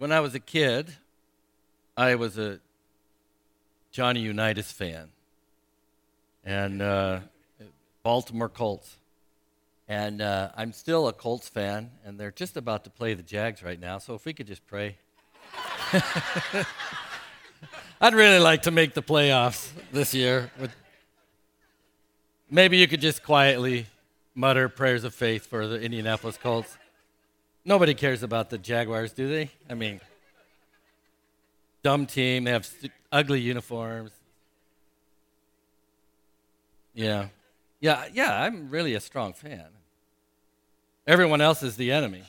when 0.00 0.10
I 0.12 0.20
was 0.20 0.34
a 0.34 0.40
kid, 0.40 0.96
I 1.94 2.14
was 2.14 2.38
a 2.38 2.58
Johnny 3.92 4.20
Unitas 4.20 4.72
fan 4.72 5.10
and 6.42 6.80
uh, 6.80 7.20
Baltimore 8.02 8.48
Colts. 8.48 8.96
And 9.88 10.22
uh, 10.22 10.52
I'm 10.56 10.72
still 10.72 11.06
a 11.08 11.12
Colts 11.12 11.50
fan, 11.50 11.90
and 12.02 12.18
they're 12.18 12.30
just 12.30 12.56
about 12.56 12.84
to 12.84 12.90
play 12.90 13.12
the 13.12 13.22
Jags 13.22 13.62
right 13.62 13.78
now. 13.78 13.98
So 13.98 14.14
if 14.14 14.24
we 14.24 14.32
could 14.32 14.46
just 14.46 14.66
pray. 14.66 14.96
I'd 18.00 18.14
really 18.14 18.38
like 18.38 18.62
to 18.62 18.70
make 18.70 18.94
the 18.94 19.02
playoffs 19.02 19.68
this 19.92 20.14
year. 20.14 20.50
Maybe 22.48 22.78
you 22.78 22.88
could 22.88 23.02
just 23.02 23.22
quietly 23.22 23.84
mutter 24.34 24.70
prayers 24.70 25.04
of 25.04 25.14
faith 25.14 25.44
for 25.44 25.66
the 25.66 25.78
Indianapolis 25.78 26.38
Colts. 26.38 26.78
Nobody 27.64 27.94
cares 27.94 28.22
about 28.22 28.50
the 28.50 28.58
Jaguars, 28.58 29.12
do 29.12 29.28
they? 29.28 29.50
I 29.68 29.74
mean, 29.74 30.00
dumb 31.82 32.06
team. 32.06 32.44
They 32.44 32.52
have 32.52 32.66
st- 32.66 32.92
ugly 33.12 33.40
uniforms. 33.40 34.12
Yeah. 36.94 37.28
Yeah, 37.80 38.04
yeah, 38.12 38.42
I'm 38.42 38.70
really 38.70 38.94
a 38.94 39.00
strong 39.00 39.32
fan. 39.32 39.66
Everyone 41.06 41.40
else 41.40 41.62
is 41.62 41.76
the 41.76 41.92
enemy. 41.92 42.24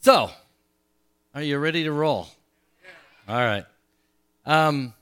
So, 0.00 0.30
are 1.34 1.42
you 1.42 1.58
ready 1.58 1.84
to 1.84 1.92
roll? 1.92 2.28
All 3.28 3.36
right. 3.36 3.64
Um, 4.44 4.94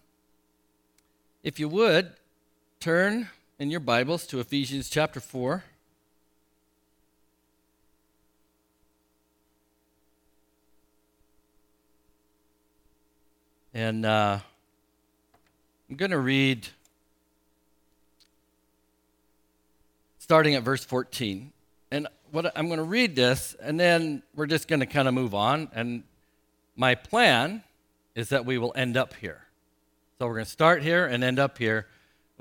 if 1.43 1.61
you 1.61 1.69
would, 1.69 2.13
turn 2.81 3.29
in 3.59 3.71
your 3.71 3.81
Bibles 3.81 4.27
to 4.29 4.41
Ephesians 4.41 4.89
chapter 4.89 5.21
4. 5.21 5.65
And 13.75 14.07
uh, 14.07 14.39
I'm 15.91 15.97
going 15.97 16.13
to 16.13 16.19
read 16.19 16.69
starting 20.19 20.55
at 20.55 20.63
verse 20.63 20.85
14. 20.85 21.53
And 21.91 22.07
what 22.31 22.57
I'm 22.57 22.69
going 22.69 22.79
to 22.79 22.85
read 22.85 23.17
this, 23.17 23.57
and 23.61 23.79
then 23.79 24.23
we're 24.37 24.47
just 24.47 24.69
going 24.69 24.79
to 24.79 24.87
kind 24.87 25.09
of 25.09 25.15
move 25.15 25.35
on. 25.35 25.69
And 25.75 26.05
my 26.77 26.95
plan 26.95 27.65
is 28.15 28.29
that 28.29 28.47
we 28.47 28.59
will 28.59 28.73
end 28.77 28.97
up 28.97 29.13
here. 29.15 29.43
So 30.19 30.29
we're 30.29 30.35
going 30.35 30.45
to 30.45 30.51
start 30.51 30.85
here 30.85 31.07
and 31.07 31.25
end 31.25 31.41
up 31.41 31.59
here. 31.59 31.89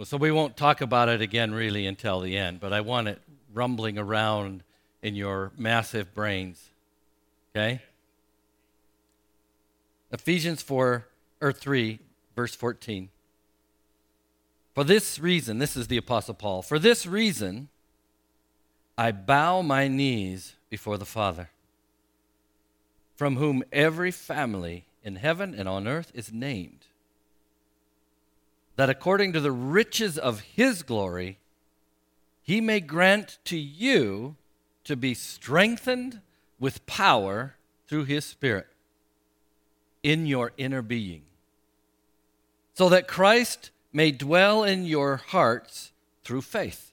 So 0.03 0.17
we 0.17 0.29
won't 0.29 0.55
talk 0.55 0.81
about 0.81 1.09
it 1.09 1.21
again 1.21 1.51
really 1.51 1.87
until 1.87 2.19
the 2.19 2.37
end, 2.37 2.59
but 2.59 2.73
I 2.73 2.81
want 2.81 3.07
it 3.07 3.19
rumbling 3.51 3.97
around 3.97 4.61
in 5.01 5.15
your 5.15 5.51
massive 5.57 6.13
brains. 6.13 6.69
Okay? 7.55 7.81
Ephesians 10.11 10.61
4 10.61 11.07
or 11.43 11.51
3, 11.51 11.99
verse 12.37 12.55
14. 12.55 13.09
For 14.73 14.85
this 14.85 15.19
reason, 15.19 15.59
this 15.59 15.75
is 15.75 15.87
the 15.87 15.97
Apostle 15.97 16.33
Paul, 16.33 16.61
for 16.61 16.79
this 16.79 17.05
reason, 17.05 17.67
I 18.97 19.11
bow 19.11 19.61
my 19.61 19.89
knees 19.89 20.55
before 20.69 20.97
the 20.97 21.05
Father, 21.05 21.49
from 23.15 23.35
whom 23.35 23.61
every 23.73 24.09
family 24.09 24.85
in 25.03 25.17
heaven 25.17 25.53
and 25.53 25.67
on 25.67 25.85
earth 25.85 26.13
is 26.15 26.31
named, 26.31 26.87
that 28.77 28.89
according 28.89 29.33
to 29.33 29.41
the 29.41 29.51
riches 29.51 30.17
of 30.17 30.39
his 30.39 30.81
glory, 30.81 31.39
he 32.41 32.61
may 32.61 32.79
grant 32.79 33.37
to 33.45 33.57
you 33.57 34.37
to 34.85 34.95
be 34.95 35.13
strengthened 35.13 36.21
with 36.57 36.85
power 36.85 37.55
through 37.87 38.05
his 38.05 38.23
Spirit 38.23 38.67
in 40.01 40.25
your 40.25 40.53
inner 40.57 40.81
being 40.81 41.23
so 42.73 42.89
that 42.89 43.07
Christ 43.07 43.69
may 43.91 44.11
dwell 44.11 44.63
in 44.63 44.85
your 44.85 45.17
hearts 45.17 45.91
through 46.23 46.41
faith. 46.41 46.91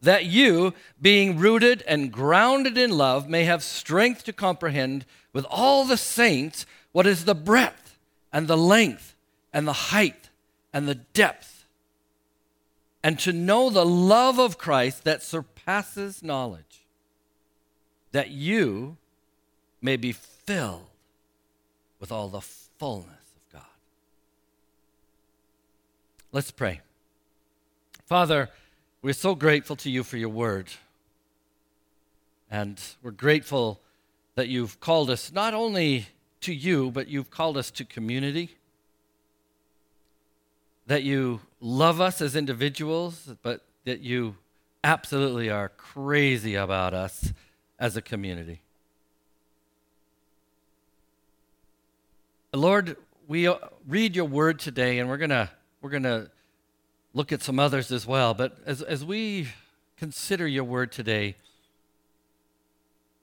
That 0.00 0.26
you, 0.26 0.74
being 1.02 1.38
rooted 1.38 1.82
and 1.88 2.12
grounded 2.12 2.78
in 2.78 2.96
love, 2.96 3.28
may 3.28 3.44
have 3.44 3.62
strength 3.64 4.24
to 4.24 4.32
comprehend 4.32 5.04
with 5.32 5.44
all 5.50 5.84
the 5.84 5.96
saints 5.96 6.66
what 6.92 7.06
is 7.06 7.24
the 7.24 7.34
breadth 7.34 7.98
and 8.32 8.46
the 8.46 8.56
length 8.56 9.16
and 9.52 9.66
the 9.66 9.72
height 9.72 10.30
and 10.72 10.86
the 10.86 10.94
depth, 10.94 11.66
and 13.02 13.18
to 13.18 13.32
know 13.32 13.70
the 13.70 13.86
love 13.86 14.38
of 14.38 14.58
Christ 14.58 15.04
that 15.04 15.22
surpasses 15.22 16.22
knowledge, 16.22 16.86
that 18.12 18.30
you 18.30 18.98
may 19.80 19.96
be 19.96 20.12
filled 20.12 20.86
with 21.98 22.12
all 22.12 22.28
the 22.28 22.40
fullness 22.40 23.17
Let's 26.30 26.50
pray. 26.50 26.82
Father, 28.04 28.50
we're 29.00 29.14
so 29.14 29.34
grateful 29.34 29.76
to 29.76 29.90
you 29.90 30.04
for 30.04 30.18
your 30.18 30.28
word. 30.28 30.68
And 32.50 32.78
we're 33.02 33.12
grateful 33.12 33.80
that 34.34 34.48
you've 34.48 34.78
called 34.78 35.08
us 35.08 35.32
not 35.32 35.54
only 35.54 36.06
to 36.42 36.52
you, 36.52 36.90
but 36.90 37.08
you've 37.08 37.30
called 37.30 37.56
us 37.56 37.70
to 37.72 37.84
community. 37.84 38.56
That 40.86 41.02
you 41.02 41.40
love 41.60 41.98
us 41.98 42.20
as 42.20 42.36
individuals, 42.36 43.32
but 43.42 43.64
that 43.84 44.00
you 44.00 44.36
absolutely 44.84 45.48
are 45.48 45.70
crazy 45.70 46.56
about 46.56 46.92
us 46.92 47.32
as 47.78 47.96
a 47.96 48.02
community. 48.02 48.60
Lord, 52.52 52.96
we 53.26 53.50
read 53.86 54.14
your 54.14 54.26
word 54.26 54.58
today, 54.58 54.98
and 54.98 55.08
we're 55.08 55.16
going 55.16 55.30
to 55.30 55.48
we're 55.80 55.90
going 55.90 56.02
to 56.02 56.30
look 57.14 57.32
at 57.32 57.42
some 57.42 57.58
others 57.58 57.90
as 57.90 58.06
well. 58.06 58.34
But 58.34 58.58
as, 58.66 58.82
as 58.82 59.04
we 59.04 59.48
consider 59.96 60.46
your 60.46 60.64
word 60.64 60.92
today, 60.92 61.36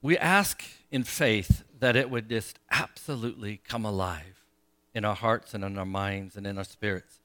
we 0.02 0.16
ask 0.18 0.62
in 0.90 1.02
faith 1.02 1.64
that 1.80 1.96
it 1.96 2.10
would 2.10 2.28
just 2.28 2.58
absolutely 2.70 3.60
come 3.66 3.84
alive 3.84 4.44
in 4.94 5.04
our 5.04 5.14
hearts 5.14 5.54
and 5.54 5.64
in 5.64 5.78
our 5.78 5.86
minds 5.86 6.36
and 6.36 6.46
in 6.46 6.58
our 6.58 6.64
spirits. 6.64 7.20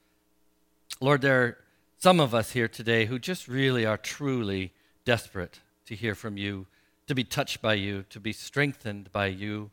Lord, 1.00 1.22
there 1.22 1.42
are 1.42 1.58
some 1.98 2.20
of 2.20 2.34
us 2.34 2.52
here 2.52 2.68
today 2.68 3.06
who 3.06 3.18
just 3.18 3.48
really 3.48 3.86
are 3.86 3.96
truly 3.96 4.72
desperate 5.04 5.60
to 5.86 5.94
hear 5.94 6.14
from 6.14 6.36
you, 6.36 6.66
to 7.06 7.14
be 7.14 7.24
touched 7.24 7.62
by 7.62 7.74
you, 7.74 8.04
to 8.10 8.20
be 8.20 8.32
strengthened 8.32 9.10
by 9.12 9.26
you, 9.26 9.70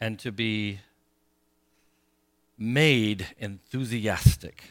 and 0.00 0.18
to 0.18 0.30
be 0.30 0.80
made 2.58 3.26
enthusiastic 3.38 4.62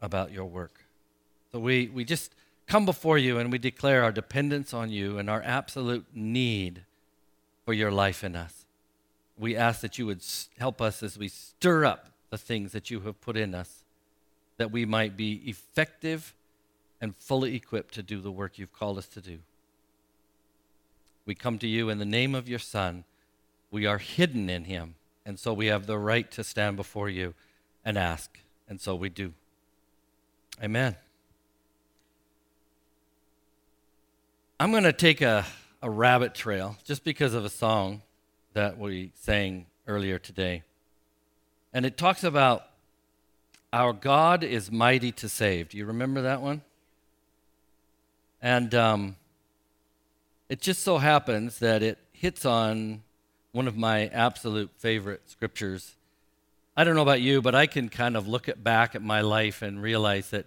about 0.00 0.32
your 0.32 0.44
work. 0.44 0.84
So 1.52 1.58
we, 1.58 1.88
we 1.88 2.04
just 2.04 2.34
come 2.66 2.84
before 2.84 3.18
you 3.18 3.38
and 3.38 3.52
we 3.52 3.58
declare 3.58 4.02
our 4.02 4.12
dependence 4.12 4.74
on 4.74 4.90
you 4.90 5.18
and 5.18 5.28
our 5.28 5.42
absolute 5.42 6.06
need 6.14 6.84
for 7.64 7.72
your 7.72 7.90
life 7.90 8.24
in 8.24 8.36
us. 8.36 8.66
We 9.38 9.56
ask 9.56 9.80
that 9.80 9.98
you 9.98 10.06
would 10.06 10.22
help 10.58 10.80
us 10.80 11.02
as 11.02 11.18
we 11.18 11.28
stir 11.28 11.84
up 11.84 12.10
the 12.30 12.38
things 12.38 12.72
that 12.72 12.90
you 12.90 13.00
have 13.00 13.20
put 13.20 13.36
in 13.36 13.54
us, 13.54 13.84
that 14.56 14.70
we 14.70 14.84
might 14.84 15.16
be 15.16 15.34
effective 15.48 16.34
and 17.00 17.16
fully 17.16 17.54
equipped 17.54 17.94
to 17.94 18.02
do 18.02 18.20
the 18.20 18.30
work 18.30 18.58
you've 18.58 18.72
called 18.72 18.98
us 18.98 19.06
to 19.08 19.20
do. 19.20 19.38
We 21.26 21.34
come 21.34 21.58
to 21.58 21.66
you 21.66 21.88
in 21.88 21.98
the 21.98 22.04
name 22.04 22.34
of 22.34 22.48
your 22.48 22.58
Son. 22.58 23.04
We 23.70 23.86
are 23.86 23.98
hidden 23.98 24.48
in 24.48 24.64
him, 24.64 24.94
and 25.26 25.38
so 25.38 25.52
we 25.52 25.66
have 25.66 25.86
the 25.86 25.98
right 25.98 26.30
to 26.32 26.44
stand 26.44 26.76
before 26.76 27.08
you 27.08 27.34
and 27.84 27.98
ask, 27.98 28.38
and 28.68 28.80
so 28.80 28.94
we 28.94 29.08
do. 29.08 29.32
Amen. 30.62 30.96
I'm 34.60 34.70
going 34.70 34.84
to 34.84 34.92
take 34.92 35.20
a, 35.20 35.44
a 35.82 35.90
rabbit 35.90 36.34
trail 36.34 36.76
just 36.84 37.02
because 37.02 37.34
of 37.34 37.44
a 37.44 37.50
song 37.50 38.02
that 38.52 38.78
we 38.78 39.10
sang 39.16 39.66
earlier 39.88 40.18
today. 40.18 40.62
And 41.72 41.84
it 41.84 41.96
talks 41.96 42.22
about 42.22 42.66
our 43.72 43.92
God 43.92 44.44
is 44.44 44.70
mighty 44.70 45.10
to 45.12 45.28
save. 45.28 45.70
Do 45.70 45.76
you 45.76 45.86
remember 45.86 46.22
that 46.22 46.40
one? 46.40 46.62
And 48.40 48.72
um, 48.74 49.16
it 50.48 50.60
just 50.60 50.84
so 50.84 50.98
happens 50.98 51.58
that 51.58 51.82
it 51.82 51.98
hits 52.12 52.44
on 52.44 53.02
one 53.50 53.66
of 53.66 53.76
my 53.76 54.06
absolute 54.06 54.70
favorite 54.76 55.22
scriptures 55.28 55.96
I 56.76 56.84
don't 56.84 56.96
know 56.96 57.02
about 57.02 57.20
you, 57.20 57.40
but 57.40 57.54
I 57.54 57.66
can 57.66 57.88
kind 57.88 58.16
of 58.16 58.26
look 58.26 58.48
at 58.48 58.64
back 58.64 58.94
at 58.94 59.02
my 59.02 59.20
life 59.20 59.62
and 59.62 59.80
realize 59.82 60.30
that 60.30 60.46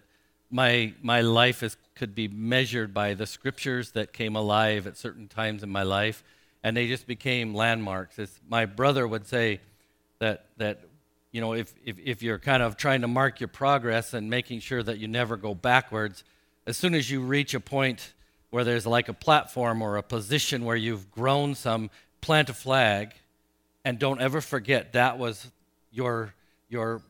my 0.50 0.94
my 1.02 1.22
life 1.22 1.64
is 1.64 1.78
could 1.96 2.14
be 2.16 2.28
measured 2.28 2.94
by 2.94 3.14
the 3.14 3.26
scriptures 3.26 3.92
that 3.92 4.14
came 4.14 4.36
alive 4.36 4.88
at 4.88 4.98
certain 4.98 5.28
times 5.28 5.64
in 5.64 5.70
my 5.70 5.84
life, 5.84 6.24
and 6.64 6.76
they 6.76 6.88
just 6.88 7.08
became 7.08 7.54
landmarks. 7.54 8.20
As 8.20 8.40
my 8.48 8.66
brother 8.66 9.08
would 9.08 9.28
say, 9.28 9.62
that 10.20 10.46
that 10.58 10.82
you 11.32 11.42
know 11.42 11.54
if, 11.54 11.74
if 11.86 11.98
if 12.00 12.24
you're 12.24 12.40
kind 12.40 12.62
of 12.64 12.78
trying 12.78 13.02
to 13.02 13.08
mark 13.08 13.40
your 13.40 13.48
progress 13.50 14.14
and 14.14 14.30
making 14.30 14.60
sure 14.60 14.84
that 14.84 15.00
you 15.00 15.08
never 15.08 15.38
go 15.38 15.56
backwards, 15.56 16.24
as 16.66 16.78
soon 16.78 16.94
as 16.94 17.10
you 17.10 17.22
reach 17.22 17.54
a 17.54 17.60
point 17.60 18.14
where 18.50 18.64
there's 18.64 18.86
like 18.86 19.10
a 19.10 19.14
platform 19.14 19.82
or 19.82 19.98
a 19.98 20.04
position 20.04 20.64
where 20.66 20.76
you've 20.76 21.12
grown 21.12 21.56
some, 21.56 21.90
plant 22.22 22.50
a 22.50 22.54
flag 22.54 23.14
And 23.86 24.00
don't 24.00 24.22
ever 24.22 24.42
forget 24.42 24.94
that 24.94 25.18
was 25.18 25.50
your, 25.92 26.34
your 26.70 27.02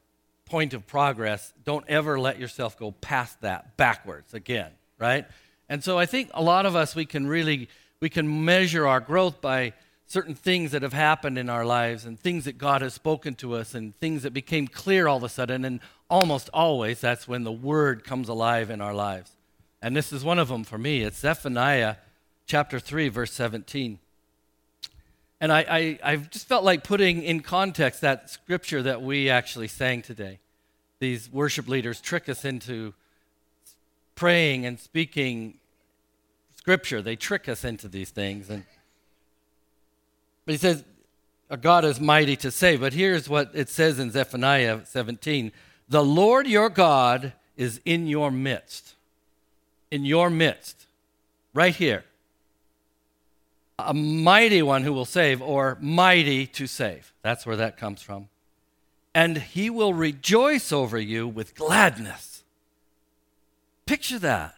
point 0.46 0.74
of 0.74 0.88
progress. 0.88 1.54
Don't 1.64 1.86
ever 1.88 2.20
let 2.20 2.40
yourself 2.40 2.78
go 2.78 2.92
past 2.92 3.42
that 3.42 3.78
backwards 3.78 4.34
again, 4.34 4.72
right? 4.98 5.26
And 5.70 5.84
so 5.84 5.98
I 5.98 6.06
think 6.06 6.30
a 6.34 6.42
lot 6.42 6.66
of 6.66 6.76
us, 6.76 6.96
we 6.96 7.06
can 7.06 7.28
really, 7.28 7.70
we 8.00 8.10
can 8.10 8.46
measure 8.46 8.88
our 8.88 9.00
growth 9.00 9.42
by 9.42 9.74
certain 10.06 10.36
things 10.36 10.72
that 10.72 10.82
have 10.82 10.94
happened 10.94 11.38
in 11.38 11.50
our 11.50 11.66
lives 11.66 12.06
and 12.06 12.18
things 12.18 12.46
that 12.46 12.58
God 12.58 12.82
has 12.82 12.94
spoken 12.94 13.36
to 13.36 13.56
us 13.56 13.76
and 13.76 13.96
things 13.98 14.24
that 14.24 14.34
became 14.34 14.68
clear 14.68 15.08
all 15.08 15.18
of 15.18 15.24
a 15.24 15.30
sudden. 15.30 15.66
And 15.66 15.82
almost 16.10 16.50
always, 16.54 17.02
that's 17.02 17.28
when 17.28 17.44
the 17.44 17.52
word 17.52 18.06
comes 18.06 18.30
alive 18.30 18.70
in 18.70 18.80
our 18.80 18.94
lives. 18.94 19.32
And 19.82 19.96
this 19.96 20.14
is 20.14 20.24
one 20.24 20.40
of 20.40 20.48
them 20.48 20.64
for 20.64 20.78
me. 20.78 21.04
It's 21.04 21.20
Zephaniah 21.20 21.96
chapter 22.46 22.80
3, 22.80 23.10
verse 23.10 23.34
17. 23.34 24.00
And 25.39 25.51
I, 25.51 26.00
I, 26.04 26.16
just 26.16 26.48
felt 26.48 26.63
like 26.63 26.84
putting 26.84 27.22
in 27.22 27.42
context 27.42 28.01
that 28.01 28.30
scripture 28.30 28.81
that 28.84 29.04
we 29.04 29.30
actually 29.30 29.68
sang 29.68 30.01
today. 30.01 30.39
These 31.00 31.31
worship 31.31 31.68
leaders 31.68 32.01
trick 32.01 32.28
us 32.28 32.44
into 32.44 32.95
praying 34.16 34.66
and 34.66 34.80
speaking 34.80 35.60
scripture. 36.56 37.04
They 37.04 37.16
trick 37.16 37.48
us 37.48 37.63
into 37.63 37.88
these 37.88 38.10
things. 38.10 38.50
And 38.50 38.63
but 40.45 40.54
he 40.54 40.57
says, 40.57 40.84
"A 41.50 41.57
God 41.57 41.86
is 41.86 42.00
mighty 42.00 42.36
to 42.38 42.50
save." 42.50 42.80
But 42.80 42.94
here's 42.94 43.30
what 43.30 43.51
it 43.54 43.69
says 43.69 44.00
in 44.00 44.12
Zephaniah 44.12 44.86
17: 44.86 45.51
"The 45.88 46.04
Lord 46.04 46.48
your 46.48 46.69
God 46.69 47.33
is 47.56 47.80
in 47.86 48.07
your 48.07 48.31
midst, 48.31 48.95
in 49.92 50.04
your 50.04 50.31
midst, 50.31 50.88
right 51.54 51.75
here." 51.75 52.06
A 53.80 53.94
mighty 53.94 54.62
one 54.62 54.84
who 54.84 54.94
will 54.94 55.06
save, 55.06 55.42
or 55.42 55.78
mighty 55.80 56.48
to 56.48 56.68
save. 56.68 57.14
That's 57.22 57.46
where 57.46 57.56
that 57.58 57.78
comes 57.78 58.02
from. 58.02 58.30
And 59.14 59.38
he 59.38 59.70
will 59.70 59.94
rejoice 59.94 60.72
over 60.72 61.00
you 61.00 61.28
with 61.28 61.56
gladness. 61.56 62.44
Picture 63.86 64.20
that. 64.20 64.56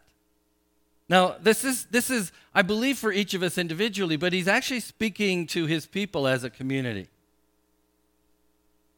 Now, 1.08 1.36
this 1.42 1.66
is, 1.66 1.86
this 1.86 2.10
is, 2.10 2.32
I 2.54 2.62
believe, 2.62 2.98
for 2.98 3.12
each 3.12 3.34
of 3.34 3.44
us 3.44 3.58
individually, 3.58 4.16
but 4.16 4.32
he's 4.32 4.48
actually 4.48 4.80
speaking 4.80 5.48
to 5.48 5.66
his 5.66 5.86
people 5.86 6.28
as 6.28 6.44
a 6.44 6.50
community. 6.50 7.08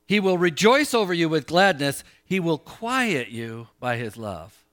He 0.08 0.20
will 0.20 0.38
rejoice 0.38 0.94
over 0.94 1.14
you 1.14 1.30
with 1.30 1.48
gladness. 1.48 2.04
He 2.26 2.40
will 2.40 2.58
quiet 2.58 3.30
you 3.30 3.70
by 3.80 3.98
his 3.98 4.18
love. 4.18 4.66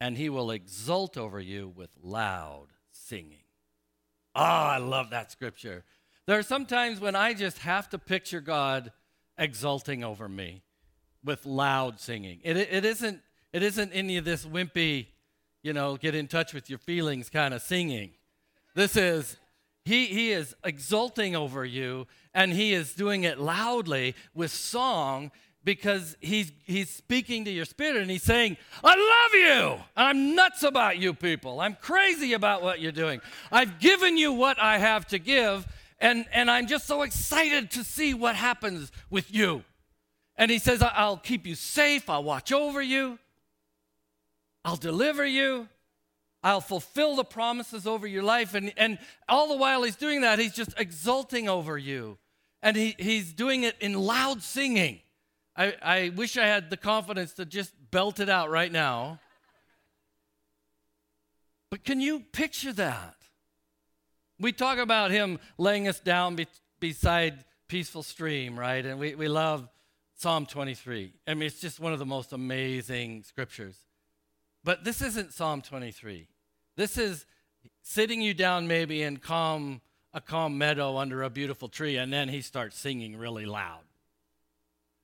And 0.00 0.16
he 0.16 0.28
will 0.28 0.50
exult 0.50 1.16
over 1.16 1.40
you 1.40 1.72
with 1.74 1.90
loud 2.02 2.68
singing. 3.02 3.44
Ah, 4.34 4.68
oh, 4.68 4.70
I 4.70 4.78
love 4.78 5.10
that 5.10 5.30
scripture. 5.30 5.84
There 6.26 6.38
are 6.38 6.42
some 6.42 6.66
times 6.66 7.00
when 7.00 7.16
I 7.16 7.34
just 7.34 7.58
have 7.58 7.88
to 7.90 7.98
picture 7.98 8.40
God 8.40 8.92
exulting 9.36 10.04
over 10.04 10.28
me 10.28 10.62
with 11.24 11.44
loud 11.44 12.00
singing. 12.00 12.40
It, 12.44 12.56
it, 12.56 12.84
isn't, 12.84 13.20
it 13.52 13.62
isn't 13.62 13.92
any 13.92 14.16
of 14.16 14.24
this 14.24 14.44
wimpy, 14.44 15.06
you 15.62 15.72
know, 15.72 15.96
get 15.96 16.14
in 16.14 16.28
touch 16.28 16.54
with 16.54 16.70
your 16.70 16.78
feelings 16.78 17.28
kind 17.28 17.52
of 17.52 17.62
singing. 17.62 18.12
This 18.74 18.96
is, 18.96 19.36
he, 19.84 20.06
he 20.06 20.32
is 20.32 20.54
exulting 20.64 21.36
over 21.36 21.64
you 21.64 22.06
and 22.32 22.52
he 22.52 22.72
is 22.72 22.94
doing 22.94 23.24
it 23.24 23.38
loudly 23.38 24.14
with 24.34 24.50
song 24.50 25.30
because 25.64 26.16
he's, 26.20 26.52
he's 26.64 26.90
speaking 26.90 27.44
to 27.44 27.50
your 27.50 27.64
spirit 27.64 27.96
and 27.96 28.10
he's 28.10 28.22
saying, 28.22 28.56
I 28.82 28.94
love 28.94 29.78
you. 29.78 29.84
I'm 29.96 30.34
nuts 30.34 30.62
about 30.62 30.98
you 30.98 31.14
people. 31.14 31.60
I'm 31.60 31.76
crazy 31.80 32.32
about 32.32 32.62
what 32.62 32.80
you're 32.80 32.92
doing. 32.92 33.20
I've 33.50 33.78
given 33.78 34.16
you 34.16 34.32
what 34.32 34.60
I 34.60 34.78
have 34.78 35.06
to 35.08 35.18
give, 35.18 35.66
and, 35.98 36.26
and 36.32 36.50
I'm 36.50 36.66
just 36.66 36.86
so 36.86 37.02
excited 37.02 37.70
to 37.72 37.84
see 37.84 38.12
what 38.14 38.34
happens 38.34 38.90
with 39.10 39.32
you. 39.32 39.64
And 40.36 40.50
he 40.50 40.58
says, 40.58 40.82
I'll 40.82 41.18
keep 41.18 41.46
you 41.46 41.54
safe, 41.54 42.10
I'll 42.10 42.24
watch 42.24 42.52
over 42.52 42.82
you, 42.82 43.18
I'll 44.64 44.76
deliver 44.76 45.24
you. 45.24 45.68
I'll 46.44 46.60
fulfill 46.60 47.14
the 47.14 47.24
promises 47.24 47.86
over 47.86 48.04
your 48.04 48.24
life. 48.24 48.54
And, 48.54 48.72
and 48.76 48.98
all 49.28 49.48
the 49.48 49.56
while 49.56 49.84
he's 49.84 49.94
doing 49.94 50.22
that, 50.22 50.40
he's 50.40 50.52
just 50.54 50.74
exulting 50.76 51.48
over 51.48 51.78
you. 51.78 52.18
And 52.62 52.76
he, 52.76 52.96
he's 52.98 53.32
doing 53.32 53.62
it 53.62 53.76
in 53.80 53.94
loud 53.94 54.42
singing. 54.42 55.00
I, 55.56 55.74
I 55.82 56.12
wish 56.14 56.36
I 56.36 56.46
had 56.46 56.70
the 56.70 56.76
confidence 56.76 57.34
to 57.34 57.44
just 57.44 57.72
belt 57.90 58.20
it 58.20 58.28
out 58.28 58.50
right 58.50 58.72
now. 58.72 59.20
But 61.70 61.84
can 61.84 62.00
you 62.00 62.20
picture 62.20 62.72
that? 62.74 63.16
We 64.38 64.52
talk 64.52 64.78
about 64.78 65.10
him 65.10 65.38
laying 65.58 65.88
us 65.88 66.00
down 66.00 66.36
be, 66.36 66.46
beside 66.80 67.44
peaceful 67.68 68.02
stream, 68.02 68.58
right? 68.58 68.84
And 68.84 68.98
we, 68.98 69.14
we 69.14 69.28
love 69.28 69.68
Psalm 70.14 70.46
23. 70.46 71.12
I 71.26 71.34
mean, 71.34 71.46
it's 71.46 71.60
just 71.60 71.80
one 71.80 71.92
of 71.92 71.98
the 71.98 72.06
most 72.06 72.32
amazing 72.32 73.22
scriptures. 73.22 73.76
But 74.64 74.84
this 74.84 75.02
isn't 75.02 75.32
Psalm 75.32 75.62
23. 75.62 76.28
This 76.76 76.96
is 76.96 77.26
sitting 77.82 78.20
you 78.20 78.32
down 78.32 78.66
maybe 78.66 79.02
in 79.02 79.18
calm 79.18 79.80
a 80.14 80.20
calm 80.20 80.58
meadow 80.58 80.98
under 80.98 81.22
a 81.22 81.30
beautiful 81.30 81.68
tree, 81.68 81.96
and 81.96 82.12
then 82.12 82.28
he 82.28 82.42
starts 82.42 82.78
singing 82.78 83.16
really 83.16 83.46
loud 83.46 83.80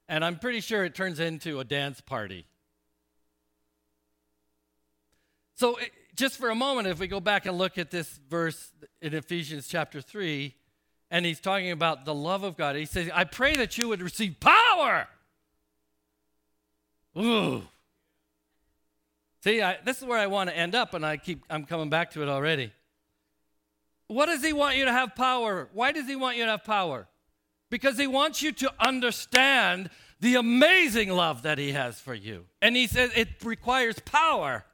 and 0.09 0.25
I'm 0.25 0.39
pretty 0.39 0.61
sure 0.61 0.85
it 0.85 0.95
turns 0.95 1.21
into 1.21 1.61
a 1.61 1.65
dance 1.65 2.01
party. 2.01 2.47
So, 5.55 5.79
just 6.15 6.37
for 6.37 6.51
a 6.51 6.55
moment, 6.55 6.89
if 6.89 6.99
we 6.99 7.09
go 7.09 7.21
back 7.21 7.47
and 7.47 7.59
look 7.59 7.79
at 7.79 7.91
this 7.91 8.21
verse 8.29 8.73
in 9.03 9.15
Ephesians 9.15 9.69
chapter 9.69 10.01
3, 10.01 10.55
and 11.11 11.25
he's 11.25 11.41
talking 11.41 11.71
about 11.71 12.05
the 12.05 12.15
love 12.15 12.43
of 12.43 12.57
God, 12.57 12.77
he 12.77 12.85
says, 12.85 13.11
I 13.15 13.25
pray 13.25 13.57
that 13.57 13.77
you 13.77 13.89
would 13.89 14.03
receive 14.03 14.39
power. 14.41 15.09
Ooh. 17.17 17.63
See, 19.43 19.63
I, 19.63 19.79
this 19.85 19.99
is 19.99 20.05
where 20.05 20.19
I 20.19 20.27
want 20.27 20.51
to 20.51 20.57
end 20.57 20.75
up, 20.75 20.95
and 20.95 21.05
I 21.05 21.17
keep 21.17 21.43
I'm 21.49 21.65
coming 21.65 21.91
back 21.91 22.13
to 22.13 22.23
it 22.23 22.29
already. 22.29 22.73
What 24.09 24.27
does 24.27 24.43
he 24.43 24.53
want 24.53 24.77
you 24.77 24.87
to 24.87 24.93
have 24.93 25.15
power? 25.15 25.69
Why 25.73 25.93
does 25.93 26.07
he 26.07 26.17
want 26.17 26.37
you 26.37 26.45
to 26.45 26.51
have 26.53 26.65
power? 26.65 27.07
Because 27.71 27.99
he 27.99 28.07
wants 28.07 28.43
you 28.43 28.53
to 28.53 28.73
understand 28.81 29.91
the 30.21 30.35
amazing 30.35 31.11
love 31.11 31.43
that 31.43 31.59
he 31.59 31.73
has 31.73 32.01
for 32.01 32.15
you. 32.15 32.47
And 32.61 32.77
he 32.77 32.87
says 32.87 33.11
it 33.15 33.29
requires 33.45 33.99
power 34.01 34.65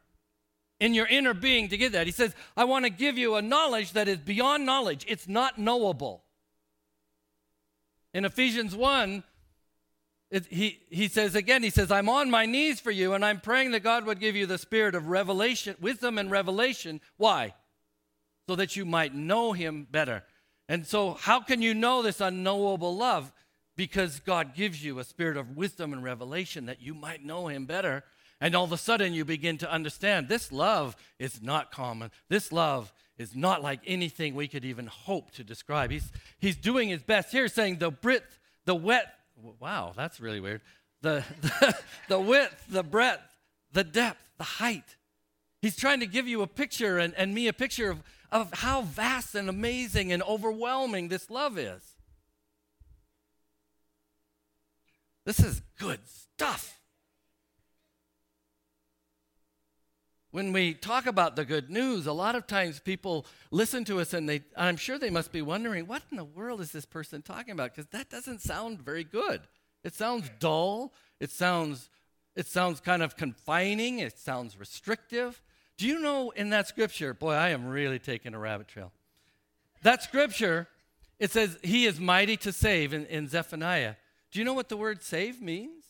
in 0.81 0.95
your 0.95 1.07
inner 1.07 1.35
being 1.35 1.69
to 1.69 1.77
get 1.77 1.93
that. 1.93 2.07
He 2.07 2.13
says, 2.13 2.35
I 2.57 2.65
want 2.65 2.85
to 2.85 2.91
give 2.91 3.19
you 3.19 3.37
a 3.37 3.43
knowledge 3.43 3.93
that 3.93 4.09
is 4.09 4.19
beyond 4.19 4.67
knowledge, 4.67 5.05
it's 5.09 5.29
not 5.29 5.59
knowable. 5.59 6.25
In 8.13 8.25
Ephesians 8.25 8.77
1, 8.77 9.25
it, 10.31 10.47
he, 10.47 10.81
he 10.89 11.09
says 11.09 11.35
again, 11.35 11.63
he 11.63 11.71
says, 11.71 11.91
I'm 11.91 12.09
on 12.09 12.31
my 12.31 12.47
knees 12.47 12.81
for 12.81 12.91
you, 12.91 13.13
and 13.13 13.25
I'm 13.25 13.41
praying 13.41 13.73
that 13.73 13.81
God 13.81 14.07
would 14.07 14.21
give 14.21 14.37
you 14.37 14.47
the 14.47 14.59
spirit 14.59 14.95
of 14.95 15.09
revelation, 15.09 15.77
wisdom 15.81 16.19
and 16.19 16.31
revelation. 16.31 17.01
Why? 17.17 17.55
So 18.49 18.57
that 18.57 18.77
you 18.77 18.85
might 18.85 19.15
know 19.15 19.53
him 19.53 19.87
better. 19.91 20.25
And 20.69 20.87
so, 20.87 21.15
how 21.15 21.41
can 21.41 21.61
you 21.63 21.75
know 21.75 22.03
this 22.03 22.21
unknowable 22.21 22.97
love? 22.97 23.33
Because 23.77 24.21
God 24.21 24.55
gives 24.55 24.85
you 24.85 24.99
a 24.99 25.05
spirit 25.05 25.37
of 25.37 25.57
wisdom 25.57 25.93
and 25.93 26.03
revelation 26.03 26.67
that 26.67 26.81
you 26.81 26.95
might 26.95 27.25
know 27.25 27.49
Him 27.49 27.67
better. 27.67 28.05
And 28.41 28.55
all 28.55 28.65
of 28.65 28.73
a 28.73 28.79
sudden, 28.79 29.15
you 29.15 29.25
begin 29.25 29.59
to 29.59 29.71
understand 29.71 30.29
this 30.29 30.53
love 30.53 30.97
is 31.19 31.43
not 31.43 31.71
common. 31.71 32.11
This 32.29 32.53
love 32.53 32.93
is 33.17 33.35
not 33.35 33.63
like 33.63 33.81
anything 33.87 34.35
we 34.35 34.49
could 34.49 34.65
even 34.65 34.87
hope 34.87 35.31
to 35.33 35.45
describe. 35.45 35.91
He's, 35.91 36.11
he's 36.39 36.57
doing 36.57 36.89
his 36.89 37.03
best 37.03 37.31
here, 37.31 37.49
saying 37.49 37.79
the 37.79 37.91
breadth, 37.91 38.39
the 38.65 38.75
wet, 38.75 39.15
wow, 39.61 39.93
that's 39.97 40.21
really 40.21 40.41
weird. 40.41 40.63
The, 41.03 41.25
the, 41.41 41.79
the 42.09 42.21
width, 42.21 42.67
the 42.69 42.83
breadth, 42.83 43.37
the 43.73 43.85
depth, 43.85 44.31
the 44.39 44.45
height. 44.45 44.97
He's 45.63 45.77
trying 45.77 46.01
to 46.01 46.07
give 46.07 46.27
you 46.27 46.43
a 46.43 46.47
picture 46.47 46.99
and, 46.99 47.15
and 47.15 47.35
me 47.35 47.49
a 47.49 47.53
picture 47.53 47.91
of 47.91 48.03
of 48.35 48.53
how 48.53 48.83
vast 48.83 49.37
and 49.37 49.49
amazing 49.49 50.13
and 50.13 50.21
overwhelming 50.25 51.07
this 51.09 51.31
love 51.31 51.57
is. 51.57 51.83
This 55.25 55.39
is 55.39 55.63
good 55.79 56.01
stuff. 56.05 56.81
When 60.33 60.53
we 60.53 60.75
talk 60.75 61.07
about 61.07 61.37
the 61.37 61.45
good 61.45 61.71
news, 61.71 62.09
a 62.09 62.13
lot 62.13 62.35
of 62.35 62.49
times 62.49 62.81
people 62.81 63.25
listen 63.53 63.85
to 63.85 64.01
us 64.01 64.13
and 64.13 64.29
they, 64.29 64.43
I'm 64.57 64.77
sure 64.77 64.99
they 64.99 65.11
must 65.11 65.31
be 65.31 65.41
wondering, 65.41 65.87
what 65.87 66.03
in 66.11 66.17
the 66.17 66.25
world 66.25 66.61
is 66.61 66.73
this 66.73 66.85
person 66.85 67.23
talking 67.23 67.53
about? 67.53 67.73
Because 67.73 67.87
that 67.93 68.11
doesn't 68.11 68.41
sound 68.41 68.83
very 68.83 69.05
good. 69.05 69.43
It 69.85 69.95
sounds 69.95 70.29
dull. 70.41 70.93
It 71.21 71.31
sounds, 71.31 71.89
it 72.35 72.49
sounds 72.49 72.81
kind 72.81 73.01
of 73.01 73.17
confining. 73.17 74.01
It 74.01 74.19
sounds 74.19 74.59
restrictive. 74.59 75.41
Do 75.77 75.87
you 75.87 75.99
know 76.01 76.31
in 76.31 76.51
that 76.51 76.69
scripture, 76.69 77.15
boy, 77.15 77.33
I 77.33 77.51
am 77.51 77.67
really 77.67 77.99
taking 77.99 78.35
a 78.35 78.39
rabbit 78.39 78.69
trail. 78.69 78.93
That 79.83 80.03
scripture, 80.03 80.69
it 81.19 81.31
says, 81.31 81.59
He 81.63 81.87
is 81.87 81.99
mighty 82.01 82.37
to 82.39 82.53
save 82.53 82.93
in, 82.93 83.07
in 83.07 83.29
Zephaniah. 83.29 83.95
Do 84.31 84.39
you 84.39 84.45
know 84.45 84.55
what 84.55 84.69
the 84.69 84.77
word 84.77 85.03
save 85.03 85.43
means? 85.43 85.85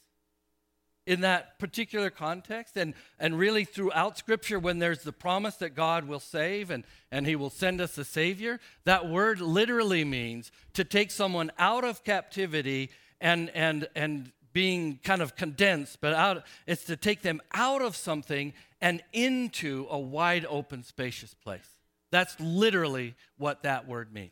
in 1.06 1.20
that 1.20 1.58
particular 1.58 2.10
context 2.10 2.76
and, 2.76 2.94
and 3.18 3.38
really 3.38 3.64
throughout 3.64 4.16
Scripture 4.16 4.58
when 4.58 4.78
there's 4.78 5.02
the 5.02 5.12
promise 5.12 5.56
that 5.56 5.74
God 5.74 6.06
will 6.06 6.20
save 6.20 6.70
and, 6.70 6.84
and 7.12 7.26
He 7.26 7.36
will 7.36 7.50
send 7.50 7.80
us 7.80 7.98
a 7.98 8.04
Savior, 8.04 8.58
that 8.84 9.08
word 9.08 9.40
literally 9.40 10.04
means 10.04 10.50
to 10.72 10.84
take 10.84 11.10
someone 11.10 11.52
out 11.58 11.84
of 11.84 12.04
captivity 12.04 12.90
and, 13.20 13.50
and, 13.50 13.86
and 13.94 14.32
being 14.52 14.98
kind 15.02 15.20
of 15.20 15.36
condensed, 15.36 16.00
but 16.00 16.14
out, 16.14 16.44
it's 16.66 16.84
to 16.84 16.96
take 16.96 17.22
them 17.22 17.42
out 17.52 17.82
of 17.82 17.96
something 17.96 18.54
and 18.84 19.02
into 19.14 19.86
a 19.88 19.98
wide 19.98 20.44
open, 20.46 20.82
spacious 20.82 21.32
place. 21.32 21.66
That's 22.10 22.38
literally 22.38 23.14
what 23.38 23.62
that 23.62 23.88
word 23.88 24.12
means. 24.12 24.30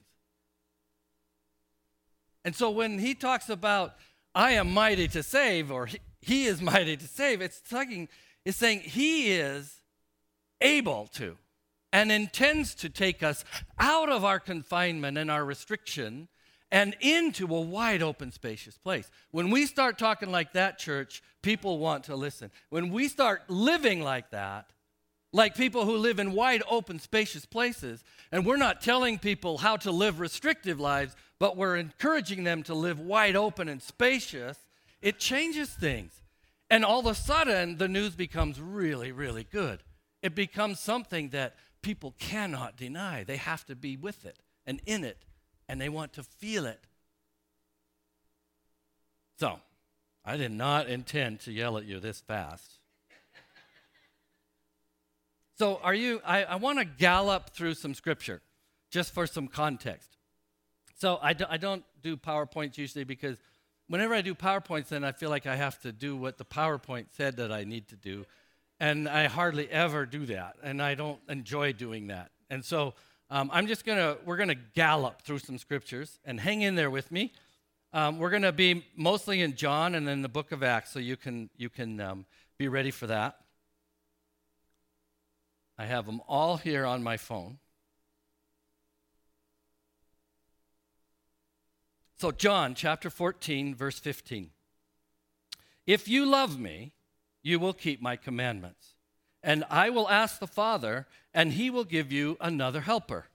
And 2.45 2.55
so 2.55 2.69
when 2.69 2.99
he 2.99 3.15
talks 3.15 3.49
about, 3.49 3.95
I 4.35 4.53
am 4.53 4.71
mighty 4.71 5.09
to 5.09 5.23
save, 5.23 5.73
or 5.73 5.89
he 6.21 6.45
is 6.45 6.61
mighty 6.61 6.99
to 6.99 7.09
save. 7.09 7.41
It's 7.41 7.63
talking, 7.63 8.11
it's 8.45 8.59
saying 8.59 8.81
he 8.81 9.33
is 9.33 9.81
able 10.61 11.07
to 11.15 11.39
and 11.91 12.13
intends 12.13 12.75
to 12.75 12.91
take 12.91 13.23
us 13.23 13.47
out 13.79 14.11
of 14.11 14.23
our 14.23 14.39
confinement 14.39 15.17
and 15.17 15.31
our 15.31 15.47
restriction 15.47 16.29
and 16.73 16.97
into 17.01 17.55
a 17.55 17.61
wide 17.61 18.03
open, 18.03 18.33
spacious 18.33 18.79
place. 18.79 19.11
When 19.31 19.51
we 19.51 19.67
start 19.67 19.99
talking 19.99 20.33
like 20.33 20.55
that, 20.55 20.79
church, 20.79 21.23
people 21.43 21.79
want 21.79 22.05
to 22.05 22.17
listen. 22.17 22.51
When 22.71 22.91
we 22.91 23.09
start 23.09 23.43
living 23.49 24.01
like 24.01 24.31
that, 24.31 24.73
like 25.35 25.55
people 25.55 25.85
who 25.85 25.99
live 25.99 26.19
in 26.19 26.33
wide 26.33 26.63
open, 26.69 26.99
spacious 26.99 27.45
places, 27.45 28.03
and 28.33 28.47
we're 28.47 28.57
not 28.57 28.81
telling 28.81 29.19
people 29.19 29.59
how 29.59 29.77
to 29.77 29.91
live 29.93 30.19
restrictive 30.19 30.81
lives, 30.81 31.15
but 31.39 31.59
we're 31.59 31.77
encouraging 31.77 32.45
them 32.45 32.63
to 32.65 32.75
live 32.75 32.99
wide 32.99 33.37
open 33.37 33.69
and 33.69 33.83
spacious, 33.83 34.59
it 35.03 35.19
changes 35.19 35.69
things. 35.69 36.23
And 36.71 36.87
all 36.87 37.01
of 37.01 37.07
a 37.07 37.15
sudden, 37.15 37.77
the 37.77 37.89
news 37.89 38.15
becomes 38.15 38.59
really, 38.59 39.13
really 39.13 39.45
good. 39.45 39.83
It 40.23 40.35
becomes 40.35 40.81
something 40.81 41.29
that 41.31 41.55
people 41.83 42.15
cannot 42.19 42.79
deny. 42.79 43.25
They 43.25 43.37
have 43.37 43.67
to 43.67 43.75
be 43.75 43.99
with 43.99 44.25
it 44.25 44.39
and 44.65 44.81
in 44.87 45.05
it, 45.05 45.19
and 45.73 45.81
they 45.81 45.89
want 45.89 46.13
to 46.13 46.23
feel 46.23 46.67
it. 46.67 46.79
So, 49.39 49.59
I 50.23 50.37
did 50.37 50.53
not 50.53 50.87
intend 50.87 51.41
to 51.41 51.51
yell 51.51 51.79
at 51.79 51.87
you 51.87 51.99
this 51.99 52.21
fast. 52.21 52.75
so, 55.59 55.81
are 55.83 55.95
you? 55.95 56.21
I, 56.27 56.45
I 56.45 56.57
want 56.57 56.79
to 56.79 56.85
gallop 56.85 57.55
through 57.55 57.73
some 57.73 57.95
scripture 57.95 58.43
just 58.91 59.15
for 59.15 59.27
some 59.27 59.49
context. 59.49 60.19
So, 60.99 61.19
I, 61.23 61.33
do, 61.33 61.47
I 61.49 61.57
don't 61.57 61.85
do 62.03 62.19
PowerPoints 62.19 62.77
usually 62.77 63.05
because 63.05 63.39
whenever 63.89 64.13
I 64.13 64.21
do 64.21 64.35
PowerPoints, 64.35 64.89
then 64.89 65.05
I 65.05 65.13
feel 65.13 65.31
like 65.31 65.47
I 65.47 65.57
have 65.57 65.81
to 65.81 65.91
do 65.91 66.19
what 66.19 66.37
the 66.37 66.45
PowerPoint 66.45 67.07
said 67.17 67.39
that 67.39 67.51
I 67.51 67.65
need 67.65 67.89
to 67.89 67.97
do. 67.97 68.27
And 68.79 69.09
I 69.09 69.27
hardly 69.27 69.71
ever 69.71 70.05
do 70.05 70.27
that. 70.27 70.57
And 70.63 70.83
I 70.83 70.97
don't 70.97 71.21
enjoy 71.31 71.73
doing 71.73 72.09
that. 72.09 72.31
And 72.51 72.63
so 72.63 72.93
um, 73.33 73.49
I'm 73.51 73.67
just 73.67 73.87
to, 73.97 74.19
we're 74.27 74.37
to 74.51 74.63
gallop 74.75 75.23
through 75.23 75.39
some 75.39 75.57
scriptures 75.57 76.19
and 76.23 76.39
hang 76.39 76.61
in 76.61 76.75
there 76.75 76.91
with 76.91 77.11
me. 77.11 77.33
Um, 77.95 78.19
we're 78.19 78.29
to 78.43 78.53
be 78.53 78.85
mostly 78.95 79.41
in 79.41 79.57
John 79.57 79.95
and 79.95 80.07
then 80.07 80.21
the 80.21 80.29
book 80.29 80.53
of 80.53 80.63
Acts, 80.63 80.93
so 80.93 80.99
you 80.99 81.17
can, 81.17 81.49
you 81.57 81.71
can 81.71 81.99
um, 81.99 82.27
be 82.59 82.69
ready 82.69 82.91
for 82.91 83.07
that. 83.07 83.39
I 85.79 85.87
have 85.87 86.05
them 86.05 86.21
all 86.29 86.59
here 86.59 86.85
on 86.85 87.03
my 87.03 87.17
phone. 87.17 87.57
So, 92.19 92.33
John 92.33 92.75
chapter 92.75 93.09
14, 93.09 93.75
verse 93.75 93.99
15. 93.99 94.51
If 95.87 96.07
you 96.07 96.27
love 96.27 96.61
me, 96.61 96.93
you 97.43 97.59
will 97.59 97.73
keep 97.73 98.03
my 98.03 98.17
commandments. 98.17 98.92
And 99.43 99.65
I 99.71 99.91
will 99.91 100.09
ask 100.09 100.39
the 100.39 100.47
Father, 100.47 101.07
and 101.35 101.53
he 101.53 101.71
will 101.71 101.85
give 101.85 102.13
you 102.13 102.37
another 102.41 102.83
helper 102.83 103.27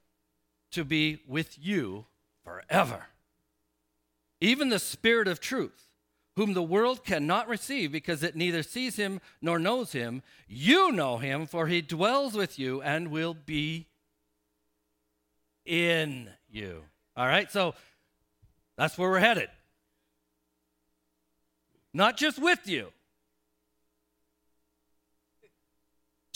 to 0.72 0.84
be 0.84 1.22
with 1.28 1.58
you 1.60 2.06
forever. 2.44 3.08
Even 4.40 4.70
the 4.70 4.80
Spirit 4.80 5.28
of 5.28 5.40
truth, 5.40 5.88
whom 6.36 6.54
the 6.54 6.64
world 6.64 7.04
cannot 7.04 7.48
receive 7.48 7.92
because 7.92 8.24
it 8.24 8.36
neither 8.36 8.64
sees 8.64 8.96
him 8.96 9.20
nor 9.42 9.60
knows 9.60 9.92
him. 9.92 10.22
You 10.48 10.92
know 10.92 11.18
him, 11.18 11.48
for 11.48 11.68
he 11.68 11.82
dwells 11.82 12.36
with 12.36 12.60
you 12.60 12.82
and 12.82 13.10
will 13.10 13.34
be 13.34 13.88
in 15.66 16.30
you. 16.50 16.84
All 17.16 17.28
right, 17.28 17.52
so 17.52 17.74
that's 18.78 18.98
where 18.98 19.10
we're 19.10 19.20
headed. 19.20 19.50
Not 21.94 22.16
just 22.16 22.40
with 22.40 22.68
you. 22.68 22.92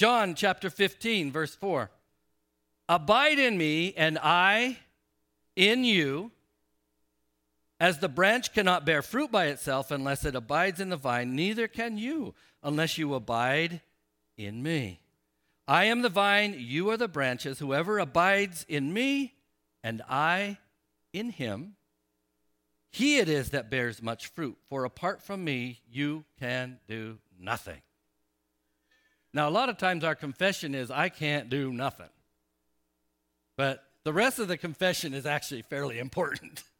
John 0.01 0.33
chapter 0.33 0.71
15, 0.71 1.31
verse 1.31 1.53
4. 1.53 1.91
Abide 2.89 3.37
in 3.37 3.55
me, 3.55 3.93
and 3.95 4.17
I 4.19 4.79
in 5.55 5.83
you. 5.83 6.31
As 7.79 7.99
the 7.99 8.09
branch 8.09 8.51
cannot 8.51 8.83
bear 8.83 9.03
fruit 9.03 9.31
by 9.31 9.45
itself 9.45 9.91
unless 9.91 10.25
it 10.25 10.33
abides 10.33 10.79
in 10.79 10.89
the 10.89 10.97
vine, 10.97 11.35
neither 11.35 11.67
can 11.67 11.99
you 11.99 12.33
unless 12.63 12.97
you 12.97 13.13
abide 13.13 13.81
in 14.39 14.63
me. 14.63 15.01
I 15.67 15.83
am 15.85 16.01
the 16.01 16.09
vine, 16.09 16.55
you 16.57 16.89
are 16.89 16.97
the 16.97 17.07
branches. 17.07 17.59
Whoever 17.59 17.99
abides 17.99 18.65
in 18.67 18.91
me, 18.91 19.35
and 19.83 20.01
I 20.09 20.57
in 21.13 21.29
him, 21.29 21.75
he 22.89 23.19
it 23.19 23.29
is 23.29 23.51
that 23.51 23.69
bears 23.69 24.01
much 24.01 24.25
fruit, 24.25 24.57
for 24.67 24.83
apart 24.83 25.21
from 25.21 25.43
me, 25.43 25.81
you 25.91 26.25
can 26.39 26.79
do 26.87 27.19
nothing. 27.39 27.83
Now, 29.33 29.47
a 29.47 29.51
lot 29.51 29.69
of 29.69 29.77
times 29.77 30.03
our 30.03 30.15
confession 30.15 30.75
is, 30.75 30.91
I 30.91 31.09
can't 31.09 31.49
do 31.49 31.71
nothing. 31.71 32.09
But 33.57 33.83
the 34.03 34.13
rest 34.13 34.39
of 34.39 34.47
the 34.47 34.57
confession 34.57 35.13
is 35.13 35.25
actually 35.25 35.63
fairly 35.63 35.99
important. 35.99 36.63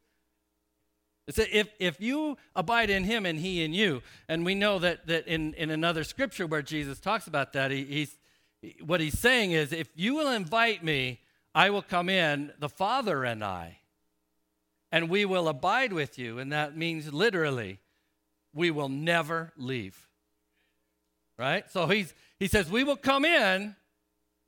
It's 1.28 1.36
that 1.36 1.56
if, 1.56 1.68
if 1.78 2.00
you 2.00 2.36
abide 2.56 2.90
in 2.90 3.04
him 3.04 3.26
and 3.26 3.38
he 3.38 3.62
in 3.62 3.72
you, 3.72 4.02
and 4.28 4.44
we 4.44 4.56
know 4.56 4.80
that, 4.80 5.06
that 5.06 5.28
in, 5.28 5.54
in 5.54 5.70
another 5.70 6.02
scripture 6.02 6.48
where 6.48 6.62
Jesus 6.62 6.98
talks 6.98 7.28
about 7.28 7.52
that, 7.52 7.70
he, 7.70 7.84
he's, 7.84 8.18
what 8.84 9.00
he's 9.00 9.20
saying 9.20 9.52
is, 9.52 9.72
if 9.72 9.88
you 9.94 10.16
will 10.16 10.32
invite 10.32 10.82
me, 10.82 11.20
I 11.54 11.70
will 11.70 11.80
come 11.80 12.08
in, 12.08 12.50
the 12.58 12.68
Father 12.68 13.22
and 13.22 13.44
I 13.44 13.78
and 14.92 15.08
we 15.08 15.24
will 15.24 15.48
abide 15.48 15.94
with 15.94 16.18
you. 16.18 16.38
And 16.38 16.52
that 16.52 16.76
means 16.76 17.12
literally, 17.12 17.80
we 18.54 18.70
will 18.70 18.90
never 18.90 19.52
leave. 19.56 20.06
Right? 21.38 21.68
So 21.70 21.86
he's, 21.86 22.12
he 22.42 22.48
says, 22.48 22.68
We 22.68 22.82
will 22.82 22.96
come 22.96 23.24
in, 23.24 23.76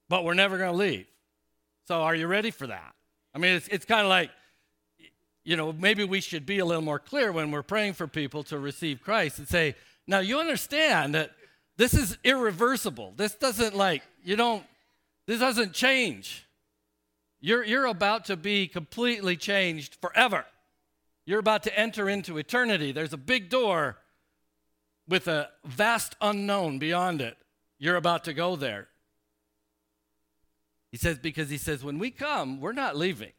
but 0.09 0.25
we're 0.25 0.35
never 0.35 0.59
going 0.59 0.73
to 0.73 0.77
leave. 0.77 1.07
So 1.87 2.03
are 2.03 2.15
you 2.15 2.27
ready 2.27 2.51
for 2.51 2.67
that? 2.67 2.93
I 3.33 3.39
mean, 3.39 3.55
it's, 3.55 3.69
it's 3.69 3.85
kind 3.85 4.01
of 4.01 4.09
like, 4.09 4.33
you 5.45 5.57
know, 5.57 5.73
maybe 5.73 6.03
we 6.03 6.21
should 6.21 6.45
be 6.45 6.59
a 6.59 6.65
little 6.65 6.83
more 6.83 6.99
clear 6.99 7.31
when 7.31 7.53
we're 7.53 7.63
praying 7.63 7.93
for 7.93 8.09
people 8.09 8.43
to 8.45 8.59
receive 8.59 9.01
Christ 9.01 9.39
and 9.39 9.47
say, 9.47 9.77
now 10.09 10.19
you 10.19 10.41
understand 10.41 11.15
that 11.15 11.31
this 11.77 11.95
is 11.95 12.19
irreversible. 12.25 13.13
This 13.17 13.37
doesn't 13.37 13.77
like, 13.77 14.03
you 14.25 14.35
don't, 14.35 14.65
this 15.29 15.39
doesn't 15.39 15.73
change. 15.73 16.49
You're, 17.41 17.63
you're 17.63 17.87
about 17.87 18.25
to 18.25 18.37
be 18.37 18.67
completely 18.67 19.37
changed 19.37 19.99
forever. 20.01 20.45
You're 21.27 21.39
about 21.39 21.63
to 21.63 21.79
enter 21.79 22.09
into 22.09 22.39
eternity. 22.39 22.91
There's 22.91 23.13
a 23.13 23.19
big 23.19 23.51
door 23.51 23.99
with 25.09 25.29
a 25.29 25.51
vast 25.65 26.17
unknown 26.21 26.81
beyond 26.81 27.21
it. 27.21 27.37
You're 27.79 27.97
about 27.97 28.25
to 28.25 28.35
go 28.35 28.57
there. 28.57 28.89
He 30.91 30.99
says, 30.99 31.19
because 31.19 31.51
he 31.51 31.59
says, 31.59 31.83
when 31.83 31.99
we 31.99 32.11
come, 32.11 32.61
we're 32.61 32.73
not 32.73 32.97
leaving. 32.97 33.33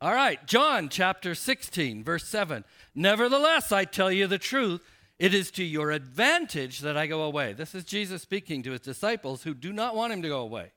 All 0.00 0.14
right, 0.14 0.44
John 0.46 0.88
chapter 0.88 1.34
16, 1.34 2.04
verse 2.04 2.24
7. 2.26 2.64
Nevertheless, 2.94 3.72
I 3.72 3.84
tell 3.84 4.12
you 4.12 4.26
the 4.26 4.38
truth, 4.38 4.80
it 5.18 5.34
is 5.34 5.50
to 5.52 5.64
your 5.64 5.90
advantage 5.90 6.80
that 6.80 6.96
I 6.96 7.08
go 7.08 7.22
away. 7.22 7.52
This 7.52 7.74
is 7.74 7.84
Jesus 7.84 8.22
speaking 8.22 8.62
to 8.62 8.70
his 8.70 8.80
disciples 8.80 9.42
who 9.42 9.54
do 9.54 9.72
not 9.72 9.96
want 9.96 10.12
him 10.12 10.22
to 10.22 10.28
go 10.28 10.40
away. 10.40 10.70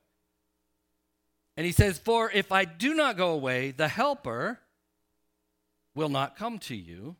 And 1.56 1.64
he 1.64 1.72
says, 1.72 1.98
For 1.98 2.30
if 2.30 2.50
I 2.50 2.64
do 2.64 2.94
not 2.94 3.16
go 3.16 3.30
away, 3.30 3.70
the 3.70 3.88
Helper 3.88 4.58
will 5.94 6.08
not 6.08 6.36
come 6.36 6.58
to 6.58 6.74
you, 6.74 7.16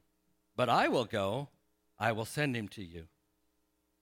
but 0.57 0.69
I 0.69 0.89
will 0.89 1.05
go, 1.05 1.49
I 1.99 2.13
will 2.13 2.25
send 2.25 2.57
him 2.57 2.69
to 2.69 2.83
you. 2.83 3.05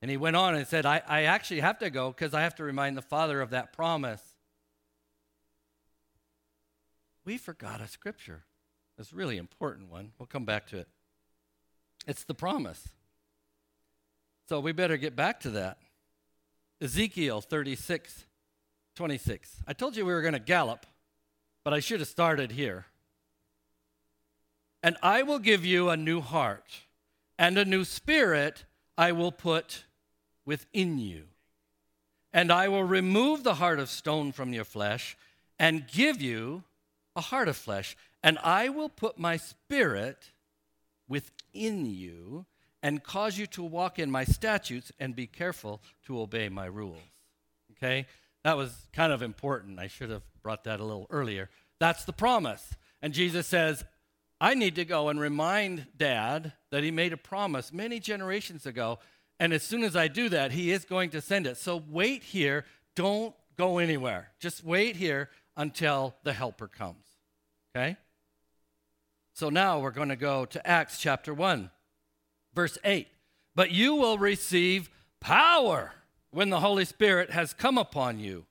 And 0.02 0.10
he 0.10 0.16
went 0.16 0.36
on 0.36 0.54
and 0.54 0.66
said, 0.66 0.86
I, 0.86 1.02
I 1.06 1.22
actually 1.24 1.60
have 1.60 1.78
to 1.78 1.90
go 1.90 2.10
because 2.10 2.32
I 2.32 2.42
have 2.42 2.54
to 2.56 2.64
remind 2.64 2.96
the 2.96 3.02
Father 3.02 3.40
of 3.40 3.50
that 3.50 3.72
promise. 3.72 4.22
We 7.24 7.36
forgot 7.36 7.80
a 7.80 7.88
scripture. 7.88 8.44
It's 8.98 9.12
a 9.12 9.16
really 9.16 9.36
important 9.36 9.90
one. 9.90 10.12
We'll 10.18 10.26
come 10.26 10.44
back 10.44 10.66
to 10.68 10.78
it. 10.78 10.88
It's 12.06 12.24
the 12.24 12.34
promise. 12.34 12.88
So 14.48 14.58
we 14.58 14.72
better 14.72 14.96
get 14.96 15.14
back 15.14 15.40
to 15.40 15.50
that. 15.50 15.78
Ezekiel 16.80 17.42
36, 17.42 18.24
26. 18.96 19.62
I 19.66 19.72
told 19.74 19.96
you 19.96 20.06
we 20.06 20.12
were 20.12 20.22
going 20.22 20.32
to 20.32 20.40
gallop, 20.40 20.86
but 21.62 21.74
I 21.74 21.80
should 21.80 22.00
have 22.00 22.08
started 22.08 22.52
here. 22.52 22.86
And 24.82 24.96
I 25.02 25.22
will 25.22 25.38
give 25.38 25.64
you 25.64 25.90
a 25.90 25.96
new 25.96 26.22
heart, 26.22 26.80
and 27.38 27.58
a 27.58 27.66
new 27.66 27.84
spirit 27.84 28.64
I 28.96 29.12
will 29.12 29.32
put 29.32 29.84
within 30.44 30.98
you. 30.98 31.24
And 32.32 32.52
I 32.52 32.68
will 32.68 32.84
remove 32.84 33.42
the 33.42 33.54
heart 33.54 33.80
of 33.80 33.88
stone 33.88 34.32
from 34.32 34.52
your 34.52 34.64
flesh 34.64 35.16
and 35.58 35.86
give 35.86 36.22
you 36.22 36.62
a 37.16 37.20
heart 37.20 37.48
of 37.48 37.56
flesh. 37.56 37.96
And 38.22 38.38
I 38.38 38.68
will 38.68 38.88
put 38.88 39.18
my 39.18 39.36
spirit 39.36 40.30
within 41.08 41.86
you 41.86 42.46
and 42.82 43.02
cause 43.02 43.36
you 43.36 43.46
to 43.48 43.62
walk 43.62 43.98
in 43.98 44.10
my 44.10 44.24
statutes 44.24 44.92
and 44.98 45.14
be 45.16 45.26
careful 45.26 45.82
to 46.06 46.20
obey 46.20 46.48
my 46.48 46.66
rules. 46.66 46.98
Okay? 47.72 48.06
That 48.44 48.56
was 48.56 48.86
kind 48.92 49.12
of 49.12 49.22
important. 49.22 49.78
I 49.78 49.88
should 49.88 50.10
have 50.10 50.22
brought 50.42 50.64
that 50.64 50.80
a 50.80 50.84
little 50.84 51.06
earlier. 51.10 51.50
That's 51.78 52.04
the 52.04 52.12
promise. 52.12 52.74
And 53.02 53.12
Jesus 53.12 53.46
says, 53.46 53.84
I 54.40 54.54
need 54.54 54.76
to 54.76 54.84
go 54.84 55.08
and 55.10 55.20
remind 55.20 55.86
dad 55.96 56.52
that 56.70 56.82
he 56.82 56.90
made 56.90 57.12
a 57.12 57.18
promise 57.18 57.72
many 57.72 58.00
generations 58.00 58.64
ago. 58.64 58.98
And 59.40 59.54
as 59.54 59.62
soon 59.62 59.82
as 59.82 59.96
I 59.96 60.06
do 60.06 60.28
that, 60.28 60.52
he 60.52 60.70
is 60.70 60.84
going 60.84 61.10
to 61.10 61.22
send 61.22 61.46
it. 61.46 61.56
So 61.56 61.82
wait 61.88 62.22
here. 62.22 62.66
Don't 62.94 63.34
go 63.56 63.78
anywhere. 63.78 64.28
Just 64.38 64.62
wait 64.62 64.96
here 64.96 65.30
until 65.56 66.14
the 66.24 66.34
helper 66.34 66.68
comes. 66.68 67.06
Okay? 67.74 67.96
So 69.32 69.48
now 69.48 69.80
we're 69.80 69.92
going 69.92 70.10
to 70.10 70.16
go 70.16 70.44
to 70.44 70.66
Acts 70.66 70.98
chapter 70.98 71.32
1, 71.32 71.70
verse 72.54 72.76
8. 72.84 73.08
But 73.54 73.70
you 73.70 73.94
will 73.94 74.18
receive 74.18 74.90
power 75.20 75.94
when 76.30 76.50
the 76.50 76.60
Holy 76.60 76.84
Spirit 76.84 77.30
has 77.30 77.54
come 77.54 77.78
upon 77.78 78.20
you. 78.20 78.44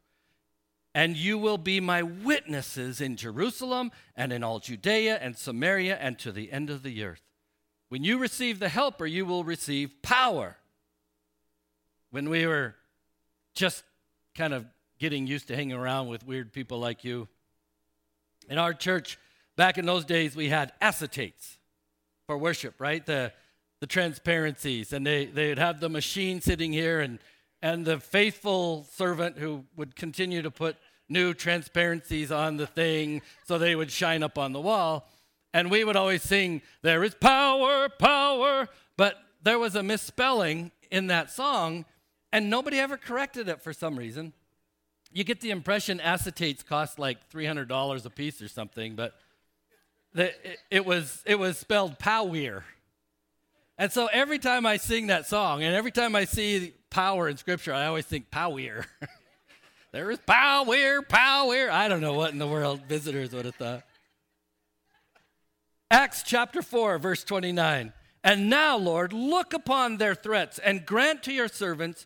And 0.96 1.16
you 1.16 1.38
will 1.38 1.60
be 1.60 1.80
my 1.80 2.02
witnesses 2.02 3.00
in 3.00 3.16
Jerusalem 3.16 3.92
and 4.16 4.34
in 4.34 4.44
all 4.44 4.58
Judea 4.58 5.20
and 5.22 5.38
Samaria 5.38 5.98
and 5.98 6.18
to 6.18 6.32
the 6.32 6.52
end 6.52 6.72
of 6.72 6.82
the 6.82 7.04
earth. 7.04 7.22
When 7.90 8.04
you 8.04 8.18
receive 8.18 8.58
the 8.58 8.70
Helper, 8.70 9.06
you 9.06 9.26
will 9.26 9.44
receive 9.44 10.02
power. 10.02 10.58
When 12.12 12.30
we 12.30 12.46
were 12.46 12.76
just 13.54 13.84
kind 14.36 14.54
of 14.54 14.66
getting 15.00 15.28
used 15.28 15.48
to 15.48 15.56
hanging 15.56 15.76
around 15.76 16.08
with 16.08 16.26
weird 16.26 16.52
people 16.54 16.80
like 16.80 17.04
you, 17.04 17.28
in 18.50 18.58
our 18.58 18.74
church, 18.74 19.20
back 19.56 19.78
in 19.78 19.86
those 19.86 20.06
days, 20.06 20.36
we 20.36 20.50
had 20.50 20.74
acetates 20.82 21.58
for 22.26 22.38
worship, 22.38 22.76
right? 22.80 23.06
The, 23.06 23.32
the 23.80 23.88
transparencies. 23.88 24.92
And 24.92 25.06
they, 25.06 25.26
they'd 25.26 25.60
have 25.60 25.80
the 25.80 25.90
machine 25.90 26.42
sitting 26.42 26.74
here 26.74 27.00
and 27.00 27.20
and 27.62 27.86
the 27.86 28.00
faithful 28.00 28.88
servant 28.92 29.38
who 29.38 29.66
would 29.76 29.96
continue 29.96 30.42
to 30.42 30.52
put 30.52 30.78
new 31.10 31.34
transparencies 31.34 32.32
on 32.32 32.58
the 32.58 32.68
thing 32.68 33.22
so 33.46 33.58
they 33.58 33.76
would 33.76 33.92
shine 33.92 34.24
up 34.24 34.38
on 34.38 34.54
the 34.54 34.62
wall. 34.62 35.08
And 35.54 35.72
we 35.72 35.84
would 35.84 35.96
always 35.96 36.22
sing, 36.22 36.62
There 36.84 37.04
is 37.04 37.16
power, 37.16 37.90
power. 37.90 38.70
But 38.96 39.18
there 39.42 39.60
was 39.60 39.76
a 39.76 39.84
misspelling 39.84 40.72
in 40.92 41.08
that 41.08 41.32
song, 41.32 41.86
and 42.32 42.50
nobody 42.50 42.80
ever 42.80 42.98
corrected 42.98 43.50
it 43.50 43.62
for 43.62 43.74
some 43.74 43.98
reason. 43.98 44.34
You 45.12 45.24
get 45.24 45.42
the 45.42 45.50
impression 45.50 46.00
acetates 46.00 46.66
cost 46.66 47.00
like 47.00 47.30
$300 47.32 48.06
a 48.06 48.10
piece 48.10 48.42
or 48.42 48.48
something, 48.48 48.96
but 48.96 49.16
the, 50.14 50.26
it, 50.48 50.60
it, 50.70 50.86
was, 50.86 51.24
it 51.26 51.40
was 51.40 51.58
spelled 51.58 51.98
power. 51.98 52.64
And 53.78 53.92
so 53.92 54.08
every 54.08 54.40
time 54.40 54.66
I 54.66 54.78
sing 54.78 55.08
that 55.08 55.26
song, 55.26 55.64
and 55.64 55.74
every 55.74 55.92
time 55.92 56.16
I 56.16 56.26
see 56.26 56.74
power 56.90 57.28
in 57.28 57.38
Scripture, 57.38 57.74
I 57.74 57.86
always 57.86 58.06
think 58.06 58.30
power. 58.30 58.86
there 59.92 60.12
is 60.12 60.20
power, 60.20 61.02
power. 61.02 61.72
I 61.72 61.88
don't 61.88 62.02
know 62.02 62.14
what 62.14 62.32
in 62.32 62.40
the 62.40 62.48
world 62.48 62.82
visitors 62.88 63.32
would 63.32 63.46
have 63.46 63.56
thought. 63.56 63.84
Acts 65.90 66.22
chapter 66.24 66.62
4, 66.62 67.00
verse 67.00 67.24
29. 67.24 67.94
And 68.24 68.50
now, 68.50 68.78
Lord, 68.78 69.14
look 69.14 69.54
upon 69.54 69.98
their 69.98 70.14
threats 70.14 70.60
and 70.60 70.86
grant 70.86 71.24
to 71.24 71.34
your 71.34 71.48
servants 71.48 72.06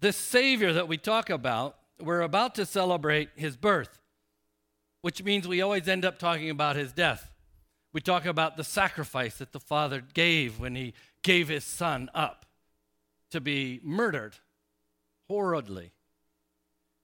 this 0.00 0.16
Savior 0.16 0.72
that 0.72 0.88
we 0.88 0.96
talk 0.96 1.30
about, 1.30 1.76
we're 2.00 2.22
about 2.22 2.54
to 2.56 2.66
celebrate 2.66 3.28
his 3.36 3.56
birth, 3.56 3.98
which 5.02 5.22
means 5.22 5.46
we 5.46 5.60
always 5.60 5.88
end 5.88 6.04
up 6.04 6.18
talking 6.18 6.50
about 6.50 6.76
his 6.76 6.92
death. 6.92 7.30
We 7.92 8.00
talk 8.00 8.24
about 8.24 8.56
the 8.56 8.64
sacrifice 8.64 9.38
that 9.38 9.52
the 9.52 9.60
Father 9.60 10.02
gave 10.14 10.58
when 10.58 10.74
he 10.74 10.94
gave 11.22 11.48
his 11.48 11.64
Son 11.64 12.08
up 12.14 12.46
to 13.30 13.40
be 13.40 13.80
murdered 13.82 14.36
horridly. 15.28 15.92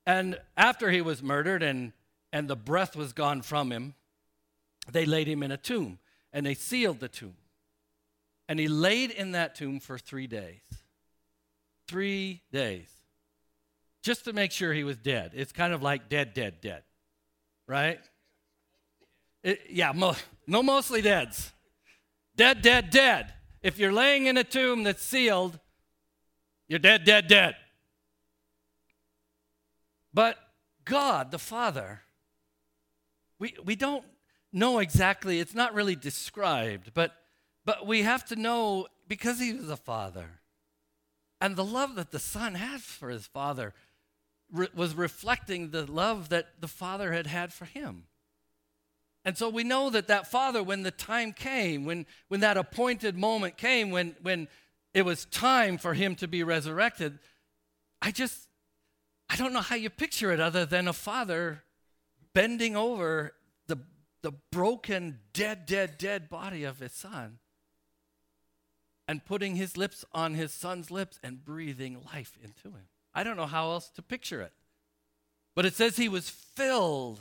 And 0.06 0.38
after 0.56 0.90
he 0.90 1.00
was 1.00 1.22
murdered 1.22 1.62
and, 1.62 1.92
and 2.32 2.48
the 2.48 2.56
breath 2.56 2.96
was 2.96 3.12
gone 3.12 3.42
from 3.42 3.70
him, 3.70 3.94
they 4.90 5.04
laid 5.04 5.26
him 5.26 5.42
in 5.42 5.50
a 5.50 5.56
tomb 5.56 5.98
and 6.32 6.46
they 6.46 6.54
sealed 6.54 7.00
the 7.00 7.08
tomb. 7.08 7.36
And 8.48 8.60
he 8.60 8.68
laid 8.68 9.10
in 9.10 9.32
that 9.32 9.56
tomb 9.56 9.80
for 9.80 9.98
three 9.98 10.28
days. 10.28 10.62
Three 11.88 12.42
days. 12.52 12.88
Just 14.02 14.24
to 14.24 14.32
make 14.32 14.52
sure 14.52 14.72
he 14.72 14.84
was 14.84 14.96
dead. 14.96 15.32
It's 15.34 15.52
kind 15.52 15.72
of 15.72 15.82
like 15.82 16.08
dead, 16.08 16.34
dead, 16.34 16.60
dead. 16.60 16.82
Right? 17.66 17.98
It, 19.42 19.60
yeah, 19.70 19.92
mo- 19.92 20.16
no 20.46 20.62
mostly 20.62 21.02
deads. 21.02 21.52
Dead, 22.36 22.62
dead, 22.62 22.90
dead. 22.90 23.32
If 23.62 23.78
you're 23.78 23.92
laying 23.92 24.26
in 24.26 24.36
a 24.36 24.44
tomb 24.44 24.84
that's 24.84 25.02
sealed, 25.02 25.58
you're 26.68 26.78
dead, 26.78 27.04
dead, 27.04 27.26
dead. 27.26 27.56
But 30.12 30.38
God, 30.84 31.30
the 31.30 31.38
Father, 31.38 32.00
we, 33.38 33.54
we 33.64 33.76
don't 33.76 34.04
know 34.52 34.78
exactly, 34.78 35.40
it's 35.40 35.54
not 35.54 35.74
really 35.74 35.96
described, 35.96 36.92
but, 36.94 37.12
but 37.64 37.86
we 37.86 38.02
have 38.02 38.24
to 38.26 38.36
know 38.36 38.86
because 39.06 39.38
he 39.38 39.52
was 39.52 39.68
a 39.68 39.76
father. 39.76 40.40
And 41.40 41.56
the 41.56 41.64
love 41.64 41.96
that 41.96 42.10
the 42.10 42.18
son 42.18 42.54
has 42.54 42.82
for 42.82 43.10
his 43.10 43.26
father 43.26 43.74
re- 44.50 44.68
was 44.74 44.94
reflecting 44.94 45.70
the 45.70 45.90
love 45.90 46.30
that 46.30 46.60
the 46.60 46.68
father 46.68 47.12
had 47.12 47.26
had 47.26 47.52
for 47.52 47.66
him. 47.66 48.04
And 49.24 49.36
so 49.36 49.48
we 49.48 49.64
know 49.64 49.90
that 49.90 50.08
that 50.08 50.30
father, 50.30 50.62
when 50.62 50.82
the 50.82 50.90
time 50.90 51.32
came, 51.32 51.84
when, 51.84 52.06
when 52.28 52.40
that 52.40 52.56
appointed 52.56 53.18
moment 53.18 53.56
came, 53.56 53.90
when, 53.90 54.14
when 54.22 54.48
it 54.94 55.04
was 55.04 55.26
time 55.26 55.76
for 55.76 55.92
him 55.92 56.14
to 56.16 56.26
be 56.26 56.42
resurrected. 56.42 57.18
I 58.00 58.12
just, 58.12 58.48
I 59.28 59.36
don't 59.36 59.52
know 59.52 59.60
how 59.60 59.76
you 59.76 59.90
picture 59.90 60.30
it 60.32 60.40
other 60.40 60.64
than 60.64 60.88
a 60.88 60.94
father 60.94 61.64
bending 62.32 62.76
over 62.76 63.34
the, 63.66 63.78
the 64.22 64.32
broken, 64.52 65.18
dead, 65.34 65.66
dead, 65.66 65.98
dead 65.98 66.30
body 66.30 66.64
of 66.64 66.78
his 66.78 66.92
son 66.92 67.40
and 69.08 69.24
putting 69.24 69.56
his 69.56 69.76
lips 69.76 70.04
on 70.12 70.34
his 70.34 70.52
son's 70.52 70.90
lips 70.90 71.18
and 71.22 71.44
breathing 71.44 71.98
life 72.12 72.36
into 72.42 72.76
him. 72.76 72.88
I 73.14 73.24
don't 73.24 73.36
know 73.36 73.46
how 73.46 73.70
else 73.70 73.88
to 73.90 74.02
picture 74.02 74.40
it. 74.42 74.52
But 75.54 75.64
it 75.64 75.74
says 75.74 75.96
he 75.96 76.08
was 76.08 76.28
filled 76.28 77.20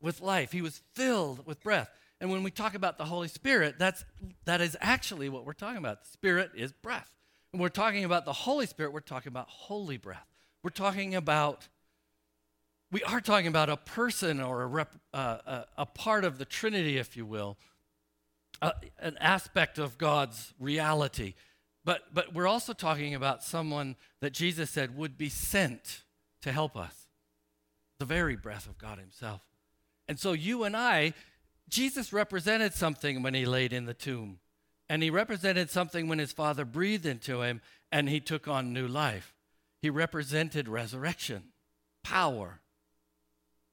with 0.00 0.20
life, 0.20 0.52
he 0.52 0.62
was 0.62 0.82
filled 0.94 1.46
with 1.46 1.62
breath. 1.62 1.90
And 2.20 2.30
when 2.30 2.42
we 2.42 2.50
talk 2.50 2.74
about 2.74 2.96
the 2.96 3.04
Holy 3.04 3.28
Spirit, 3.28 3.76
that's, 3.78 4.04
that 4.46 4.60
is 4.60 4.76
actually 4.80 5.28
what 5.28 5.44
we're 5.44 5.52
talking 5.52 5.76
about. 5.76 6.02
The 6.02 6.08
Spirit 6.08 6.50
is 6.54 6.72
breath. 6.72 7.10
And 7.52 7.60
we're 7.60 7.68
talking 7.68 8.04
about 8.04 8.24
the 8.24 8.32
Holy 8.32 8.66
Spirit, 8.66 8.92
we're 8.92 9.00
talking 9.00 9.28
about 9.28 9.48
holy 9.48 9.96
breath. 9.96 10.26
We're 10.62 10.70
talking 10.70 11.14
about, 11.14 11.68
we 12.90 13.02
are 13.04 13.20
talking 13.20 13.46
about 13.46 13.68
a 13.68 13.76
person 13.76 14.40
or 14.40 14.62
a, 14.62 14.66
rep, 14.66 14.94
uh, 15.12 15.38
a, 15.46 15.64
a, 15.78 15.86
part 15.86 16.24
of 16.24 16.38
the 16.38 16.44
Trinity, 16.44 16.98
if 16.98 17.16
you 17.16 17.26
will, 17.26 17.58
an 18.62 19.16
aspect 19.20 19.78
of 19.78 19.98
God's 19.98 20.54
reality. 20.58 21.34
But, 21.84 22.02
but 22.12 22.34
we're 22.34 22.48
also 22.48 22.72
talking 22.72 23.14
about 23.14 23.44
someone 23.44 23.96
that 24.20 24.32
Jesus 24.32 24.70
said 24.70 24.96
would 24.96 25.16
be 25.16 25.28
sent 25.28 26.02
to 26.42 26.52
help 26.52 26.76
us 26.76 27.06
the 27.98 28.04
very 28.04 28.36
breath 28.36 28.66
of 28.66 28.78
God 28.78 28.98
Himself. 28.98 29.42
And 30.08 30.18
so 30.18 30.32
you 30.32 30.64
and 30.64 30.76
I, 30.76 31.14
Jesus 31.68 32.12
represented 32.12 32.74
something 32.74 33.22
when 33.22 33.34
he 33.34 33.44
laid 33.44 33.72
in 33.72 33.86
the 33.86 33.94
tomb, 33.94 34.38
and 34.88 35.02
he 35.02 35.10
represented 35.10 35.70
something 35.70 36.08
when 36.08 36.18
his 36.18 36.32
father 36.32 36.64
breathed 36.64 37.06
into 37.06 37.42
him 37.42 37.60
and 37.90 38.08
he 38.08 38.20
took 38.20 38.46
on 38.46 38.72
new 38.72 38.86
life. 38.86 39.34
He 39.82 39.90
represented 39.90 40.68
resurrection, 40.68 41.44
power, 42.04 42.60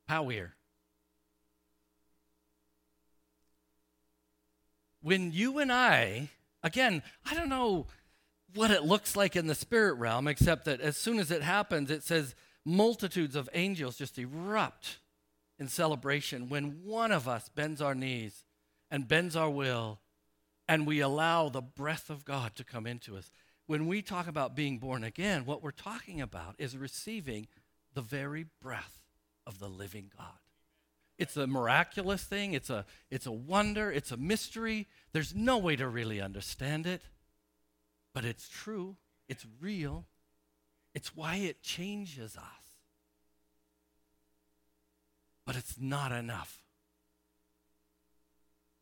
power. 0.07 0.55
When 5.03 5.31
you 5.31 5.59
and 5.59 5.71
I 5.71 6.29
again, 6.63 7.03
I 7.29 7.35
don't 7.35 7.49
know 7.49 7.85
what 8.55 8.71
it 8.71 8.83
looks 8.83 9.15
like 9.15 9.35
in 9.35 9.47
the 9.47 9.55
spirit 9.55 9.95
realm, 9.95 10.27
except 10.27 10.65
that 10.65 10.79
as 10.81 10.97
soon 10.97 11.19
as 11.19 11.29
it 11.29 11.41
happens, 11.41 11.91
it 11.91 12.03
says 12.03 12.35
multitudes 12.65 13.35
of 13.35 13.49
angels 13.53 13.97
just 13.97 14.17
erupt 14.17 14.99
in 15.59 15.67
celebration 15.67 16.49
when 16.49 16.83
one 16.83 17.11
of 17.11 17.27
us 17.27 17.49
bends 17.49 17.81
our 17.81 17.93
knees 17.93 18.43
and 18.89 19.07
bends 19.07 19.35
our 19.35 19.49
will 19.49 19.99
and 20.67 20.87
we 20.87 21.01
allow 21.01 21.49
the 21.49 21.61
breath 21.61 22.09
of 22.09 22.25
God 22.25 22.55
to 22.55 22.63
come 22.63 22.87
into 22.87 23.17
us. 23.17 23.31
When 23.67 23.87
we 23.87 24.01
talk 24.01 24.27
about 24.27 24.55
being 24.55 24.77
born 24.77 25.03
again, 25.03 25.45
what 25.45 25.61
we're 25.61 25.71
talking 25.71 26.21
about 26.21 26.55
is 26.57 26.77
receiving 26.77 27.47
the 27.93 28.01
very 28.01 28.45
breath 28.61 28.99
of 29.45 29.59
the 29.59 29.69
living 29.69 30.11
God. 30.17 30.42
It's 31.23 31.37
a 31.37 31.47
miraculous 31.47 32.21
thing, 32.21 32.51
it's 32.51 32.69
a, 32.69 32.85
it's 33.09 33.25
a 33.25 33.31
wonder, 33.31 33.89
it's 33.89 34.11
a 34.11 34.17
mystery. 34.17 34.87
There's 35.13 35.33
no 35.33 35.57
way 35.57 35.77
to 35.77 35.87
really 35.87 36.19
understand 36.19 36.85
it, 36.85 37.01
but 38.13 38.25
it's 38.25 38.49
true, 38.49 38.97
it's 39.29 39.45
real, 39.61 40.05
it's 40.93 41.15
why 41.15 41.37
it 41.37 41.61
changes 41.61 42.35
us. 42.35 42.43
But 45.45 45.55
it's 45.55 45.79
not 45.79 46.11
enough. 46.11 46.61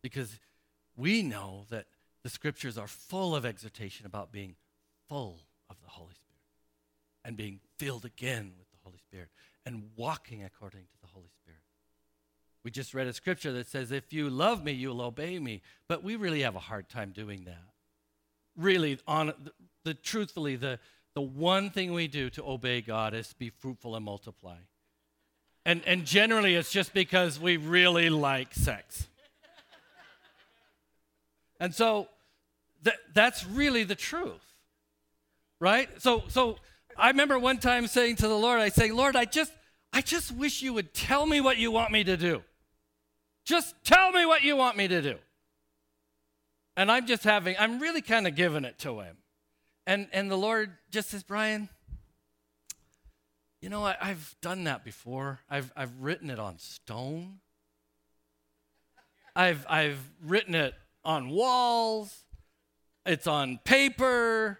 Because 0.01 0.39
we 0.95 1.21
know 1.21 1.65
that 1.69 1.85
the 2.23 2.29
scriptures 2.29 2.75
are 2.75 2.87
full 2.87 3.35
of 3.35 3.45
exhortation 3.45 4.07
about 4.07 4.31
being 4.31 4.55
full 5.07 5.41
of 5.69 5.79
the 5.79 5.89
Holy 5.89 6.15
Spirit 6.15 6.41
and 7.23 7.37
being 7.37 7.59
filled 7.77 8.03
again 8.03 8.53
with 8.57 8.67
the 8.71 8.77
Holy 8.83 8.97
Spirit 8.97 9.29
and 9.63 9.91
walking 9.95 10.43
according 10.43 10.85
to. 11.00 11.00
We 12.63 12.71
just 12.71 12.93
read 12.93 13.07
a 13.07 13.13
scripture 13.13 13.51
that 13.53 13.67
says, 13.67 13.91
If 13.91 14.13
you 14.13 14.29
love 14.29 14.63
me, 14.63 14.71
you'll 14.71 15.01
obey 15.01 15.39
me. 15.39 15.61
But 15.87 16.03
we 16.03 16.15
really 16.15 16.41
have 16.41 16.55
a 16.55 16.59
hard 16.59 16.89
time 16.89 17.11
doing 17.11 17.45
that. 17.45 17.63
Really, 18.55 18.99
on 19.07 19.27
the, 19.27 19.51
the 19.83 19.93
truthfully, 19.93 20.55
the, 20.55 20.79
the 21.15 21.21
one 21.21 21.69
thing 21.69 21.93
we 21.93 22.07
do 22.07 22.29
to 22.31 22.43
obey 22.43 22.81
God 22.81 23.13
is 23.13 23.33
be 23.33 23.49
fruitful 23.49 23.95
and 23.95 24.05
multiply. 24.05 24.57
And, 25.65 25.81
and 25.85 26.05
generally, 26.05 26.55
it's 26.55 26.71
just 26.71 26.93
because 26.93 27.39
we 27.39 27.57
really 27.57 28.09
like 28.09 28.53
sex. 28.53 29.07
And 31.59 31.75
so 31.75 32.07
that, 32.81 32.95
that's 33.13 33.45
really 33.45 33.83
the 33.83 33.93
truth, 33.93 34.41
right? 35.59 35.87
So, 36.01 36.23
so 36.27 36.57
I 36.97 37.09
remember 37.09 37.37
one 37.37 37.59
time 37.59 37.85
saying 37.85 38.15
to 38.15 38.27
the 38.27 38.35
Lord, 38.35 38.59
I 38.59 38.69
say, 38.69 38.91
Lord, 38.91 39.15
I 39.15 39.25
just, 39.25 39.51
I 39.93 40.01
just 40.01 40.31
wish 40.31 40.63
you 40.63 40.73
would 40.73 40.91
tell 40.91 41.27
me 41.27 41.39
what 41.39 41.57
you 41.57 41.69
want 41.69 41.91
me 41.91 42.03
to 42.03 42.17
do. 42.17 42.41
Just 43.45 43.75
tell 43.83 44.11
me 44.11 44.25
what 44.25 44.43
you 44.43 44.55
want 44.55 44.77
me 44.77 44.87
to 44.87 45.01
do. 45.01 45.15
And 46.77 46.91
I'm 46.91 47.05
just 47.05 47.23
having, 47.23 47.55
I'm 47.59 47.79
really 47.79 48.01
kind 48.01 48.27
of 48.27 48.35
giving 48.35 48.65
it 48.65 48.79
to 48.79 48.99
him. 49.01 49.17
And, 49.85 50.07
and 50.13 50.29
the 50.29 50.37
Lord 50.37 50.71
just 50.89 51.09
says, 51.09 51.23
Bryan, 51.23 51.69
you 53.61 53.69
know, 53.69 53.83
I, 53.83 53.95
have 53.99 54.35
done 54.41 54.63
that 54.65 54.83
before. 54.83 55.39
I've, 55.49 55.71
I've 55.75 55.91
written 55.99 56.29
it 56.29 56.39
on 56.39 56.57
stone. 56.57 57.39
I've, 59.35 59.65
I've 59.69 59.99
written 60.23 60.55
it 60.55 60.73
on 61.03 61.29
walls, 61.29 62.25
it's 63.05 63.27
on 63.27 63.59
paper. 63.63 64.59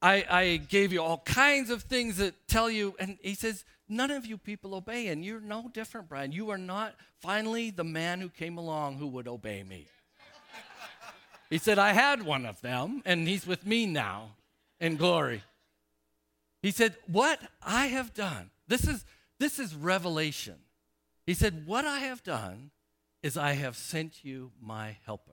I, 0.00 0.24
I 0.30 0.56
gave 0.56 0.92
you 0.92 1.02
all 1.02 1.22
kinds 1.24 1.70
of 1.70 1.82
things 1.82 2.18
that 2.18 2.46
tell 2.46 2.70
you, 2.70 2.94
and 3.00 3.18
he 3.20 3.34
says, 3.34 3.64
None 3.88 4.10
of 4.10 4.26
you 4.26 4.36
people 4.36 4.74
obey, 4.74 5.08
and 5.08 5.24
you're 5.24 5.40
no 5.40 5.70
different, 5.72 6.08
Bryan. 6.08 6.32
You 6.32 6.50
are 6.50 6.58
not 6.58 6.94
finally 7.20 7.70
the 7.70 7.84
man 7.84 8.20
who 8.20 8.28
came 8.28 8.58
along 8.58 8.98
who 8.98 9.06
would 9.08 9.26
obey 9.26 9.62
me. 9.62 9.86
he 11.48 11.58
said, 11.58 11.78
I 11.78 11.92
had 11.92 12.22
one 12.22 12.44
of 12.44 12.60
them, 12.60 13.02
and 13.06 13.26
he's 13.26 13.46
with 13.46 13.66
me 13.66 13.86
now 13.86 14.34
in 14.78 14.96
glory. 14.96 15.42
He 16.60 16.70
said, 16.70 16.96
What 17.06 17.40
I 17.62 17.86
have 17.86 18.12
done, 18.12 18.50
this 18.66 18.86
is, 18.86 19.04
this 19.38 19.58
is 19.58 19.74
revelation. 19.74 20.56
He 21.24 21.34
said, 21.34 21.66
What 21.66 21.86
I 21.86 22.00
have 22.00 22.22
done 22.22 22.70
is 23.22 23.36
I 23.36 23.52
have 23.52 23.76
sent 23.76 24.24
you 24.24 24.52
my 24.60 24.98
helper. 25.06 25.32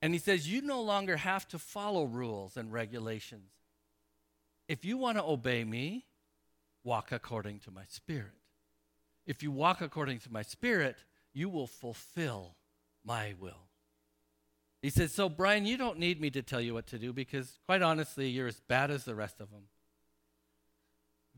And 0.00 0.12
he 0.12 0.18
says, 0.18 0.50
You 0.50 0.62
no 0.62 0.80
longer 0.82 1.16
have 1.16 1.46
to 1.48 1.58
follow 1.58 2.04
rules 2.04 2.56
and 2.56 2.72
regulations. 2.72 3.50
If 4.68 4.84
you 4.84 4.96
want 4.98 5.18
to 5.18 5.24
obey 5.24 5.64
me, 5.64 6.06
walk 6.86 7.12
according 7.12 7.58
to 7.60 7.70
my 7.70 7.82
spirit. 7.88 8.32
If 9.26 9.42
you 9.42 9.50
walk 9.50 9.80
according 9.80 10.20
to 10.20 10.32
my 10.32 10.42
spirit, 10.42 10.96
you 11.34 11.48
will 11.48 11.66
fulfill 11.66 12.54
my 13.04 13.34
will. 13.38 13.66
He 14.80 14.90
says, 14.90 15.12
So, 15.12 15.28
Bryan, 15.28 15.66
you 15.66 15.76
don't 15.76 15.98
need 15.98 16.20
me 16.20 16.30
to 16.30 16.42
tell 16.42 16.60
you 16.60 16.72
what 16.72 16.86
to 16.88 16.98
do 16.98 17.12
because, 17.12 17.58
quite 17.66 17.82
honestly, 17.82 18.28
you're 18.28 18.46
as 18.46 18.60
bad 18.60 18.90
as 18.90 19.04
the 19.04 19.16
rest 19.16 19.40
of 19.40 19.50
them. 19.50 19.64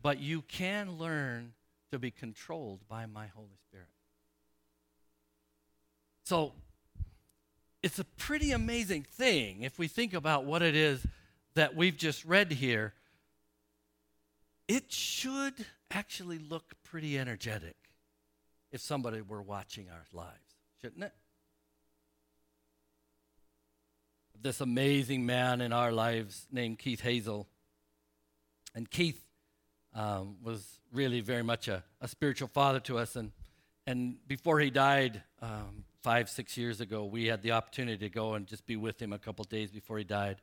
But 0.01 0.21
you 0.21 0.43
can 0.43 0.99
learn 0.99 1.55
to 1.91 1.99
be 1.99 2.11
controlled 2.11 2.87
by 2.89 3.07
my 3.07 3.29
Holy 3.29 3.57
Spirit. 3.67 3.89
So, 6.25 6.53
it's 7.83 7.99
a 7.99 8.05
pretty 8.05 8.51
amazing 8.53 9.05
thing 9.05 9.63
if 9.63 9.79
we 9.79 9.89
think 9.89 10.13
about 10.13 10.45
what 10.45 10.61
it 10.61 10.77
is 10.77 11.07
that 11.55 11.75
we've 11.75 11.97
just 11.97 12.25
read 12.25 12.53
here. 12.53 12.93
It 14.69 14.93
should 14.93 15.67
actually 15.91 16.39
look 16.39 16.75
pretty 16.85 17.19
energetic 17.19 17.77
if 18.71 18.83
somebody 18.83 19.23
were 19.23 19.43
watching 19.43 19.89
our 19.91 20.05
lives, 20.13 20.57
shouldn't 20.81 21.05
it? 21.05 21.13
This 24.41 24.61
amazing 24.61 25.27
man 25.27 25.63
in 25.63 25.73
our 25.73 25.91
lives 25.91 26.47
named 26.53 26.79
Keith 26.79 27.01
Hazel. 27.01 27.49
And 28.75 28.89
Keith 28.89 29.21
um, 29.95 30.37
was 30.43 30.79
really 30.93 31.23
very 31.23 31.43
much 31.43 31.67
a, 31.67 31.83
a, 32.01 32.07
spiritual 32.07 32.49
father 32.49 32.79
to 32.81 32.99
us. 32.99 33.17
And, 33.17 33.33
and 33.87 34.17
before 34.29 34.61
he 34.61 34.71
died, 34.71 35.23
um, 35.43 35.85
five, 36.03 36.29
six 36.29 36.57
years 36.57 36.81
ago, 36.81 37.05
we 37.05 37.27
had 37.27 37.43
the 37.43 37.53
opportunity 37.53 37.99
to 37.99 38.09
go 38.09 38.35
and 38.35 38.47
just 38.47 38.67
be 38.67 38.77
with 38.77 39.01
him 39.01 39.13
a 39.13 39.19
couple 39.19 39.45
days 39.45 39.71
before 39.71 39.99
he 39.99 40.05
died. 40.05 40.37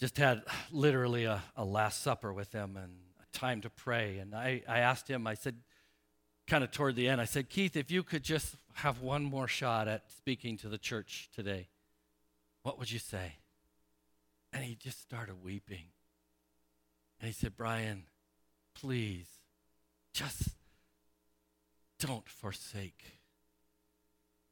Just 0.00 0.16
had 0.16 0.42
literally 0.72 1.26
a, 1.26 1.42
a 1.56 1.64
Last 1.64 2.02
Supper 2.02 2.32
with 2.32 2.52
him 2.52 2.76
and 2.76 2.92
a 3.20 3.38
time 3.38 3.60
to 3.60 3.70
pray. 3.70 4.18
And 4.18 4.34
I, 4.34 4.62
I 4.66 4.78
asked 4.78 5.08
him, 5.08 5.26
I 5.26 5.34
said, 5.34 5.56
kind 6.46 6.64
of 6.64 6.70
toward 6.70 6.96
the 6.96 7.06
end, 7.06 7.20
I 7.20 7.26
said, 7.26 7.50
Keith, 7.50 7.76
if 7.76 7.90
you 7.90 8.02
could 8.02 8.24
just 8.24 8.56
have 8.74 9.02
one 9.02 9.22
more 9.22 9.46
shot 9.46 9.88
at 9.88 10.10
speaking 10.10 10.56
to 10.58 10.68
the 10.68 10.78
church 10.78 11.28
today, 11.34 11.68
what 12.62 12.78
would 12.78 12.90
you 12.90 12.98
say? 12.98 13.34
And 14.52 14.64
he 14.64 14.74
just 14.74 15.00
started 15.00 15.44
weeping. 15.44 15.84
And 17.20 17.26
he 17.28 17.32
said, 17.32 17.56
Bryan, 17.56 18.04
please, 18.74 19.28
just 20.12 20.48
don't 22.00 22.28
forsake 22.28 23.20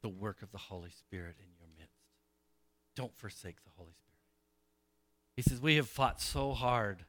the 0.03 0.09
work 0.09 0.43
of 0.43 0.53
the 0.53 0.59
Holy 0.59 0.91
Spirit 0.91 1.37
in 1.41 1.49
your 1.59 1.69
midst. 1.79 1.95
Don't 2.95 3.17
forsake 3.17 3.65
the 3.65 3.71
Holy 3.77 3.93
Spirit. 3.93 4.08
He 5.39 5.43
says, 5.43 5.61
We 5.61 5.77
have 5.77 5.89
fought 5.89 6.21
so 6.21 6.53
hard 6.53 7.05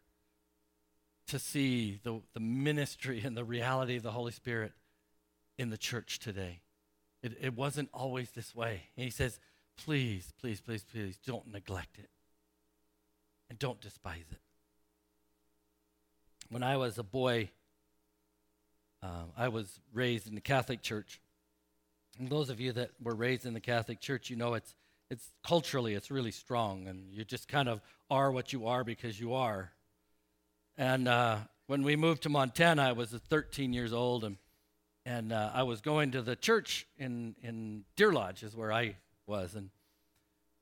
to 1.25 1.39
see 1.39 1.99
the, 2.03 2.21
the 2.35 2.39
ministry 2.39 3.23
and 3.25 3.35
the 3.35 3.43
reality 3.43 3.95
of 3.95 4.03
the 4.03 4.11
Holy 4.11 4.31
Spirit 4.31 4.71
in 5.57 5.71
the 5.71 5.79
church 5.79 6.19
today. 6.19 6.61
It, 7.23 7.35
it 7.41 7.55
wasn't 7.55 7.89
always 7.91 8.29
this 8.29 8.53
way. 8.53 8.83
And 8.95 9.03
he 9.03 9.09
says, 9.09 9.39
Please, 9.83 10.31
please, 10.39 10.61
please, 10.61 10.83
please 10.83 11.17
don't 11.25 11.51
neglect 11.51 11.97
it 11.97 12.11
and 13.49 13.57
don't 13.57 13.81
despise 13.81 14.27
it. 14.31 14.41
When 16.51 16.61
I 16.61 16.77
was 16.77 16.99
a 16.99 17.03
boy, 17.03 17.49
um, 19.01 19.31
I 19.35 19.47
was 19.47 19.79
raised 19.91 20.27
in 20.27 20.35
the 20.35 20.41
Catholic 20.41 20.83
Church. 20.83 21.19
And 22.19 22.29
those 22.29 22.51
of 22.51 22.59
you 22.59 22.73
that 22.73 22.91
were 23.01 23.15
raised 23.15 23.47
in 23.47 23.55
the 23.55 23.59
Catholic 23.59 23.99
Church, 23.99 24.29
you 24.29 24.35
know 24.35 24.53
it's 24.53 24.75
it's 25.09 25.31
culturally 25.43 25.93
it's 25.93 26.11
really 26.11 26.31
strong, 26.31 26.87
and 26.87 27.11
you 27.11 27.23
just 27.23 27.47
kind 27.47 27.67
of 27.67 27.81
are 28.09 28.31
what 28.31 28.53
you 28.53 28.67
are 28.67 28.83
because 28.83 29.19
you 29.19 29.33
are. 29.33 29.71
And 30.77 31.07
uh, 31.07 31.37
when 31.67 31.83
we 31.83 31.95
moved 31.95 32.23
to 32.23 32.29
Montana, 32.29 32.83
I 32.83 32.91
was 32.93 33.11
13 33.11 33.73
years 33.73 33.93
old, 33.93 34.23
and 34.23 34.37
and 35.05 35.33
uh, 35.33 35.51
I 35.53 35.63
was 35.63 35.81
going 35.81 36.11
to 36.11 36.21
the 36.21 36.35
church 36.35 36.85
in 36.97 37.35
in 37.41 37.85
Deer 37.95 38.13
Lodge 38.13 38.43
is 38.43 38.55
where 38.55 38.71
I 38.71 38.95
was, 39.27 39.55
and 39.55 39.69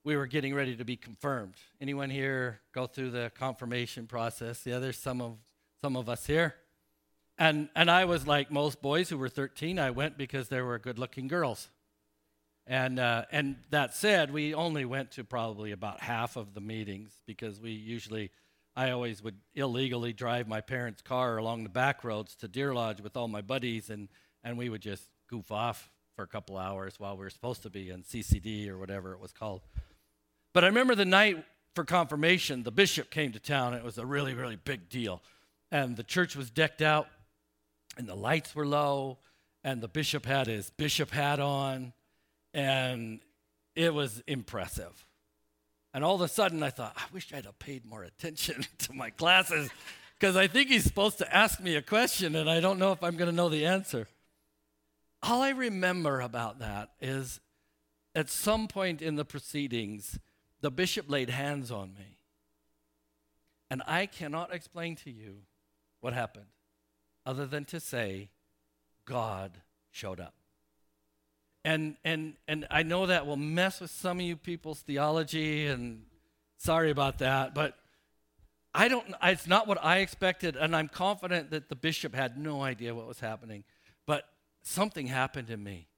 we 0.03 0.15
were 0.15 0.27
getting 0.27 0.55
ready 0.55 0.75
to 0.75 0.86
be 0.86 0.95
confirmed. 0.95 1.55
Anyone 1.81 2.10
here 2.10 2.62
go 2.73 2.88
through 2.88 3.12
the 3.12 3.31
confirmation 3.38 4.07
process? 4.07 4.65
Yeah, 4.65 4.79
there's 4.79 4.97
some 4.97 5.21
of 5.21 5.38
some 5.81 5.95
of 5.95 6.10
us 6.10 6.25
here. 6.25 6.55
And, 7.38 7.69
and 7.75 7.91
I 7.91 8.05
was 8.05 8.25
like 8.25 8.49
most 8.49 8.81
boys 8.81 9.10
who 9.10 9.17
were 9.17 9.29
13, 9.29 9.77
I 9.77 9.91
went 9.91 10.17
because 10.17 10.49
there 10.49 10.65
were 10.65 10.79
good 10.79 10.97
looking 10.97 11.27
girls. 11.27 11.69
And, 12.67 12.99
uh, 12.99 13.23
and 13.32 13.56
that 13.69 13.95
said, 13.95 14.32
we 14.32 14.53
only 14.53 14.84
went 14.84 15.12
to 15.12 15.23
probably 15.23 15.71
about 15.71 16.01
half 16.01 16.36
of 16.36 16.53
the 16.53 16.60
meetings 16.60 17.13
because 17.25 17.62
we 17.62 17.71
usually, 17.71 18.30
I 18.75 18.91
always 18.91 19.23
would 19.23 19.38
illegally 19.56 20.12
drive 20.12 20.49
my 20.49 20.60
parents' 20.60 21.01
car 21.01 21.38
along 21.38 21.63
the 21.63 21.69
back 21.69 22.03
roads 22.03 22.36
to 22.36 22.49
Deer 22.49 22.73
Lodge 22.73 22.99
with 22.99 23.15
all 23.15 23.30
my 23.30 23.41
buddies, 23.41 23.89
and, 23.89 24.10
and 24.43 24.58
we 24.58 24.67
would 24.67 24.82
just 24.82 25.08
goof 25.30 25.49
off 25.49 25.89
for 26.15 26.23
a 26.23 26.27
couple 26.27 26.58
hours 26.58 26.95
while 26.99 27.15
we 27.15 27.23
were 27.23 27.30
supposed 27.30 27.63
to 27.63 27.69
be 27.69 27.89
in 27.89 28.03
CCD 28.03 28.67
or 28.67 28.77
whatever 28.77 29.13
it 29.13 29.19
was 29.21 29.32
called. 29.32 29.62
But 30.53 30.65
I 30.65 30.67
remember 30.67 30.95
the 30.95 31.06
night 31.06 31.45
for 31.77 31.86
confirmation, 31.86 32.63
the 32.63 32.71
bishop 32.71 33.12
came 33.12 33.32
to 33.34 33.39
town. 33.39 33.73
And 33.73 33.75
it 33.75 33.86
was 33.86 33.99
a 33.99 34.06
really, 34.06 34.34
really 34.34 34.56
big 34.56 34.89
deal. 34.89 35.21
And 35.71 35.95
the 35.95 36.03
church 36.03 36.36
was 36.36 36.49
decked 36.49 36.82
out, 36.82 37.08
and 37.97 38.10
the 38.10 38.15
lights 38.15 38.56
were 38.56 38.65
low, 38.65 39.19
and 39.63 39.80
the 39.80 39.88
bishop 39.88 40.25
had 40.25 40.47
his 40.47 40.71
bishop 40.71 41.12
hat 41.12 41.39
on, 41.39 41.93
and 42.58 43.20
it 43.76 43.93
was 43.93 44.24
impressive. 44.26 45.06
And 45.93 46.04
all 46.04 46.15
of 46.15 46.22
a 46.22 46.28
sudden, 46.28 46.63
I 46.63 46.72
thought, 46.72 46.93
I 46.98 47.04
wish 47.13 47.32
I'd 47.32 47.46
have 47.46 47.60
paid 47.60 47.86
more 47.86 48.04
attention 48.04 48.65
to 48.80 48.93
my 48.93 49.12
classes 49.12 49.70
because 50.20 50.36
I 50.36 50.48
think 50.48 50.70
he's 50.70 50.84
supposed 50.84 51.20
to 51.20 51.36
ask 51.36 51.62
me 51.62 51.76
a 51.76 51.84
question 51.84 52.36
and 52.36 52.50
I 52.50 52.60
don't 52.60 52.80
know 52.80 52.91
if 52.91 53.04
I'm 53.04 53.15
going 53.15 53.30
to 53.30 53.36
know 53.36 53.48
the 53.48 53.67
answer. 53.67 54.08
All 55.22 55.43
I 55.43 55.52
remember 55.52 56.20
about 56.20 56.58
that 56.60 56.89
is 57.00 57.39
at 58.15 58.28
some 58.28 58.67
point 58.67 59.04
in 59.04 59.15
the 59.15 59.26
proceedings, 59.26 60.17
the 60.62 60.72
bishop 60.72 61.08
laid 61.10 61.30
hands 61.30 61.70
on 61.72 61.93
me. 61.93 62.17
And 63.70 63.84
I 63.86 64.08
cannot 64.08 64.52
explain 64.52 64.96
to 64.98 65.12
you 65.12 65.41
what 66.02 66.13
happened 66.13 66.48
other 67.24 67.46
than 67.46 67.65
to 67.65 67.80
say, 67.80 68.30
God 69.06 69.62
showed 69.91 70.20
up. 70.20 70.37
And, 71.67 71.97
and, 72.06 72.36
and 72.47 72.65
I 72.71 72.84
know 72.84 73.08
that 73.08 73.27
will 73.27 73.36
mess 73.36 73.82
with 73.82 73.91
some 73.91 74.19
of 74.19 74.25
you 74.25 74.38
people's 74.38 74.80
theology, 74.80 75.67
and 75.67 76.03
sorry 76.56 76.91
about 76.91 77.17
that, 77.17 77.53
but 77.53 77.77
I 78.73 78.88
don't, 78.88 79.06
it's 79.21 79.47
not 79.47 79.67
what 79.67 79.84
I 79.84 79.97
expected, 79.97 80.56
and 80.56 80.73
I'm 80.73 80.88
confident 80.88 81.51
that 81.51 81.67
the 81.67 81.75
bishop 81.75 82.15
had 82.15 82.38
no 82.38 82.62
idea 82.62 82.95
what 82.95 83.06
was 83.06 83.19
happening. 83.19 83.65
But 84.06 84.23
something 84.63 85.08
happened 85.08 85.49
in 85.49 85.62
me. 85.62 85.89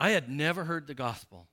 I 0.00 0.10
had 0.10 0.28
never 0.28 0.64
heard 0.64 0.88
the 0.88 0.94
gospel, 0.94 1.46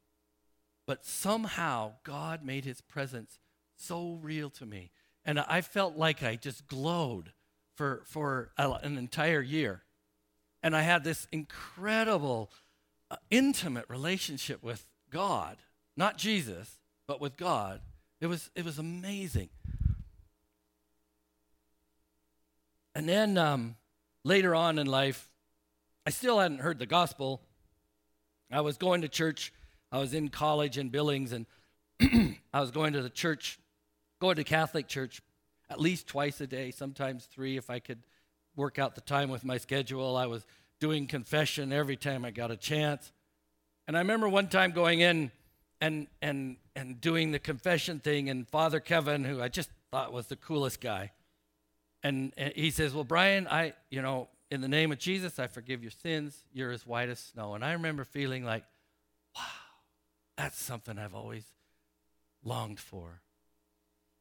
but 0.87 1.05
somehow 1.05 1.91
God 2.03 2.43
made 2.43 2.65
his 2.65 2.81
presence 2.81 3.37
so 3.75 4.17
real 4.23 4.49
to 4.49 4.65
me. 4.65 4.89
And 5.23 5.39
I 5.39 5.61
felt 5.61 5.97
like 5.97 6.23
I 6.23 6.35
just 6.35 6.65
glowed 6.65 7.31
for, 7.75 8.01
for 8.07 8.49
an 8.57 8.97
entire 8.97 9.41
year. 9.43 9.83
And 10.65 10.75
I 10.75 10.81
had 10.81 11.03
this 11.03 11.27
incredible, 11.31 12.49
uh, 13.11 13.17
intimate 13.29 13.85
relationship 13.87 14.63
with 14.63 14.83
God, 15.11 15.57
not 15.95 16.17
Jesus, 16.17 16.79
but 17.05 17.21
with 17.21 17.37
God. 17.37 17.81
It 18.19 18.25
was, 18.25 18.49
it 18.55 18.65
was 18.65 18.79
amazing. 18.79 19.49
And 22.95 23.07
then 23.07 23.37
um, 23.37 23.75
later 24.23 24.55
on 24.55 24.79
in 24.79 24.87
life, 24.87 25.29
I 26.03 26.09
still 26.09 26.39
hadn't 26.39 26.61
heard 26.61 26.79
the 26.79 26.87
gospel. 26.87 27.41
I 28.51 28.61
was 28.61 28.77
going 28.77 29.03
to 29.03 29.07
church. 29.07 29.53
I 29.91 29.99
was 29.99 30.15
in 30.15 30.29
college 30.29 30.79
in 30.79 30.89
Billings, 30.89 31.31
and 31.31 31.45
I 32.51 32.59
was 32.59 32.71
going 32.71 32.93
to 32.93 33.03
the 33.03 33.11
church, 33.11 33.59
going 34.19 34.37
to 34.37 34.43
Catholic 34.43 34.87
church 34.87 35.21
at 35.69 35.79
least 35.79 36.07
twice 36.07 36.41
a 36.41 36.47
day, 36.47 36.71
sometimes 36.71 37.25
three 37.25 37.55
if 37.55 37.69
I 37.69 37.77
could 37.77 37.99
work 38.55 38.79
out 38.79 38.95
the 38.95 39.01
time 39.01 39.29
with 39.29 39.43
my 39.43 39.57
schedule. 39.57 40.15
I 40.15 40.27
was 40.27 40.45
doing 40.79 41.07
confession 41.07 41.71
every 41.71 41.95
time 41.95 42.25
I 42.25 42.31
got 42.31 42.51
a 42.51 42.57
chance. 42.57 43.11
And 43.87 43.95
I 43.95 43.99
remember 43.99 44.27
one 44.27 44.47
time 44.47 44.71
going 44.71 45.01
in 45.01 45.31
and 45.81 46.07
and 46.21 46.57
and 46.75 46.99
doing 46.99 47.31
the 47.31 47.39
confession 47.39 47.99
thing 47.99 48.29
and 48.29 48.47
Father 48.47 48.79
Kevin, 48.79 49.23
who 49.23 49.41
I 49.41 49.47
just 49.47 49.69
thought 49.91 50.11
was 50.11 50.27
the 50.27 50.35
coolest 50.35 50.81
guy, 50.81 51.11
and, 52.03 52.33
and 52.37 52.53
he 52.55 52.69
says, 52.69 52.93
Well, 52.93 53.03
Bryan, 53.03 53.47
I, 53.47 53.73
you 53.89 54.01
know, 54.01 54.29
in 54.51 54.61
the 54.61 54.67
name 54.67 54.91
of 54.91 54.99
Jesus, 54.99 55.39
I 55.39 55.47
forgive 55.47 55.81
your 55.81 55.91
sins. 55.91 56.37
You're 56.53 56.71
as 56.71 56.85
white 56.85 57.09
as 57.09 57.19
snow. 57.19 57.55
And 57.55 57.65
I 57.65 57.73
remember 57.73 58.03
feeling 58.03 58.45
like, 58.45 58.63
wow, 59.35 59.41
that's 60.37 60.61
something 60.61 60.97
I've 60.97 61.15
always 61.15 61.45
longed 62.43 62.79
for. 62.79 63.21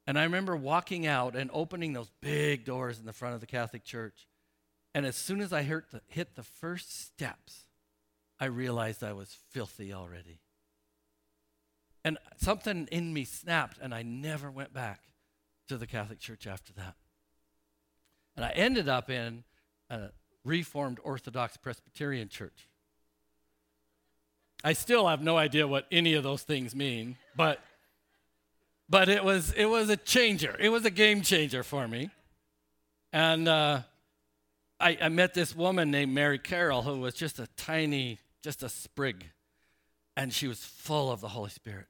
And 0.07 0.19
I 0.19 0.25
remember 0.25 0.55
walking 0.57 1.07
out 1.07 1.35
and 1.35 1.51
opening 1.53 1.93
those 1.93 2.11
big 2.21 2.65
doors 2.65 2.99
in 2.99 3.07
the 3.07 3.13
front 3.13 3.35
of 3.35 3.41
the 3.41 3.47
Catholic 3.47 3.85
Church. 3.85 4.27
And 4.95 5.07
as 5.07 5.17
soon 5.17 5.41
as 5.41 5.53
I 5.53 5.63
the, 5.63 6.03
hit 6.09 6.37
the 6.37 6.43
first 6.43 6.95
steps, 7.01 7.67
I 8.39 8.47
realized 8.47 9.03
I 9.03 9.13
was 9.13 9.37
filthy 9.51 9.93
already. 9.93 10.41
And 12.05 12.19
something 12.37 12.87
in 12.93 13.15
me 13.15 13.25
snapped, 13.25 13.79
and 13.81 13.95
I 13.95 14.03
never 14.03 14.51
went 14.51 14.75
back 14.75 15.01
to 15.69 15.79
the 15.79 15.87
Catholic 15.87 16.19
Church 16.19 16.47
after 16.47 16.73
that. 16.75 16.97
And 18.37 18.45
I 18.45 18.51
ended 18.51 18.89
up 18.89 19.09
in 19.09 19.45
a 19.89 20.11
Reformed 20.45 20.99
Orthodox 21.03 21.57
Presbyterian 21.57 22.29
church. 22.29 22.69
I 24.63 24.75
still 24.75 25.09
have 25.09 25.23
no 25.23 25.39
idea 25.39 25.67
what 25.67 25.87
any 25.91 26.15
of 26.15 26.23
those 26.23 26.43
things 26.43 26.75
mean, 26.75 27.17
but 27.37 27.61
but 28.95 29.09
it 29.09 29.25
was 29.25 29.53
it 29.55 29.65
was 29.65 29.91
a 29.91 29.97
changer. 29.97 30.55
It 30.61 30.69
was 30.69 30.85
a 30.85 30.91
game 30.91 31.23
changer 31.23 31.65
for 31.65 31.89
me. 31.89 32.11
And 33.13 33.49
uh, 33.49 33.81
I, 34.79 34.97
I 35.03 35.09
met 35.09 35.35
this 35.35 35.53
woman 35.53 35.91
named 35.91 36.15
Mary 36.15 36.39
Carroll 36.39 36.83
who 36.83 37.01
was 37.01 37.15
just 37.15 37.41
a 37.41 37.49
tiny, 37.57 38.21
just 38.45 38.63
a 38.63 38.69
sprig, 38.69 39.27
and 40.17 40.33
she 40.33 40.47
was 40.47 40.65
full 40.65 41.11
of 41.11 41.21
the 41.21 41.27
Holy 41.27 41.51
Spirit. 41.51 41.87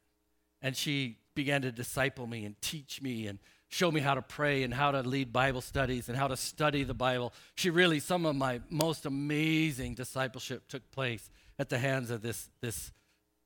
And 0.63 0.75
she 0.75 1.19
began 1.35 1.61
to 1.61 1.71
disciple 1.71 2.27
me 2.27 2.47
and 2.47 2.59
teach 2.63 3.03
me 3.03 3.27
and 3.27 3.39
show 3.69 3.91
me 3.91 4.01
how 4.01 4.15
to 4.15 4.23
pray 4.23 4.63
and 4.63 4.73
how 4.73 4.91
to 4.91 5.03
lead 5.03 5.31
Bible 5.31 5.61
studies 5.61 6.09
and 6.09 6.17
how 6.17 6.29
to 6.29 6.39
study 6.39 6.85
the 6.85 6.95
Bible. 6.95 7.35
She 7.55 7.69
really, 7.69 8.01
some 8.01 8.25
of 8.25 8.35
my 8.35 8.63
most 8.71 9.05
amazing 9.05 9.93
discipleship 9.93 10.69
took 10.69 10.91
place 10.91 11.29
at 11.59 11.69
the 11.69 11.77
hands 11.77 12.09
of 12.09 12.23
this, 12.23 12.49
this, 12.63 12.93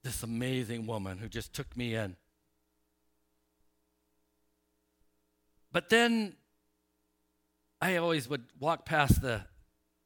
this 0.04 0.22
amazing 0.22 0.86
woman 0.86 1.18
who 1.18 1.28
just 1.28 1.52
took 1.52 1.76
me 1.76 1.96
in. 1.96 2.14
But 5.72 5.88
then 5.88 6.34
I 7.80 7.96
always 7.96 8.28
would 8.28 8.44
walk 8.58 8.84
past 8.84 9.22
the, 9.22 9.42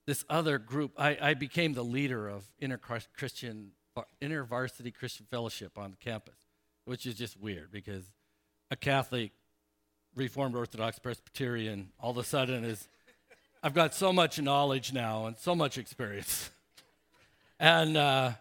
this 0.06 0.24
other 0.28 0.58
group. 0.58 0.92
I, 0.98 1.16
I 1.20 1.34
became 1.34 1.74
the 1.74 1.84
leader 1.84 2.28
of 2.28 2.44
inter 2.58 2.78
Christian, 3.16 3.72
InterVarsity 4.20 4.94
Christian 4.94 5.26
Fellowship 5.30 5.78
on 5.78 5.96
campus, 6.00 6.36
which 6.84 7.06
is 7.06 7.14
just 7.14 7.40
weird 7.40 7.70
because 7.70 8.04
a 8.70 8.76
Catholic 8.76 9.32
Reformed 10.14 10.54
Orthodox 10.54 10.98
Presbyterian 10.98 11.90
all 11.98 12.10
of 12.10 12.18
a 12.18 12.24
sudden 12.24 12.64
is 12.64 12.88
I've 13.62 13.74
got 13.74 13.94
so 13.94 14.12
much 14.12 14.40
knowledge 14.40 14.92
now 14.92 15.26
and 15.26 15.36
so 15.38 15.54
much 15.54 15.78
experience. 15.78 16.50
and 17.60 17.96
uh, 17.96 18.32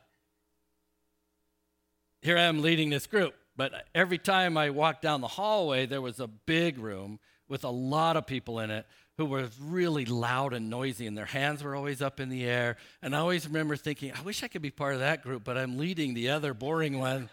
here 2.22 2.38
I 2.38 2.42
am 2.42 2.62
leading 2.62 2.90
this 2.90 3.06
group. 3.08 3.36
But 3.56 3.88
every 3.94 4.18
time 4.18 4.58
I 4.58 4.70
walked 4.70 5.02
down 5.02 5.22
the 5.22 5.28
hallway, 5.28 5.86
there 5.86 6.02
was 6.02 6.20
a 6.20 6.28
big 6.28 6.78
room 6.78 7.20
with 7.48 7.64
a 7.64 7.70
lot 7.70 8.16
of 8.16 8.26
people 8.26 8.60
in 8.60 8.72
it 8.72 8.86
who 9.18 9.26
were 9.26 9.50
really 9.60 10.06
loud 10.06 10.54
and 10.54 10.70
noisy, 10.70 11.06
and 11.06 11.18
their 11.18 11.26
hands 11.26 11.64
were 11.64 11.76
always 11.76 12.02
up 12.02 12.20
in 12.20 12.30
the 12.30 12.46
air. 12.46 12.78
And 13.02 13.16
I 13.16 13.20
always 13.20 13.46
remember 13.46 13.76
thinking, 13.76 14.14
I 14.18 14.22
wish 14.22 14.42
I 14.42 14.48
could 14.48 14.62
be 14.62 14.72
part 14.72 14.94
of 14.94 15.02
that 15.02 15.22
group, 15.22 15.44
but 15.44 15.58
I'm 15.58 15.78
leading 15.78 16.14
the 16.14 16.30
other 16.30 16.54
boring 16.54 16.98
one. 16.98 17.30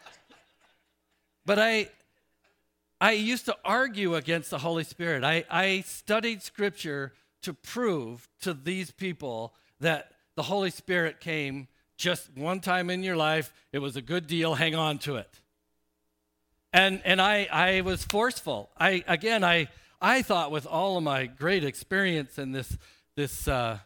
but 1.46 1.58
I, 1.58 1.88
I 3.00 3.12
used 3.12 3.46
to 3.46 3.56
argue 3.64 4.14
against 4.14 4.50
the 4.50 4.58
Holy 4.58 4.84
Spirit. 4.84 5.24
I, 5.24 5.44
I 5.50 5.80
studied 5.80 6.42
scripture 6.42 7.14
to 7.42 7.54
prove 7.54 8.28
to 8.42 8.52
these 8.52 8.90
people 8.90 9.54
that 9.80 10.12
the 10.36 10.42
Holy 10.42 10.70
Spirit 10.70 11.20
came 11.20 11.68
just 12.00 12.30
one 12.34 12.60
time 12.60 12.90
in 12.90 13.02
your 13.02 13.16
life. 13.16 13.52
It 13.72 13.78
was 13.78 13.96
a 13.96 14.02
good 14.02 14.26
deal. 14.26 14.54
Hang 14.54 14.74
on 14.74 14.98
to 15.00 15.16
it. 15.16 15.28
And, 16.72 17.02
and 17.04 17.20
I, 17.20 17.48
I 17.50 17.80
was 17.82 18.04
forceful. 18.04 18.70
I, 18.78 19.04
again, 19.06 19.44
I, 19.44 19.68
I 20.00 20.22
thought 20.22 20.50
with 20.50 20.66
all 20.66 20.96
of 20.96 21.04
my 21.04 21.26
great 21.26 21.64
experience 21.64 22.38
and 22.38 22.54
this, 22.54 22.76
this 23.16 23.46
uh, 23.46 23.78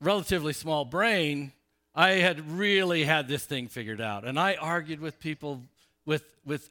relatively 0.00 0.52
small 0.52 0.84
brain, 0.84 1.52
I 1.94 2.12
had 2.12 2.50
really 2.52 3.04
had 3.04 3.28
this 3.28 3.44
thing 3.44 3.68
figured 3.68 4.00
out. 4.00 4.24
And 4.24 4.38
I 4.38 4.54
argued 4.54 5.00
with 5.00 5.18
people 5.18 5.62
with, 6.04 6.24
with 6.44 6.70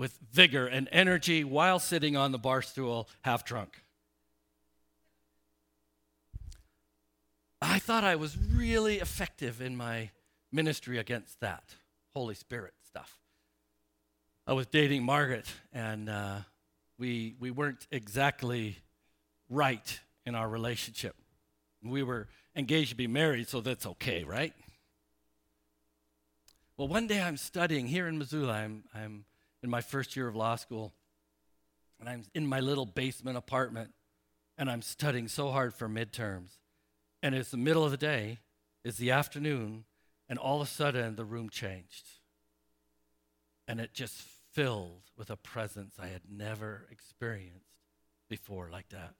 with 0.00 0.18
vigor 0.32 0.66
and 0.66 0.88
energy 0.92 1.44
while 1.44 1.78
sitting 1.78 2.16
on 2.16 2.32
the 2.32 2.38
bar 2.38 2.62
stool 2.62 3.06
half 3.20 3.44
drunk. 3.44 3.82
I 7.62 7.78
thought 7.78 8.04
I 8.04 8.16
was 8.16 8.36
really 8.38 8.98
effective 8.98 9.60
in 9.60 9.76
my 9.76 10.10
ministry 10.50 10.98
against 10.98 11.40
that 11.40 11.76
Holy 12.14 12.34
Spirit 12.34 12.74
stuff. 12.86 13.18
I 14.46 14.52
was 14.52 14.66
dating 14.66 15.04
Margaret, 15.04 15.46
and 15.72 16.08
uh, 16.08 16.38
we, 16.98 17.34
we 17.38 17.50
weren't 17.50 17.86
exactly 17.90 18.78
right 19.48 20.00
in 20.26 20.34
our 20.34 20.48
relationship. 20.48 21.14
We 21.82 22.02
were 22.02 22.28
engaged 22.56 22.90
to 22.90 22.96
be 22.96 23.06
married, 23.06 23.48
so 23.48 23.60
that's 23.60 23.86
okay, 23.86 24.24
right? 24.24 24.52
Well, 26.76 26.88
one 26.88 27.06
day 27.06 27.20
I'm 27.20 27.36
studying 27.36 27.86
here 27.86 28.08
in 28.08 28.18
Missoula. 28.18 28.54
I'm, 28.54 28.84
I'm 28.94 29.24
in 29.62 29.68
my 29.68 29.82
first 29.82 30.16
year 30.16 30.26
of 30.26 30.34
law 30.34 30.56
school. 30.56 30.94
And 32.00 32.08
I'm 32.08 32.24
in 32.34 32.46
my 32.46 32.60
little 32.60 32.86
basement 32.86 33.36
apartment 33.36 33.90
and 34.56 34.70
I'm 34.70 34.82
studying 34.82 35.28
so 35.28 35.50
hard 35.50 35.74
for 35.74 35.88
midterms. 35.88 36.56
And 37.22 37.34
it's 37.34 37.50
the 37.50 37.56
middle 37.56 37.84
of 37.84 37.90
the 37.90 37.96
day, 37.96 38.38
it's 38.84 38.98
the 38.98 39.10
afternoon, 39.10 39.84
and 40.28 40.38
all 40.38 40.60
of 40.60 40.66
a 40.66 40.70
sudden 40.70 41.16
the 41.16 41.24
room 41.24 41.50
changed. 41.50 42.08
and 43.70 43.78
it 43.80 43.94
just 43.94 44.20
filled 44.52 45.12
with 45.16 45.30
a 45.30 45.36
presence 45.36 45.94
I 45.96 46.08
had 46.08 46.22
never 46.28 46.88
experienced 46.90 47.70
before 48.28 48.68
like 48.68 48.88
that. 48.88 49.14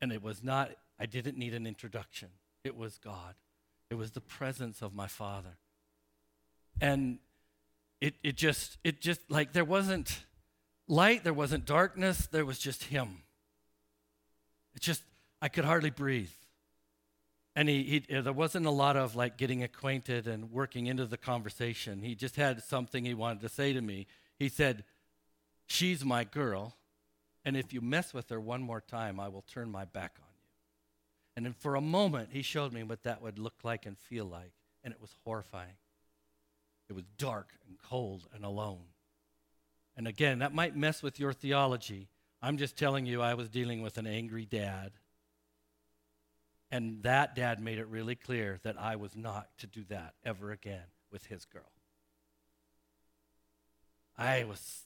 And 0.00 0.10
it 0.10 0.20
was 0.20 0.42
not, 0.42 0.72
I 0.98 1.06
didn't 1.06 1.38
need 1.38 1.54
an 1.54 1.64
introduction. 1.64 2.30
It 2.64 2.76
was 2.76 2.98
God. 2.98 3.36
It 3.88 3.94
was 3.94 4.10
the 4.10 4.20
presence 4.20 4.82
of 4.82 4.92
my 4.92 5.06
Father. 5.06 5.58
And 6.80 7.20
it, 8.00 8.14
it 8.24 8.36
just, 8.36 8.78
it 8.82 9.00
just, 9.00 9.20
like, 9.30 9.52
there 9.52 9.64
wasn't 9.64 10.24
light, 10.88 11.22
there 11.22 11.32
wasn't 11.32 11.64
darkness, 11.64 12.26
there 12.26 12.44
was 12.44 12.58
just 12.58 12.82
Him. 12.82 13.22
It 14.74 14.82
just, 14.82 15.02
I 15.40 15.46
could 15.46 15.64
hardly 15.64 15.90
breathe. 15.90 16.32
And 17.58 17.68
he, 17.68 18.04
he, 18.08 18.20
there 18.20 18.32
wasn't 18.32 18.66
a 18.66 18.70
lot 18.70 18.96
of 18.96 19.16
like 19.16 19.36
getting 19.36 19.64
acquainted 19.64 20.28
and 20.28 20.52
working 20.52 20.86
into 20.86 21.06
the 21.06 21.16
conversation. 21.16 22.02
He 22.02 22.14
just 22.14 22.36
had 22.36 22.62
something 22.62 23.04
he 23.04 23.14
wanted 23.14 23.40
to 23.40 23.48
say 23.48 23.72
to 23.72 23.80
me. 23.80 24.06
He 24.38 24.48
said, 24.48 24.84
She's 25.66 26.04
my 26.04 26.22
girl, 26.22 26.76
and 27.44 27.56
if 27.56 27.72
you 27.72 27.80
mess 27.80 28.14
with 28.14 28.28
her 28.28 28.38
one 28.38 28.62
more 28.62 28.80
time, 28.80 29.18
I 29.18 29.26
will 29.26 29.42
turn 29.42 29.72
my 29.72 29.84
back 29.86 30.14
on 30.20 30.28
you. 30.36 30.44
And 31.34 31.46
then 31.46 31.52
for 31.52 31.74
a 31.74 31.80
moment, 31.80 32.28
he 32.30 32.42
showed 32.42 32.72
me 32.72 32.84
what 32.84 33.02
that 33.02 33.20
would 33.22 33.40
look 33.40 33.64
like 33.64 33.86
and 33.86 33.98
feel 33.98 34.26
like, 34.26 34.52
and 34.84 34.94
it 34.94 35.00
was 35.00 35.16
horrifying. 35.24 35.78
It 36.88 36.92
was 36.92 37.06
dark 37.18 37.54
and 37.66 37.76
cold 37.82 38.28
and 38.32 38.44
alone. 38.44 38.84
And 39.96 40.06
again, 40.06 40.38
that 40.38 40.54
might 40.54 40.76
mess 40.76 41.02
with 41.02 41.18
your 41.18 41.32
theology. 41.32 42.06
I'm 42.40 42.56
just 42.56 42.76
telling 42.76 43.04
you, 43.04 43.20
I 43.20 43.34
was 43.34 43.48
dealing 43.48 43.82
with 43.82 43.98
an 43.98 44.06
angry 44.06 44.46
dad 44.46 44.92
and 46.70 47.02
that 47.02 47.34
dad 47.34 47.60
made 47.60 47.78
it 47.78 47.86
really 47.88 48.14
clear 48.14 48.58
that 48.62 48.78
I 48.78 48.96
was 48.96 49.16
not 49.16 49.48
to 49.58 49.66
do 49.66 49.84
that 49.88 50.14
ever 50.24 50.50
again 50.50 50.84
with 51.10 51.26
his 51.26 51.44
girl. 51.44 51.72
I 54.16 54.44
was, 54.44 54.82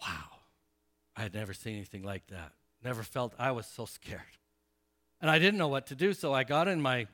wow. 0.00 0.40
I 1.16 1.22
had 1.22 1.34
never 1.34 1.52
seen 1.52 1.76
anything 1.76 2.02
like 2.02 2.26
that. 2.28 2.52
Never 2.82 3.02
felt, 3.02 3.34
I 3.38 3.52
was 3.52 3.66
so 3.66 3.84
scared. 3.84 4.20
And 5.20 5.30
I 5.30 5.38
didn't 5.38 5.58
know 5.58 5.68
what 5.68 5.86
to 5.88 5.94
do, 5.94 6.14
so 6.14 6.32
I 6.32 6.42
got 6.42 6.66
in 6.66 6.80
my 6.80 7.06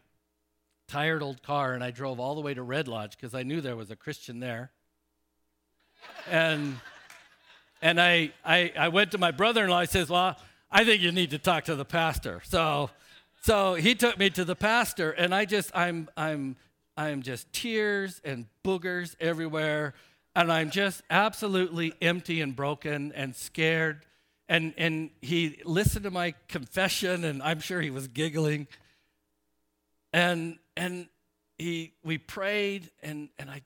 tired 0.86 1.22
old 1.22 1.42
car 1.42 1.74
and 1.74 1.84
I 1.84 1.90
drove 1.90 2.18
all 2.18 2.34
the 2.34 2.40
way 2.40 2.54
to 2.54 2.62
Red 2.62 2.88
Lodge 2.88 3.16
because 3.16 3.34
I 3.34 3.42
knew 3.42 3.60
there 3.60 3.76
was 3.76 3.90
a 3.90 3.96
Christian 3.96 4.40
there. 4.40 4.70
and 6.30 6.76
and 7.80 8.00
I, 8.00 8.32
I, 8.44 8.72
I 8.76 8.88
went 8.88 9.12
to 9.12 9.18
my 9.18 9.30
brother 9.30 9.64
in 9.64 9.70
law. 9.70 9.80
He 9.80 9.86
says, 9.86 10.08
Well, 10.08 10.36
I 10.70 10.84
think 10.84 11.00
you 11.00 11.12
need 11.12 11.30
to 11.30 11.38
talk 11.38 11.64
to 11.64 11.76
the 11.76 11.84
pastor. 11.84 12.40
So 12.44 12.90
so 13.40 13.74
he 13.74 13.94
took 13.94 14.18
me 14.18 14.30
to 14.30 14.44
the 14.44 14.56
pastor, 14.56 15.10
and 15.10 15.34
I 15.34 15.44
just, 15.44 15.70
I'm, 15.74 16.08
I'm, 16.16 16.56
I'm 16.96 17.22
just 17.22 17.52
tears 17.52 18.20
and 18.24 18.46
boogers 18.64 19.14
everywhere, 19.20 19.94
and 20.34 20.52
I'm 20.52 20.70
just 20.70 21.02
absolutely 21.10 21.94
empty 22.02 22.40
and 22.40 22.54
broken 22.54 23.12
and 23.12 23.34
scared. 23.34 24.04
And, 24.48 24.74
and 24.76 25.10
he 25.20 25.60
listened 25.64 26.04
to 26.04 26.10
my 26.10 26.34
confession, 26.48 27.24
and 27.24 27.42
I'm 27.42 27.60
sure 27.60 27.80
he 27.80 27.90
was 27.90 28.08
giggling. 28.08 28.66
And, 30.12 30.58
and 30.76 31.08
he, 31.58 31.92
we 32.02 32.18
prayed, 32.18 32.90
and, 33.02 33.28
and 33.38 33.50
I, 33.50 33.62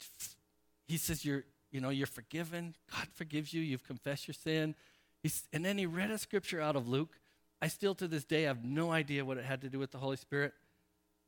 he 0.89 0.97
says, 0.97 1.25
you're, 1.25 1.45
you 1.71 1.81
know, 1.81 1.91
you're 1.91 2.07
forgiven. 2.07 2.75
God 2.91 3.07
forgives 3.15 3.55
you. 3.55 3.63
You've 3.63 3.85
confessed 3.85 4.27
your 4.27 4.35
sin. 4.35 4.75
He's, 5.23 5.45
and 5.53 5.65
then 5.65 5.79
he 5.79 5.87
read 5.87 6.11
a 6.11 6.19
scripture 6.19 6.61
out 6.61 6.77
of 6.77 6.89
Luke 6.89 7.17
I 7.63 7.69
still 7.69 7.95
to 7.95 8.09
this 8.09 8.25
day 8.25 8.43
have 8.43 8.65
no 8.65 8.91
idea 8.91 9.25
what 9.25 9.39
it 9.39 9.45
had 9.45 9.61
to 9.61 9.71
do 9.71 9.79
with 9.79 9.93
the 9.93 9.99
Holy 9.99 10.17
Spirit. 10.17 10.53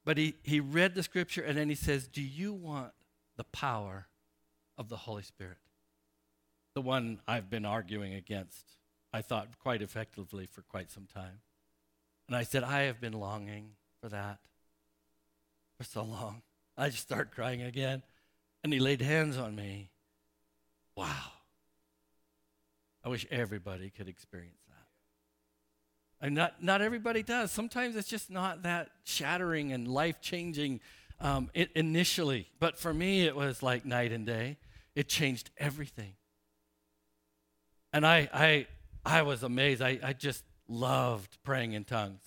But 0.04 0.18
he, 0.18 0.34
he 0.42 0.58
read 0.58 0.96
the 0.96 1.04
scripture 1.04 1.42
and 1.42 1.56
then 1.56 1.68
he 1.68 1.76
says, 1.76 2.08
Do 2.08 2.20
you 2.20 2.52
want 2.52 2.90
the 3.36 3.44
power 3.44 4.08
of 4.76 4.88
the 4.88 4.96
Holy 4.96 5.22
Spirit? 5.22 5.58
The 6.74 6.80
one 6.80 7.20
I've 7.28 7.48
been 7.48 7.64
arguing 7.64 8.14
against, 8.14 8.64
I 9.12 9.22
thought 9.22 9.60
quite 9.60 9.80
effectively 9.80 10.46
for 10.46 10.62
quite 10.62 10.90
some 10.90 11.06
time. 11.06 11.38
And 12.26 12.36
I 12.36 12.42
said, 12.42 12.64
I 12.64 12.82
have 12.82 13.00
been 13.00 13.12
longing 13.12 13.70
for 14.00 14.08
that 14.08 14.40
for 15.78 15.84
so 15.84 16.02
long. 16.02 16.42
I 16.76 16.88
just 16.88 17.02
started 17.02 17.30
crying 17.30 17.62
again. 17.62 18.02
And 18.64 18.72
he 18.72 18.80
laid 18.80 19.02
hands 19.02 19.36
on 19.36 19.54
me. 19.54 19.90
Wow. 20.96 21.30
I 23.04 23.08
wish 23.08 23.24
everybody 23.30 23.90
could 23.90 24.08
experience 24.08 24.63
and 26.24 26.34
not, 26.34 26.62
not 26.62 26.80
everybody 26.80 27.22
does. 27.22 27.52
Sometimes 27.52 27.96
it's 27.96 28.08
just 28.08 28.30
not 28.30 28.62
that 28.62 28.88
shattering 29.04 29.72
and 29.72 29.86
life 29.86 30.22
changing 30.22 30.80
um, 31.20 31.50
initially. 31.74 32.48
But 32.58 32.78
for 32.78 32.94
me, 32.94 33.26
it 33.26 33.36
was 33.36 33.62
like 33.62 33.84
night 33.84 34.10
and 34.10 34.24
day. 34.24 34.56
It 34.94 35.06
changed 35.06 35.50
everything. 35.58 36.14
And 37.92 38.06
I, 38.06 38.30
I, 38.32 38.66
I 39.04 39.20
was 39.20 39.42
amazed. 39.42 39.82
I, 39.82 39.98
I 40.02 40.14
just 40.14 40.44
loved 40.66 41.36
praying 41.44 41.74
in 41.74 41.84
tongues. 41.84 42.22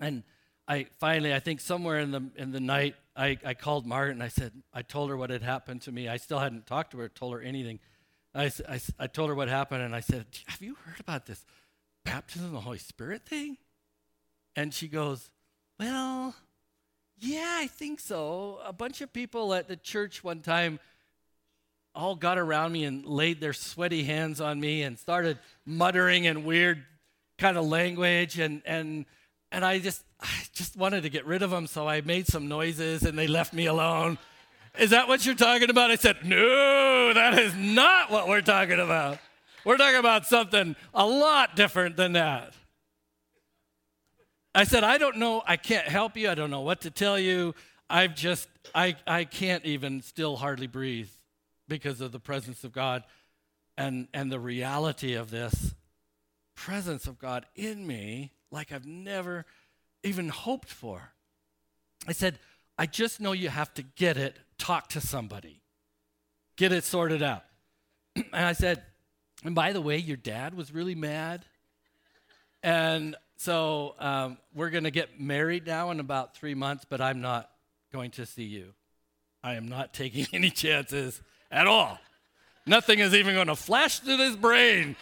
And 0.00 0.24
I 0.66 0.86
finally, 0.98 1.32
I 1.32 1.38
think 1.38 1.60
somewhere 1.60 2.00
in 2.00 2.10
the, 2.10 2.22
in 2.34 2.50
the 2.50 2.58
night, 2.58 2.96
I, 3.14 3.38
I 3.44 3.54
called 3.54 3.86
Margaret 3.86 4.20
I 4.20 4.26
said, 4.26 4.50
I 4.74 4.82
told 4.82 5.10
her 5.10 5.16
what 5.16 5.30
had 5.30 5.42
happened 5.42 5.82
to 5.82 5.92
me. 5.92 6.08
I 6.08 6.16
still 6.16 6.40
hadn't 6.40 6.66
talked 6.66 6.90
to 6.90 6.98
her, 6.98 7.08
told 7.08 7.34
her 7.34 7.40
anything. 7.40 7.78
I, 8.34 8.50
I, 8.68 8.80
I 8.98 9.06
told 9.06 9.28
her 9.28 9.36
what 9.36 9.46
happened 9.46 9.82
and 9.82 9.94
I 9.94 10.00
said, 10.00 10.26
Have 10.46 10.60
you 10.60 10.74
heard 10.84 10.98
about 10.98 11.26
this? 11.26 11.44
Baptism 12.04 12.46
of 12.46 12.52
the 12.52 12.60
Holy 12.60 12.78
Spirit 12.78 13.26
thing? 13.26 13.56
And 14.56 14.74
she 14.74 14.88
goes, 14.88 15.30
Well, 15.78 16.34
yeah, 17.18 17.56
I 17.58 17.66
think 17.66 18.00
so. 18.00 18.60
A 18.64 18.72
bunch 18.72 19.00
of 19.00 19.12
people 19.12 19.54
at 19.54 19.68
the 19.68 19.76
church 19.76 20.24
one 20.24 20.40
time 20.40 20.80
all 21.94 22.14
got 22.14 22.38
around 22.38 22.72
me 22.72 22.84
and 22.84 23.04
laid 23.04 23.40
their 23.40 23.52
sweaty 23.52 24.04
hands 24.04 24.40
on 24.40 24.60
me 24.60 24.82
and 24.82 24.98
started 24.98 25.38
muttering 25.66 26.24
in 26.24 26.44
weird 26.44 26.84
kind 27.38 27.56
of 27.56 27.66
language 27.66 28.38
and 28.38 28.62
and 28.64 29.06
and 29.50 29.64
I 29.64 29.78
just 29.78 30.04
I 30.20 30.28
just 30.52 30.76
wanted 30.76 31.02
to 31.02 31.08
get 31.08 31.26
rid 31.26 31.42
of 31.42 31.50
them 31.50 31.66
so 31.66 31.88
I 31.88 32.00
made 32.02 32.26
some 32.26 32.48
noises 32.48 33.02
and 33.02 33.18
they 33.18 33.26
left 33.26 33.52
me 33.52 33.66
alone. 33.66 34.18
Is 34.78 34.90
that 34.90 35.08
what 35.08 35.26
you're 35.26 35.34
talking 35.34 35.68
about? 35.68 35.90
I 35.90 35.96
said, 35.96 36.24
"No, 36.24 37.12
that 37.12 37.38
is 37.38 37.54
not 37.56 38.10
what 38.10 38.28
we're 38.28 38.40
talking 38.40 38.78
about." 38.78 39.18
We're 39.64 39.76
talking 39.76 39.98
about 39.98 40.26
something 40.26 40.76
a 40.94 41.06
lot 41.06 41.56
different 41.56 41.96
than 41.96 42.12
that. 42.12 42.54
I 44.54 44.64
said, 44.64 44.82
I 44.82 44.98
don't 44.98 45.16
know. 45.18 45.42
I 45.46 45.56
can't 45.56 45.86
help 45.86 46.16
you. 46.16 46.28
I 46.28 46.34
don't 46.34 46.50
know 46.50 46.62
what 46.62 46.82
to 46.82 46.90
tell 46.90 47.18
you. 47.18 47.54
I've 47.88 48.14
just, 48.14 48.48
I, 48.74 48.96
I 49.06 49.24
can't 49.24 49.64
even 49.64 50.02
still 50.02 50.36
hardly 50.36 50.66
breathe 50.66 51.10
because 51.68 52.00
of 52.00 52.12
the 52.12 52.18
presence 52.18 52.64
of 52.64 52.72
God 52.72 53.04
and, 53.76 54.08
and 54.12 54.30
the 54.30 54.40
reality 54.40 55.14
of 55.14 55.30
this 55.30 55.74
presence 56.54 57.06
of 57.06 57.18
God 57.18 57.46
in 57.56 57.86
me 57.86 58.32
like 58.50 58.72
I've 58.72 58.86
never 58.86 59.46
even 60.02 60.28
hoped 60.28 60.68
for. 60.68 61.12
I 62.06 62.12
said, 62.12 62.38
I 62.76 62.86
just 62.86 63.20
know 63.20 63.32
you 63.32 63.48
have 63.48 63.72
to 63.74 63.82
get 63.82 64.16
it, 64.16 64.36
talk 64.58 64.88
to 64.90 65.00
somebody, 65.00 65.62
get 66.56 66.72
it 66.72 66.84
sorted 66.84 67.22
out. 67.22 67.44
and 68.16 68.26
I 68.32 68.52
said, 68.52 68.82
and 69.44 69.54
by 69.54 69.72
the 69.72 69.80
way, 69.80 69.96
your 69.96 70.16
dad 70.16 70.54
was 70.54 70.72
really 70.72 70.94
mad. 70.94 71.44
And 72.62 73.16
so 73.36 73.94
um, 73.98 74.38
we're 74.54 74.70
going 74.70 74.84
to 74.84 74.90
get 74.90 75.18
married 75.18 75.66
now 75.66 75.90
in 75.90 76.00
about 76.00 76.36
three 76.36 76.54
months, 76.54 76.84
but 76.88 77.00
I'm 77.00 77.20
not 77.22 77.50
going 77.92 78.10
to 78.12 78.26
see 78.26 78.44
you. 78.44 78.74
I 79.42 79.54
am 79.54 79.68
not 79.68 79.94
taking 79.94 80.26
any 80.32 80.50
chances 80.50 81.22
at 81.50 81.66
all. 81.66 81.98
Nothing 82.66 82.98
is 82.98 83.14
even 83.14 83.34
going 83.34 83.46
to 83.46 83.56
flash 83.56 84.00
through 84.00 84.18
this 84.18 84.36
brain. 84.36 84.96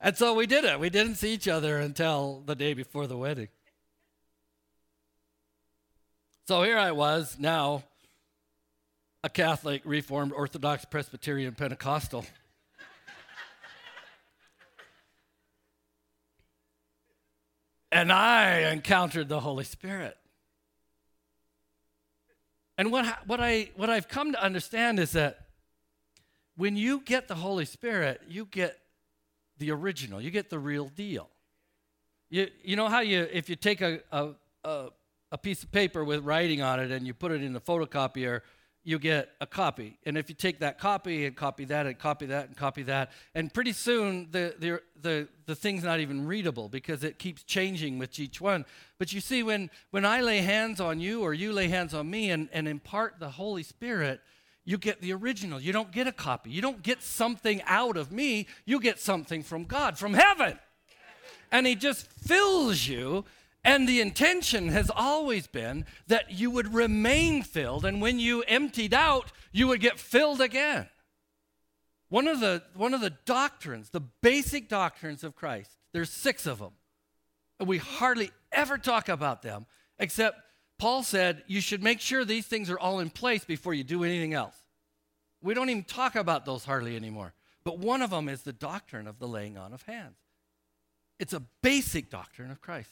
And 0.00 0.16
so 0.16 0.34
we 0.34 0.46
did 0.46 0.64
it. 0.64 0.78
We 0.78 0.90
didn't 0.90 1.14
see 1.14 1.32
each 1.32 1.48
other 1.48 1.78
until 1.78 2.42
the 2.44 2.54
day 2.54 2.74
before 2.74 3.06
the 3.06 3.16
wedding. 3.16 3.48
So 6.46 6.62
here 6.62 6.76
I 6.76 6.92
was 6.92 7.38
now 7.38 7.84
a 9.24 9.28
Catholic, 9.30 9.80
Reformed, 9.86 10.32
Orthodox, 10.32 10.84
Presbyterian, 10.84 11.54
Pentecostal. 11.54 12.26
and 17.90 18.12
I 18.12 18.70
encountered 18.70 19.30
the 19.30 19.40
Holy 19.40 19.64
Spirit. 19.64 20.18
And 22.76 22.92
what, 22.92 23.06
what, 23.26 23.40
I, 23.40 23.70
what 23.76 23.88
I've 23.88 24.08
come 24.08 24.32
to 24.32 24.42
understand 24.42 25.00
is 25.00 25.12
that 25.12 25.46
when 26.56 26.76
you 26.76 27.00
get 27.00 27.26
the 27.26 27.36
Holy 27.36 27.64
Spirit, 27.64 28.20
you 28.28 28.44
get 28.44 28.78
the 29.56 29.70
original, 29.70 30.20
you 30.20 30.30
get 30.30 30.50
the 30.50 30.58
real 30.58 30.88
deal. 30.88 31.30
You, 32.28 32.48
you 32.62 32.76
know 32.76 32.88
how 32.88 33.00
you, 33.00 33.26
if 33.32 33.48
you 33.48 33.56
take 33.56 33.80
a, 33.80 34.00
a, 34.12 34.32
a, 34.64 34.88
a 35.32 35.38
piece 35.38 35.62
of 35.62 35.72
paper 35.72 36.04
with 36.04 36.26
writing 36.26 36.60
on 36.60 36.78
it 36.78 36.90
and 36.90 37.06
you 37.06 37.14
put 37.14 37.32
it 37.32 37.42
in 37.42 37.54
the 37.54 37.60
photocopier, 37.60 38.42
you 38.84 38.98
get 38.98 39.30
a 39.40 39.46
copy. 39.46 39.98
And 40.04 40.16
if 40.16 40.28
you 40.28 40.34
take 40.34 40.60
that 40.60 40.78
copy 40.78 41.24
and 41.24 41.34
copy 41.34 41.64
that 41.64 41.86
and 41.86 41.98
copy 41.98 42.26
that 42.26 42.48
and 42.48 42.56
copy 42.56 42.82
that, 42.84 43.10
and 43.34 43.52
pretty 43.52 43.72
soon 43.72 44.28
the, 44.30 44.54
the, 44.58 44.80
the, 45.00 45.28
the 45.46 45.54
thing's 45.54 45.82
not 45.82 46.00
even 46.00 46.26
readable 46.26 46.68
because 46.68 47.02
it 47.02 47.18
keeps 47.18 47.42
changing 47.42 47.98
with 47.98 48.18
each 48.20 48.40
one. 48.40 48.66
But 48.98 49.12
you 49.12 49.20
see, 49.20 49.42
when, 49.42 49.70
when 49.90 50.04
I 50.04 50.20
lay 50.20 50.38
hands 50.38 50.80
on 50.80 51.00
you 51.00 51.22
or 51.22 51.32
you 51.32 51.52
lay 51.52 51.68
hands 51.68 51.94
on 51.94 52.10
me 52.10 52.30
and, 52.30 52.48
and 52.52 52.68
impart 52.68 53.18
the 53.18 53.30
Holy 53.30 53.62
Spirit, 53.62 54.20
you 54.66 54.76
get 54.76 55.00
the 55.00 55.12
original. 55.14 55.60
You 55.60 55.72
don't 55.72 55.90
get 55.90 56.06
a 56.06 56.12
copy. 56.12 56.50
You 56.50 56.62
don't 56.62 56.82
get 56.82 57.02
something 57.02 57.62
out 57.66 57.96
of 57.96 58.12
me. 58.12 58.46
You 58.66 58.80
get 58.80 59.00
something 59.00 59.42
from 59.42 59.64
God, 59.64 59.98
from 59.98 60.14
heaven. 60.14 60.58
And 61.50 61.66
He 61.66 61.74
just 61.74 62.06
fills 62.06 62.86
you. 62.86 63.24
And 63.64 63.88
the 63.88 64.00
intention 64.00 64.68
has 64.68 64.90
always 64.94 65.46
been 65.46 65.86
that 66.06 66.30
you 66.30 66.50
would 66.50 66.74
remain 66.74 67.42
filled. 67.42 67.86
And 67.86 68.02
when 68.02 68.18
you 68.18 68.42
emptied 68.42 68.92
out, 68.92 69.32
you 69.52 69.68
would 69.68 69.80
get 69.80 69.98
filled 69.98 70.42
again. 70.42 70.88
One 72.10 72.28
of 72.28 72.40
the, 72.40 72.62
one 72.74 72.92
of 72.92 73.00
the 73.00 73.14
doctrines, 73.24 73.88
the 73.88 74.00
basic 74.00 74.68
doctrines 74.68 75.24
of 75.24 75.34
Christ, 75.34 75.70
there's 75.92 76.10
six 76.10 76.46
of 76.46 76.58
them. 76.58 76.72
And 77.58 77.68
we 77.68 77.78
hardly 77.78 78.30
ever 78.52 78.76
talk 78.76 79.08
about 79.08 79.42
them, 79.42 79.66
except 79.98 80.38
Paul 80.78 81.02
said 81.02 81.42
you 81.46 81.60
should 81.60 81.82
make 81.82 82.00
sure 82.00 82.24
these 82.24 82.46
things 82.46 82.68
are 82.68 82.78
all 82.78 83.00
in 83.00 83.08
place 83.08 83.44
before 83.44 83.72
you 83.72 83.84
do 83.84 84.04
anything 84.04 84.34
else. 84.34 84.56
We 85.40 85.54
don't 85.54 85.70
even 85.70 85.84
talk 85.84 86.16
about 86.16 86.44
those 86.44 86.64
hardly 86.64 86.96
anymore. 86.96 87.32
But 87.64 87.78
one 87.78 88.02
of 88.02 88.10
them 88.10 88.28
is 88.28 88.42
the 88.42 88.52
doctrine 88.52 89.06
of 89.06 89.18
the 89.18 89.26
laying 89.26 89.56
on 89.56 89.72
of 89.72 89.82
hands. 89.82 90.18
It's 91.18 91.32
a 91.32 91.42
basic 91.62 92.10
doctrine 92.10 92.50
of 92.50 92.60
Christ. 92.60 92.90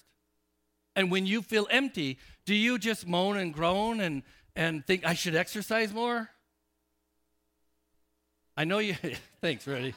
And 0.94 1.10
when 1.10 1.26
you 1.26 1.42
feel 1.42 1.66
empty, 1.70 2.18
do 2.44 2.54
you 2.54 2.78
just 2.78 3.06
moan 3.06 3.36
and 3.36 3.52
groan 3.52 4.00
and, 4.00 4.22
and 4.54 4.86
think, 4.86 5.06
I 5.06 5.14
should 5.14 5.34
exercise 5.34 5.92
more? 5.92 6.28
I 8.56 8.64
know 8.64 8.78
you. 8.78 8.94
Thanks, 9.40 9.64
Freddie. 9.64 9.94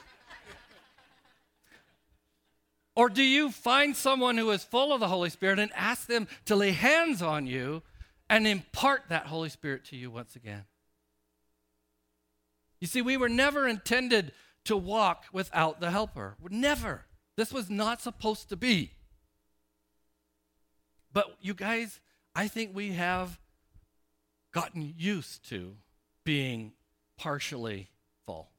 Or 2.95 3.09
do 3.09 3.23
you 3.23 3.51
find 3.51 3.95
someone 3.95 4.37
who 4.37 4.51
is 4.51 4.63
full 4.63 4.93
of 4.93 5.01
the 5.01 5.09
Holy 5.09 5.29
Spirit 5.29 5.59
and 5.59 5.71
ask 5.75 6.07
them 6.07 6.27
to 6.45 6.55
lay 6.55 6.71
hands 6.71 7.21
on 7.21 7.45
you 7.45 7.83
and 8.29 8.47
impart 8.47 9.03
that 9.09 9.27
Holy 9.27 9.49
Spirit 9.49 9.83
to 9.85 9.97
you 9.97 10.09
once 10.09 10.35
again? 10.37 10.63
You 12.79 12.87
see, 12.87 13.01
we 13.01 13.17
were 13.17 13.29
never 13.29 13.67
intended 13.67 14.31
to 14.63 14.77
walk 14.77 15.25
without 15.33 15.81
the 15.81 15.91
Helper. 15.91 16.37
Never. 16.49 17.05
This 17.35 17.51
was 17.51 17.69
not 17.69 18.01
supposed 18.01 18.47
to 18.49 18.55
be. 18.55 18.94
But 21.15 21.37
you 21.41 21.53
guys, 21.53 22.01
I 22.35 22.49
think 22.49 22.75
we 22.75 22.91
have 22.91 23.39
gotten 24.51 24.93
used 24.97 25.47
to 25.49 25.77
being 26.25 26.73
partially 27.17 27.89
full. 28.25 28.49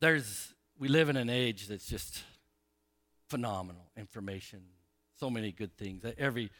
there's 0.00 0.52
we 0.78 0.88
live 0.88 1.08
in 1.08 1.16
an 1.16 1.30
age 1.30 1.68
that's 1.68 1.86
just 1.86 2.24
phenomenal. 3.28 3.90
Information 3.96 4.60
so 5.18 5.30
many 5.30 5.52
good 5.52 5.76
things. 5.76 6.04
Uh, 6.04 6.10
every 6.18 6.50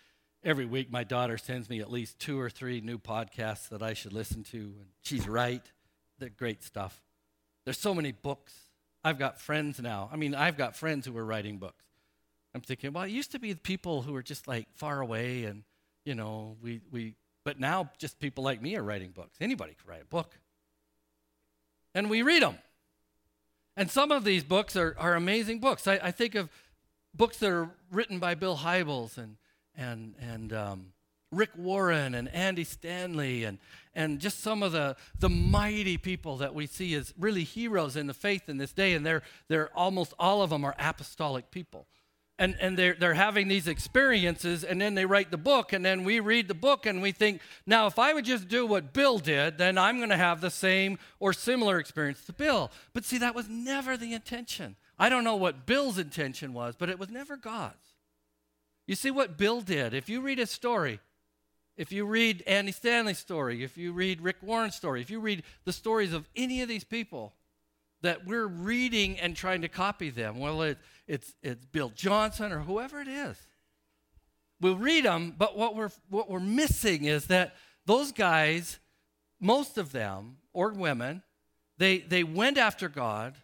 every 0.44 0.64
week 0.64 0.92
my 0.92 1.02
daughter 1.02 1.36
sends 1.36 1.68
me 1.68 1.80
at 1.80 1.90
least 1.90 2.20
two 2.20 2.40
or 2.40 2.48
three 2.48 2.80
new 2.80 2.98
podcasts 2.98 3.68
that 3.70 3.82
i 3.82 3.94
should 3.94 4.12
listen 4.12 4.44
to 4.44 4.58
and 4.58 4.86
she's 5.02 5.26
right. 5.28 5.72
They're 6.20 6.28
great 6.28 6.62
stuff 6.62 7.02
there's 7.64 7.78
so 7.78 7.94
many 7.94 8.12
books. 8.12 8.54
I've 9.02 9.18
got 9.18 9.40
friends 9.40 9.80
now. 9.80 10.08
I 10.12 10.16
mean 10.16 10.34
i've 10.34 10.56
got 10.56 10.76
friends 10.76 11.06
who 11.06 11.16
are 11.16 11.24
writing 11.24 11.58
books. 11.58 11.84
I'm 12.54 12.60
thinking 12.60 12.92
well 12.92 13.04
it 13.04 13.10
used 13.10 13.32
to 13.32 13.38
be 13.38 13.54
people 13.54 14.02
who 14.02 14.12
were 14.12 14.22
just 14.22 14.46
like 14.48 14.68
far 14.74 15.00
away 15.00 15.44
and 15.44 15.64
you 16.04 16.14
know 16.14 16.56
we 16.62 16.80
we 16.90 17.16
but 17.44 17.60
now 17.60 17.90
just 17.98 18.18
people 18.18 18.42
like 18.42 18.62
me 18.62 18.76
are 18.76 18.82
writing 18.82 19.10
books. 19.10 19.36
Anybody 19.40 19.74
can 19.74 19.90
write 19.90 20.02
a 20.02 20.06
book. 20.06 20.38
And 21.96 22.10
we 22.10 22.22
read 22.22 22.42
them 22.42 22.58
and 23.76 23.90
some 23.90 24.12
of 24.12 24.24
these 24.24 24.44
books 24.44 24.76
are, 24.76 24.94
are 24.98 25.14
amazing 25.14 25.60
books. 25.60 25.86
I, 25.86 25.94
I 26.02 26.10
think 26.10 26.34
of 26.34 26.48
books 27.14 27.38
that 27.38 27.50
are 27.50 27.70
written 27.90 28.18
by 28.18 28.34
Bill 28.34 28.56
Hybels 28.56 29.18
and, 29.18 29.36
and, 29.76 30.14
and 30.20 30.52
um, 30.52 30.86
Rick 31.36 31.50
Warren 31.56 32.14
and 32.14 32.28
Andy 32.28 32.64
Stanley 32.64 33.44
and, 33.44 33.58
and 33.94 34.20
just 34.20 34.40
some 34.40 34.62
of 34.62 34.72
the, 34.72 34.96
the 35.18 35.28
mighty 35.28 35.96
people 35.96 36.38
that 36.38 36.54
we 36.54 36.66
see 36.66 36.94
as 36.94 37.12
really 37.18 37.44
heroes 37.44 37.96
in 37.96 38.06
the 38.06 38.14
faith 38.14 38.48
in 38.48 38.58
this 38.58 38.72
day. 38.72 38.94
And 38.94 39.04
they're, 39.04 39.22
they're 39.48 39.70
almost 39.76 40.14
all 40.18 40.42
of 40.42 40.50
them 40.50 40.64
are 40.64 40.74
apostolic 40.78 41.50
people. 41.50 41.86
And, 42.36 42.56
and 42.60 42.76
they're, 42.76 42.96
they're 42.98 43.14
having 43.14 43.46
these 43.46 43.68
experiences 43.68 44.64
and 44.64 44.80
then 44.80 44.96
they 44.96 45.06
write 45.06 45.30
the 45.30 45.38
book 45.38 45.72
and 45.72 45.84
then 45.84 46.02
we 46.02 46.18
read 46.18 46.48
the 46.48 46.54
book 46.54 46.84
and 46.84 47.00
we 47.00 47.12
think 47.12 47.40
now 47.64 47.86
if 47.86 47.96
i 47.96 48.12
would 48.12 48.24
just 48.24 48.48
do 48.48 48.66
what 48.66 48.92
bill 48.92 49.20
did 49.20 49.56
then 49.56 49.78
i'm 49.78 49.98
going 49.98 50.08
to 50.08 50.16
have 50.16 50.40
the 50.40 50.50
same 50.50 50.98
or 51.20 51.32
similar 51.32 51.78
experience 51.78 52.24
to 52.24 52.32
bill. 52.32 52.72
But 52.92 53.04
see 53.04 53.18
that 53.18 53.36
was 53.36 53.48
never 53.48 53.96
the 53.96 54.14
intention. 54.14 54.74
I 54.98 55.10
don't 55.10 55.22
know 55.22 55.36
what 55.36 55.64
bill's 55.64 55.96
intention 55.96 56.52
was 56.52 56.74
but 56.76 56.90
it 56.90 56.98
was 56.98 57.08
never 57.08 57.36
god's. 57.36 57.94
You 58.88 58.96
see 58.96 59.12
what 59.12 59.38
bill 59.38 59.60
did 59.60 59.94
if 59.94 60.08
you 60.08 60.20
read 60.20 60.38
his 60.38 60.50
story 60.50 60.98
if 61.76 61.92
you 61.92 62.04
read 62.04 62.42
andy 62.46 62.72
stanley's 62.72 63.18
story 63.18 63.62
if 63.62 63.76
you 63.76 63.92
read 63.92 64.20
rick 64.20 64.36
warren's 64.42 64.74
story 64.74 65.00
if 65.00 65.10
you 65.10 65.20
read 65.20 65.42
the 65.64 65.72
stories 65.72 66.12
of 66.12 66.28
any 66.36 66.62
of 66.62 66.68
these 66.68 66.84
people 66.84 67.34
that 68.04 68.26
we're 68.26 68.46
reading 68.46 69.18
and 69.18 69.34
trying 69.34 69.62
to 69.62 69.68
copy 69.68 70.10
them. 70.10 70.38
Well, 70.38 70.62
it, 70.62 70.78
it's, 71.08 71.34
it's 71.42 71.64
Bill 71.64 71.90
Johnson 71.94 72.52
or 72.52 72.60
whoever 72.60 73.00
it 73.00 73.08
is. 73.08 73.36
We'll 74.60 74.76
read 74.76 75.04
them, 75.04 75.34
but 75.36 75.56
what 75.56 75.74
we're, 75.74 75.90
what 76.08 76.30
we're 76.30 76.38
missing 76.38 77.04
is 77.04 77.26
that 77.26 77.56
those 77.86 78.12
guys, 78.12 78.78
most 79.40 79.78
of 79.78 79.90
them, 79.90 80.36
or 80.52 80.70
women, 80.70 81.22
they, 81.78 81.98
they 81.98 82.22
went 82.22 82.58
after 82.58 82.88
God 82.88 83.34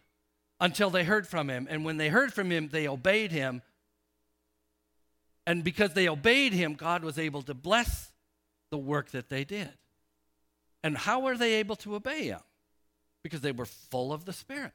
until 0.59 0.89
they 0.91 1.03
heard 1.03 1.27
from 1.27 1.49
him. 1.49 1.67
And 1.69 1.83
when 1.83 1.97
they 1.97 2.09
heard 2.09 2.31
from 2.31 2.51
him, 2.51 2.69
they 2.71 2.87
obeyed 2.87 3.31
him. 3.31 3.63
And 5.45 5.63
because 5.63 5.93
they 5.93 6.07
obeyed 6.07 6.53
him, 6.53 6.75
God 6.75 7.03
was 7.03 7.17
able 7.17 7.41
to 7.43 7.55
bless 7.55 8.10
the 8.71 8.77
work 8.77 9.11
that 9.11 9.29
they 9.29 9.43
did. 9.43 9.69
And 10.83 10.97
how 10.97 11.19
were 11.19 11.37
they 11.37 11.53
able 11.55 11.75
to 11.77 11.93
obey 11.95 12.23
him? 12.25 12.41
because 13.23 13.41
they 13.41 13.51
were 13.51 13.65
full 13.65 14.13
of 14.13 14.25
the 14.25 14.33
Spirit. 14.33 14.73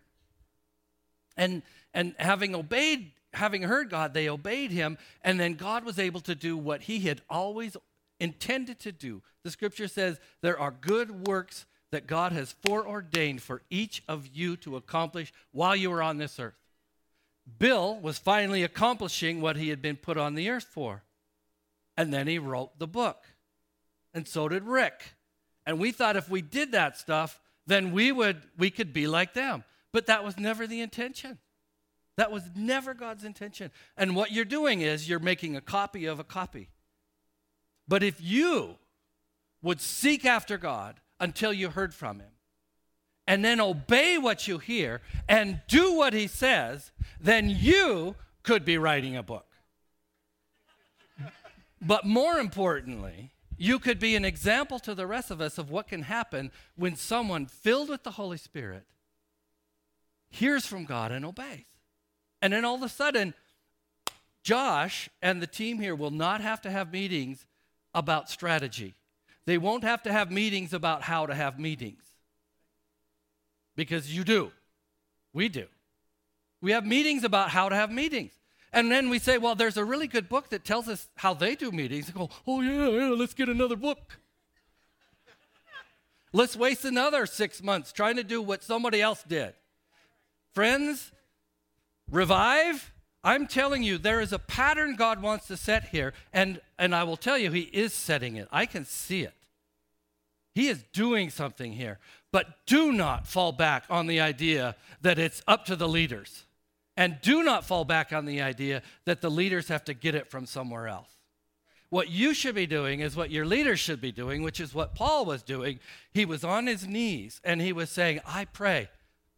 And, 1.37 1.63
and 1.93 2.15
having 2.19 2.55
obeyed, 2.55 3.13
having 3.33 3.63
heard 3.63 3.91
God, 3.91 4.15
they 4.15 4.29
obeyed 4.29 4.71
him, 4.71 4.99
and 5.23 5.39
then 5.39 5.55
God 5.55 5.85
was 5.85 5.99
able 5.99 6.21
to 6.21 6.35
do 6.35 6.57
what 6.57 6.83
he 6.83 7.01
had 7.01 7.21
always 7.29 7.77
intended 8.19 8.81
to 8.81 8.93
do. 8.93 9.23
The 9.43 9.51
scripture 9.51 9.89
says 9.89 10.19
there 10.41 10.59
are 10.59 10.71
good 10.71 11.27
works 11.27 11.67
that 11.91 12.07
God 12.07 12.33
has 12.33 12.55
foreordained 12.65 13.43
for 13.43 13.63
each 13.71 14.03
of 14.09 14.29
you 14.33 14.57
to 14.59 14.77
accomplish 14.77 15.33
while 15.53 15.77
you 15.77 15.93
are 15.93 16.03
on 16.03 16.19
this 16.19 16.41
earth. 16.41 16.55
Bill 17.59 17.99
was 18.01 18.19
finally 18.19 18.63
accomplishing 18.65 19.41
what 19.41 19.57
he 19.57 19.69
had 19.69 19.81
been 19.81 19.97
put 19.97 20.17
on 20.17 20.35
the 20.35 20.51
earth 20.51 20.67
for. 20.69 21.05
And 21.97 22.13
then 22.13 22.27
he 22.27 22.39
wrote 22.39 22.79
the 22.79 22.89
book. 22.89 23.23
And 24.17 24.27
so 24.27 24.49
did 24.49 24.65
Rick. 24.65 25.03
And 25.67 25.79
we 25.79 25.93
thought 25.93 26.17
if 26.17 26.31
we 26.31 26.41
did 26.41 26.73
that 26.73 26.97
stuff, 26.97 27.39
then 27.67 27.93
we 27.93 28.11
would 28.11 28.41
we 28.57 28.71
could 28.71 28.95
be 28.95 29.07
like 29.07 29.35
them. 29.35 29.63
But 29.93 30.07
that 30.07 30.25
was 30.25 30.39
never 30.39 30.67
the 30.67 30.81
intention. 30.81 31.39
That 32.17 32.33
was 32.33 32.45
never 32.57 32.95
God's 32.95 33.25
intention. 33.25 33.71
And 33.95 34.17
what 34.17 34.33
you're 34.33 34.47
doing 34.47 34.81
is 34.81 35.07
you're 35.07 35.19
making 35.19 35.55
a 35.55 35.61
copy 35.61 36.07
of 36.07 36.19
a 36.19 36.25
copy. 36.25 36.71
But 37.87 38.03
if 38.03 38.19
you 38.19 38.77
would 39.61 39.83
seek 39.83 40.25
after 40.25 40.57
God 40.57 40.99
until 41.21 41.53
you 41.53 41.69
heard 41.69 41.93
from 41.93 42.21
him 42.21 42.33
and 43.27 43.45
then 43.45 43.61
obey 43.61 44.17
what 44.17 44.49
you 44.49 44.57
hear 44.57 45.03
and 45.29 45.61
do 45.69 45.95
what 45.95 46.15
he 46.15 46.27
says, 46.27 46.91
then 47.21 47.51
you 47.51 48.17
could 48.43 48.65
be 48.65 48.79
writing 48.79 49.15
a 49.15 49.23
book. 49.23 49.47
but 51.83 52.07
more 52.07 52.39
importantly, 52.39 53.33
you 53.59 53.79
could 53.79 53.99
be 53.99 54.17
an 54.17 54.25
example 54.25 54.79
to 54.81 54.95
the 54.95 55.07
rest 55.07 55.31
of 55.31 55.41
us 55.41 55.59
of 55.59 55.71
what 55.71 55.89
can 55.89 56.03
happen 56.03 56.51
when 56.77 56.97
someone 56.97 57.47
filled 57.47 57.89
with 57.89 58.03
the 58.03 58.13
Holy 58.13 58.37
Spirit 58.37 58.85
hears 60.29 60.67
from 60.67 60.85
God 60.85 61.13
and 61.13 61.25
obeys. 61.25 61.65
And 62.43 62.53
then 62.53 62.65
all 62.65 62.75
of 62.75 62.83
a 62.83 62.89
sudden, 62.89 63.35
Josh 64.43 65.09
and 65.23 65.41
the 65.41 65.47
team 65.47 65.79
here 65.79 65.95
will 65.95 66.11
not 66.11 66.41
have 66.41 66.61
to 66.63 66.71
have 66.71 66.93
meetings 66.93 67.47
about 67.95 68.29
strategy. 68.29 68.95
They 69.47 69.59
won't 69.59 69.85
have 69.85 70.03
to 70.03 70.13
have 70.13 70.31
meetings 70.31 70.73
about 70.73 71.03
how 71.03 71.27
to 71.27 71.35
have 71.35 71.59
meetings. 71.59 72.03
Because 73.75 74.15
you 74.15 74.25
do. 74.25 74.53
We 75.33 75.49
do. 75.49 75.67
We 76.61 76.73
have 76.73 76.87
meetings 76.87 77.25
about 77.25 77.51
how 77.51 77.69
to 77.69 77.75
have 77.75 77.91
meetings. 77.91 78.33
And 78.77 78.93
then 78.93 79.09
we 79.09 79.19
say, 79.19 79.39
well, 79.39 79.55
there's 79.55 79.79
a 79.79 79.85
really 79.87 80.07
good 80.07 80.29
book 80.29 80.51
that 80.51 80.63
tells 80.63 80.87
us 80.87 81.09
how 81.15 81.33
they 81.33 81.55
do 81.55 81.73
meetings. 81.73 82.11
go, 82.11 82.29
oh, 82.47 82.61
yeah, 82.61 82.89
yeah, 82.91 83.09
let's 83.09 83.33
get 83.33 83.49
another 83.49 83.75
book. 83.75 84.19
let's 86.35 86.55
waste 86.55 86.85
another 86.85 87.25
six 87.25 87.63
months 87.63 87.91
trying 87.91 88.17
to 88.17 88.23
do 88.23 88.43
what 88.43 88.63
somebody 88.63 89.01
else 89.01 89.25
did. 89.27 89.55
Friends, 90.55 91.11
revive. 92.11 92.93
I'm 93.25 93.47
telling 93.47 93.83
you, 93.83 93.97
there 93.97 94.21
is 94.21 94.35
a 94.35 94.39
pattern 94.39 94.95
God 94.95 95.23
wants 95.23 95.47
to 95.47 95.57
set 95.57 95.89
here, 95.89 96.13
and, 96.35 96.61
and 96.79 96.95
I 96.95 97.03
will 97.05 97.17
tell 97.17 97.39
you, 97.39 97.51
He 97.53 97.63
is 97.63 97.95
setting 97.95 98.37
it. 98.37 98.47
I 98.53 98.67
can 98.67 98.85
see 98.85 99.23
it. 99.23 99.33
He 100.55 100.69
is 100.69 100.85
doing 100.93 101.31
something 101.31 101.73
here. 101.73 101.99
But 102.31 102.67
do 102.67 102.93
not 102.93 103.27
fall 103.27 103.53
back 103.53 103.85
on 103.89 104.07
the 104.07 104.21
idea 104.21 104.77
that 105.01 105.19
it's 105.19 105.43
up 105.49 105.65
to 105.65 105.77
the 105.77 105.89
leaders. 105.89 106.46
And 106.97 107.19
do 107.21 107.43
not 107.43 107.65
fall 107.65 107.85
back 107.85 108.13
on 108.13 108.25
the 108.25 108.41
idea 108.41 108.83
that 109.05 109.21
the 109.21 109.31
leaders 109.31 109.69
have 109.69 109.85
to 109.85 109.95
get 109.95 110.15
it 110.15 110.31
from 110.31 110.47
somewhere 110.47 110.89
else. 110.89 111.11
What 111.89 112.11
you 112.11 112.35
should 112.35 112.55
be 112.55 112.67
doing 112.67 113.01
is 113.01 113.15
what 113.15 113.31
your 113.31 113.47
leaders 113.47 113.79
should 113.79 114.01
be 114.01 114.13
doing, 114.13 114.43
which 114.43 114.61
is 114.61 114.75
what 114.75 114.95
Paul 114.95 115.25
was 115.25 115.43
doing. 115.43 115.79
He 116.13 116.25
was 116.25 116.43
on 116.43 116.67
his 116.67 116.87
knees 116.87 117.41
and 117.45 117.61
he 117.61 117.73
was 117.73 117.91
saying, 117.91 118.21
I 118.27 118.47
pray, 118.47 118.89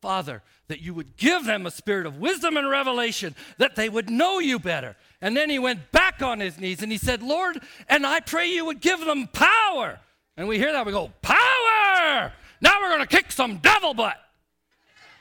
Father, 0.01 0.43
that 0.69 0.81
you 0.81 0.95
would 0.95 1.17
give 1.17 1.45
them 1.45 1.67
a 1.67 1.71
spirit 1.71 2.07
of 2.07 2.19
wisdom 2.19 2.57
and 2.57 2.71
revelation, 2.71 3.35
that 3.59 3.77
they 3.77 3.89
would 3.89 4.09
know 4.09 4.39
you 4.39 4.59
better. 4.59 4.97
And 5.21 5.37
then 5.37 5.51
he 5.51 5.59
went 5.59 5.93
back 5.93 6.23
on 6.23 6.41
his 6.41 6.59
knees 6.59 6.83
and 6.83 6.93
he 6.93 6.99
said, 6.99 7.23
Lord, 7.23 7.59
and 7.89 8.07
I 8.07 8.21
pray 8.21 8.47
you 8.47 8.65
would 8.65 8.81
give 8.81 9.05
them 9.05 9.27
power. 9.27 10.01
And 10.37 10.49
we 10.49 10.59
hear 10.59 10.73
that, 10.73 10.87
we 10.87 10.93
go, 10.93 11.13
Power! 11.21 12.33
Now 12.61 12.81
we're 12.81 12.91
going 12.91 13.01
to 13.01 13.07
kick 13.07 13.31
some 13.31 13.59
devil 13.59 13.93
butt. 13.93 14.17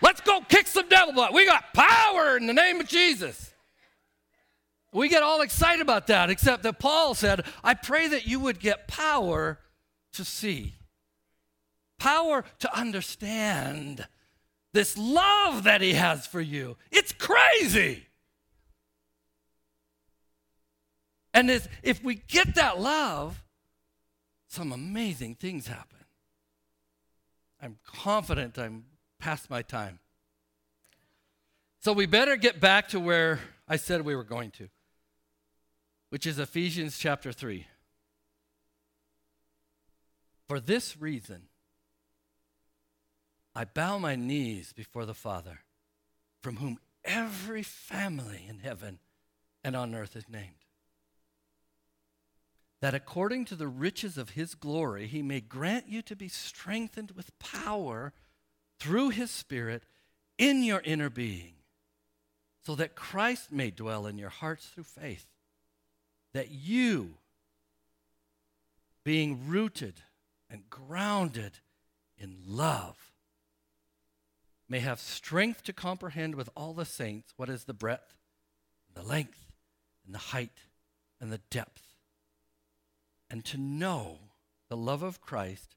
Let's 0.01 0.21
go 0.21 0.41
kick 0.41 0.67
some 0.67 0.87
devil 0.89 1.13
butt. 1.13 1.33
We 1.33 1.45
got 1.45 1.73
power 1.73 2.37
in 2.37 2.47
the 2.47 2.53
name 2.53 2.79
of 2.79 2.87
Jesus. 2.87 3.53
We 4.93 5.09
get 5.09 5.23
all 5.23 5.41
excited 5.41 5.81
about 5.81 6.07
that, 6.07 6.29
except 6.29 6.63
that 6.63 6.79
Paul 6.79 7.13
said, 7.13 7.45
I 7.63 7.73
pray 7.73 8.07
that 8.07 8.25
you 8.25 8.39
would 8.39 8.59
get 8.59 8.87
power 8.87 9.59
to 10.13 10.23
see, 10.23 10.75
power 11.99 12.43
to 12.59 12.75
understand 12.75 14.07
this 14.73 14.97
love 14.97 15.63
that 15.63 15.81
he 15.81 15.93
has 15.93 16.25
for 16.25 16.41
you. 16.41 16.77
It's 16.91 17.11
crazy. 17.11 18.05
And 21.33 21.49
if 21.51 22.03
we 22.03 22.15
get 22.15 22.55
that 22.55 22.79
love, 22.79 23.43
some 24.47 24.71
amazing 24.71 25.35
things 25.35 25.67
happen. 25.67 25.99
I'm 27.61 27.77
confident 27.85 28.57
I'm 28.57 28.85
past 29.19 29.49
my 29.49 29.61
time. 29.61 29.99
So 31.79 31.93
we 31.93 32.05
better 32.05 32.35
get 32.35 32.59
back 32.59 32.89
to 32.89 32.99
where 32.99 33.39
I 33.67 33.77
said 33.77 34.01
we 34.01 34.15
were 34.15 34.23
going 34.23 34.51
to, 34.51 34.69
which 36.09 36.25
is 36.25 36.39
Ephesians 36.39 36.97
chapter 36.97 37.31
3. 37.31 37.67
For 40.47 40.59
this 40.59 40.99
reason, 40.99 41.43
I 43.53 43.65
bow 43.65 43.97
my 43.97 44.15
knees 44.15 44.71
before 44.73 45.05
the 45.05 45.13
Father, 45.13 45.59
from 46.41 46.57
whom 46.57 46.79
every 47.03 47.63
family 47.63 48.45
in 48.47 48.59
heaven 48.59 48.99
and 49.63 49.75
on 49.75 49.95
earth 49.95 50.15
is 50.15 50.29
named. 50.29 50.65
That 52.79 52.93
according 52.93 53.45
to 53.45 53.55
the 53.55 53.67
riches 53.67 54.17
of 54.17 54.31
his 54.31 54.53
glory, 54.53 55.07
he 55.07 55.21
may 55.21 55.41
grant 55.41 55.89
you 55.89 56.01
to 56.03 56.15
be 56.15 56.27
strengthened 56.27 57.11
with 57.11 57.37
power 57.39 58.13
through 58.79 59.09
his 59.09 59.31
Spirit 59.31 59.83
in 60.37 60.63
your 60.63 60.81
inner 60.81 61.09
being, 61.09 61.53
so 62.63 62.75
that 62.75 62.95
Christ 62.95 63.51
may 63.51 63.71
dwell 63.71 64.05
in 64.05 64.17
your 64.17 64.29
hearts 64.29 64.67
through 64.67 64.83
faith, 64.83 65.25
that 66.33 66.51
you, 66.51 67.15
being 69.03 69.47
rooted 69.47 70.01
and 70.49 70.69
grounded 70.69 71.59
in 72.17 72.35
love, 72.45 73.11
may 74.69 74.79
have 74.79 74.99
strength 74.99 75.63
to 75.63 75.73
comprehend 75.73 76.35
with 76.35 76.49
all 76.55 76.73
the 76.73 76.85
saints 76.85 77.33
what 77.37 77.49
is 77.49 77.63
the 77.63 77.73
breadth, 77.73 78.17
the 78.93 79.03
length, 79.03 79.45
and 80.05 80.13
the 80.13 80.19
height, 80.19 80.59
and 81.19 81.31
the 81.31 81.41
depth, 81.49 81.83
and 83.29 83.43
to 83.45 83.57
know 83.57 84.19
the 84.69 84.77
love 84.77 85.03
of 85.03 85.21
Christ 85.21 85.75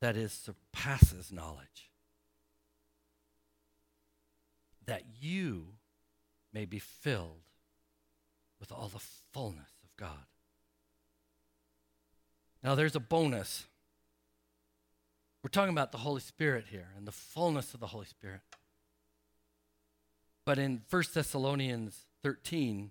that 0.00 0.16
is 0.16 0.32
surpasses 0.32 1.32
knowledge 1.32 1.87
that 4.88 5.02
you 5.20 5.66
may 6.50 6.64
be 6.64 6.78
filled 6.78 7.42
with 8.58 8.72
all 8.72 8.88
the 8.88 9.04
fullness 9.34 9.70
of 9.84 9.94
God. 9.98 10.24
Now, 12.64 12.74
there's 12.74 12.96
a 12.96 13.00
bonus. 13.00 13.66
We're 15.44 15.50
talking 15.50 15.74
about 15.74 15.92
the 15.92 15.98
Holy 15.98 16.22
Spirit 16.22 16.64
here 16.70 16.88
and 16.96 17.06
the 17.06 17.12
fullness 17.12 17.74
of 17.74 17.80
the 17.80 17.88
Holy 17.88 18.06
Spirit. 18.06 18.40
But 20.46 20.58
in 20.58 20.80
1 20.88 21.02
Thessalonians 21.12 22.06
13, 22.22 22.90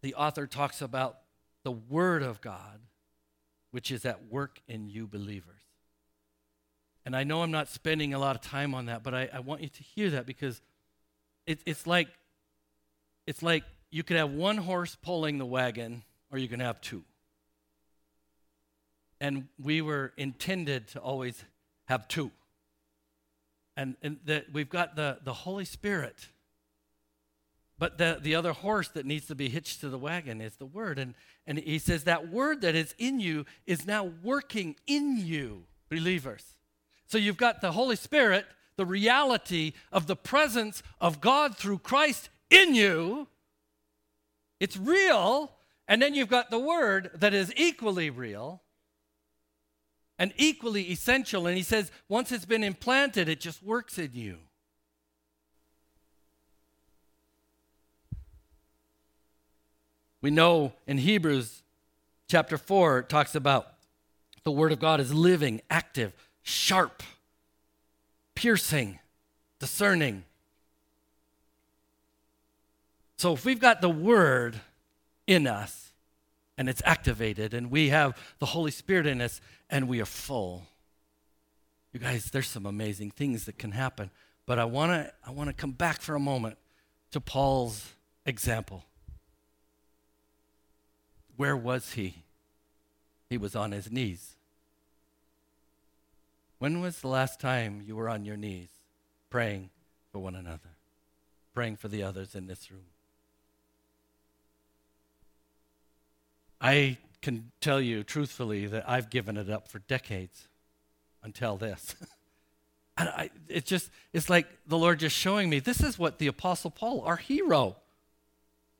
the 0.00 0.14
author 0.14 0.46
talks 0.46 0.80
about 0.80 1.18
the 1.62 1.72
Word 1.72 2.22
of 2.22 2.40
God, 2.40 2.80
which 3.70 3.90
is 3.90 4.06
at 4.06 4.28
work 4.28 4.60
in 4.66 4.88
you 4.88 5.06
believers. 5.06 5.63
And 7.06 7.14
I 7.14 7.24
know 7.24 7.42
I'm 7.42 7.50
not 7.50 7.68
spending 7.68 8.14
a 8.14 8.18
lot 8.18 8.34
of 8.34 8.42
time 8.42 8.74
on 8.74 8.86
that, 8.86 9.02
but 9.02 9.14
I, 9.14 9.28
I 9.32 9.40
want 9.40 9.62
you 9.62 9.68
to 9.68 9.82
hear 9.82 10.10
that 10.10 10.26
because 10.26 10.60
it, 11.46 11.60
it's 11.66 11.86
like 11.86 12.08
it's 13.26 13.42
like 13.42 13.64
you 13.90 14.02
could 14.02 14.16
have 14.16 14.30
one 14.30 14.56
horse 14.56 14.96
pulling 15.00 15.38
the 15.38 15.46
wagon, 15.46 16.02
or 16.30 16.38
you 16.38 16.48
can 16.48 16.60
have 16.60 16.80
two. 16.80 17.04
And 19.20 19.48
we 19.62 19.80
were 19.80 20.12
intended 20.16 20.88
to 20.88 20.98
always 20.98 21.44
have 21.86 22.08
two. 22.08 22.30
And, 23.76 23.96
and 24.02 24.18
that 24.26 24.52
we've 24.52 24.68
got 24.68 24.96
the, 24.96 25.18
the 25.24 25.32
Holy 25.32 25.64
Spirit. 25.64 26.28
But 27.78 27.98
the, 27.98 28.18
the 28.20 28.34
other 28.34 28.52
horse 28.52 28.88
that 28.90 29.06
needs 29.06 29.26
to 29.26 29.34
be 29.34 29.48
hitched 29.48 29.80
to 29.80 29.88
the 29.88 29.98
wagon 29.98 30.40
is 30.40 30.56
the 30.56 30.66
Word. 30.66 30.98
And, 30.98 31.14
and 31.46 31.58
he 31.58 31.78
says 31.78 32.04
that 32.04 32.28
Word 32.28 32.60
that 32.60 32.74
is 32.74 32.94
in 32.98 33.20
you 33.20 33.46
is 33.66 33.86
now 33.86 34.12
working 34.22 34.76
in 34.86 35.18
you, 35.18 35.64
believers. 35.88 36.53
So 37.06 37.18
you've 37.18 37.36
got 37.36 37.60
the 37.60 37.72
Holy 37.72 37.96
Spirit, 37.96 38.46
the 38.76 38.86
reality 38.86 39.72
of 39.92 40.06
the 40.06 40.16
presence 40.16 40.82
of 41.00 41.20
God 41.20 41.56
through 41.56 41.78
Christ 41.78 42.28
in 42.50 42.74
you. 42.74 43.28
It's 44.60 44.76
real. 44.76 45.52
And 45.86 46.00
then 46.00 46.14
you've 46.14 46.28
got 46.28 46.50
the 46.50 46.58
Word 46.58 47.10
that 47.14 47.34
is 47.34 47.52
equally 47.56 48.10
real 48.10 48.62
and 50.18 50.32
equally 50.36 50.90
essential. 50.90 51.46
And 51.46 51.56
he 51.56 51.62
says, 51.62 51.90
once 52.08 52.32
it's 52.32 52.46
been 52.46 52.64
implanted, 52.64 53.28
it 53.28 53.40
just 53.40 53.62
works 53.62 53.98
in 53.98 54.10
you. 54.12 54.38
We 60.22 60.30
know 60.30 60.72
in 60.86 60.96
Hebrews 60.96 61.62
chapter 62.28 62.56
4, 62.56 63.00
it 63.00 63.08
talks 63.10 63.34
about 63.34 63.74
the 64.42 64.52
Word 64.52 64.72
of 64.72 64.80
God 64.80 64.98
is 65.00 65.12
living, 65.12 65.60
active, 65.68 66.14
sharp, 66.44 67.02
piercing, 68.36 69.00
discerning. 69.58 70.24
So 73.16 73.32
if 73.32 73.44
we've 73.44 73.58
got 73.58 73.80
the 73.80 73.88
Word 73.88 74.60
in 75.26 75.46
us 75.46 75.92
and 76.56 76.68
it's 76.68 76.82
activated, 76.84 77.54
and 77.54 77.70
we 77.70 77.88
have 77.88 78.16
the 78.38 78.46
Holy 78.46 78.70
Spirit 78.70 79.06
in 79.06 79.20
us 79.20 79.40
and 79.68 79.88
we 79.88 80.00
are 80.00 80.06
full, 80.06 80.66
you 81.92 81.98
guys, 81.98 82.26
there's 82.26 82.48
some 82.48 82.66
amazing 82.66 83.10
things 83.10 83.46
that 83.46 83.58
can 83.58 83.72
happen. 83.72 84.10
But 84.46 84.58
I 84.58 84.66
want 84.66 84.92
to 84.92 85.12
I 85.26 85.30
want 85.30 85.48
to 85.48 85.54
come 85.54 85.72
back 85.72 86.02
for 86.02 86.14
a 86.14 86.20
moment 86.20 86.58
to 87.12 87.20
Paul's 87.20 87.92
example. 88.26 88.84
Where 91.36 91.56
was 91.56 91.92
he? 91.92 92.24
He 93.30 93.38
was 93.38 93.56
on 93.56 93.72
his 93.72 93.90
knees. 93.90 94.36
When 96.64 96.80
was 96.80 97.00
the 97.00 97.08
last 97.08 97.40
time 97.40 97.82
you 97.84 97.94
were 97.94 98.08
on 98.08 98.24
your 98.24 98.38
knees 98.38 98.70
praying 99.28 99.68
for 100.10 100.18
one 100.18 100.34
another, 100.34 100.70
praying 101.52 101.76
for 101.76 101.88
the 101.88 102.02
others 102.02 102.34
in 102.34 102.46
this 102.46 102.70
room? 102.70 102.86
I 106.62 106.96
can 107.20 107.50
tell 107.60 107.82
you 107.82 108.02
truthfully 108.02 108.66
that 108.68 108.88
I've 108.88 109.10
given 109.10 109.36
it 109.36 109.50
up 109.50 109.68
for 109.68 109.80
decades 109.80 110.48
until 111.22 111.58
this. 111.58 111.96
and 112.96 113.10
I, 113.10 113.30
it 113.46 113.66
just, 113.66 113.90
it's 114.14 114.30
like 114.30 114.46
the 114.66 114.78
Lord 114.78 115.00
just 115.00 115.14
showing 115.14 115.50
me 115.50 115.58
this 115.58 115.82
is 115.82 115.98
what 115.98 116.18
the 116.18 116.28
Apostle 116.28 116.70
Paul, 116.70 117.02
our 117.02 117.16
hero, 117.16 117.76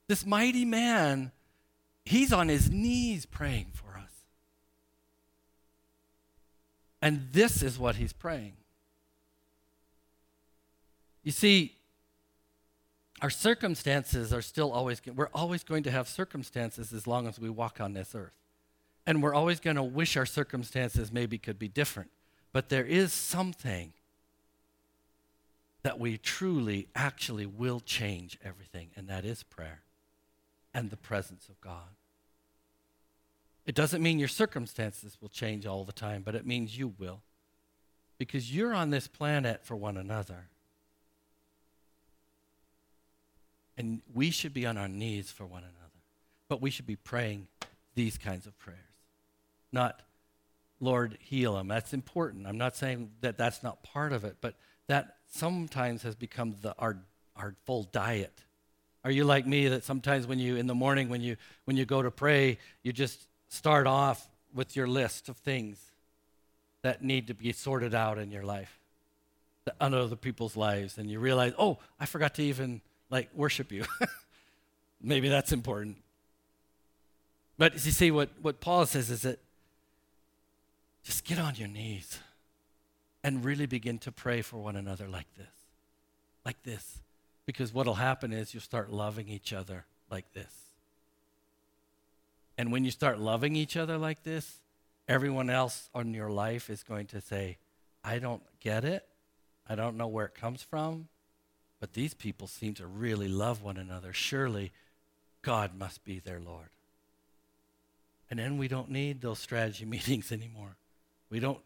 this 0.09 0.25
mighty 0.25 0.65
man, 0.65 1.33
he's 2.07 2.33
on 2.33 2.49
his 2.49 2.71
knees 2.71 3.27
praying 3.27 3.67
for 3.75 3.84
And 7.05 7.29
this 7.33 7.63
is 7.63 7.79
what 7.79 7.97
he's 7.97 8.15
praying. 8.15 8.55
You 11.23 11.33
see, 11.33 11.77
our 13.21 13.29
circumstances 13.29 14.33
are 14.33 14.41
still 14.41 14.73
always, 14.73 15.03
we're 15.15 15.29
always 15.35 15.65
going 15.65 15.83
to 15.83 15.91
have 15.91 16.09
circumstances 16.09 16.95
as 16.95 17.07
long 17.07 17.27
as 17.27 17.39
we 17.39 17.51
walk 17.51 17.79
on 17.79 17.93
this 17.93 18.15
earth. 18.15 18.33
And 19.07 19.23
we're 19.23 19.35
always 19.35 19.61
going 19.61 19.77
to 19.77 19.83
wish 19.83 20.17
our 20.17 20.25
circumstances 20.25 21.13
maybe 21.13 21.37
could 21.37 21.59
be 21.59 21.69
different. 21.69 22.11
But 22.55 22.71
there 22.71 22.87
is 22.87 23.13
something 23.13 23.93
that 25.83 26.01
we 26.01 26.17
truly, 26.17 26.89
actually 26.95 27.45
will 27.45 27.81
change 27.81 28.39
everything, 28.43 28.89
and 28.97 29.09
that 29.09 29.27
is 29.27 29.43
prayer 29.43 29.83
and 30.73 30.89
the 30.89 30.97
presence 30.97 31.51
of 31.51 31.61
God. 31.61 31.91
It 33.67 33.75
doesn't 33.75 34.03
mean 34.03 34.19
your 34.19 34.29
circumstances 34.29 35.17
will 35.21 35.29
change 35.29 35.67
all 35.67 35.85
the 35.85 35.93
time, 35.93 36.23
but 36.23 36.35
it 36.35 36.47
means 36.47 36.79
you 36.79 36.95
will. 36.99 37.23
Because 38.19 38.55
you're 38.55 38.75
on 38.75 38.91
this 38.91 39.09
planet 39.09 39.65
for 39.65 39.75
one 39.75 39.97
another. 39.97 40.49
And 43.77 44.03
we 44.13 44.31
should 44.31 44.55
be 44.55 44.67
on 44.67 44.77
our 44.77 44.89
knees 44.89 45.31
for 45.31 45.47
one 45.47 45.63
another. 45.63 45.75
But 46.49 46.61
we 46.61 46.71
should 46.71 46.87
be 46.87 46.97
praying 46.97 47.49
these 47.95 48.19
kinds 48.19 48.47
of 48.47 48.59
prayers, 48.59 48.79
not, 49.71 50.03
Lord, 50.81 51.17
heal 51.21 51.57
him. 51.59 51.69
That's 51.69 51.93
important. 51.93 52.47
I'm 52.47 52.59
not 52.59 52.77
saying 52.77 53.11
that 53.21 53.39
that's 53.39 53.63
not 53.63 53.83
part 53.85 54.13
of 54.13 54.25
it, 54.25 54.37
but 54.41 54.57
that 54.89 55.17
sometimes 55.29 56.03
has 56.03 56.17
become 56.17 56.57
the, 56.61 56.75
our, 56.79 56.99
our 57.37 57.55
full 57.65 57.85
diet. 57.85 58.45
Are 59.05 59.11
you 59.11 59.25
like 59.25 59.47
me 59.47 59.69
that 59.69 59.85
sometimes 59.85 60.27
when 60.27 60.39
you, 60.39 60.57
in 60.57 60.67
the 60.67 60.75
morning, 60.75 61.09
when 61.09 61.21
you, 61.21 61.37
when 61.67 61.77
you 61.77 61.85
go 61.85 62.03
to 62.03 62.11
pray, 62.11 62.59
you 62.83 62.93
just 62.93 63.27
start 63.55 63.87
off 63.87 64.29
with 64.53 64.75
your 64.77 64.87
list 64.87 65.29
of 65.29 65.37
things 65.37 65.79
that 66.83 67.03
need 67.03 67.29
to 67.29 67.35
be 67.35 67.53
sorted 67.53 67.95
out 67.95 68.19
in 68.19 68.31
your 68.31 68.43
life, 68.43 68.79
under 69.81 69.99
other 69.99 70.17
people's 70.17 70.57
lives, 70.57 70.99
and 70.99 71.11
you 71.11 71.19
realize, 71.19 71.53
oh, 71.59 71.79
I 71.99 72.07
forgot 72.07 72.35
to 72.35 72.43
even 72.43 72.81
like 73.11 73.31
worship 73.35 73.73
you. 73.73 73.85
Maybe 75.01 75.29
that's 75.29 75.53
important. 75.53 75.97
But 77.57 77.75
you 77.75 77.93
see, 77.93 78.11
what, 78.11 78.31
what 78.43 78.61
Paul 78.61 78.87
says 78.87 79.11
is 79.11 79.23
that 79.23 79.39
just 81.05 81.25
get 81.25 81.39
on 81.39 81.55
your 81.55 81.69
knees 81.69 82.19
and 83.23 83.45
really 83.45 83.67
begin 83.67 83.99
to 83.99 84.13
pray 84.13 84.43
for 84.43 84.59
one 84.59 84.77
another 84.77 85.07
like 85.07 85.33
this. 85.37 85.47
Like 86.45 86.63
this. 86.65 86.99
Because 87.47 87.73
what 87.73 87.87
will 87.87 87.95
happen 87.95 88.33
is 88.33 88.53
you'll 88.53 88.63
start 88.63 88.91
loving 88.91 89.29
each 89.29 89.53
other 89.53 89.85
like 90.11 90.33
this. 90.33 90.64
And 92.57 92.71
when 92.71 92.85
you 92.85 92.91
start 92.91 93.19
loving 93.19 93.57
each 93.57 93.77
other 93.77 93.99
like 93.99 94.23
this, 94.23 94.61
everyone 95.09 95.51
else 95.51 95.91
in 95.95 96.15
your 96.15 96.31
life 96.31 96.71
is 96.71 96.83
going 96.83 97.07
to 97.09 97.21
say, 97.21 97.59
I 98.03 98.19
don't 98.19 98.43
get 98.61 98.85
it. 98.85 99.07
I 99.69 99.75
don't 99.75 99.97
know 99.97 100.07
where 100.07 100.27
it 100.27 100.35
comes 100.35 100.63
from. 100.63 101.09
But 101.81 101.95
these 101.95 102.15
people 102.15 102.47
seem 102.47 102.75
to 102.75 102.87
really 102.87 103.29
love 103.29 103.63
one 103.63 103.77
another. 103.77 104.13
Surely 104.13 104.73
God 105.43 105.77
must 105.77 106.05
be 106.05 106.19
their 106.19 106.41
Lord. 106.41 106.69
And 108.31 108.39
then 108.39 108.57
we 108.57 108.69
don't 108.69 108.91
need 108.91 109.21
those 109.21 109.39
strategy 109.39 109.85
meetings 109.97 110.33
anymore. 110.33 110.77
We 111.31 111.41
don't, 111.41 111.59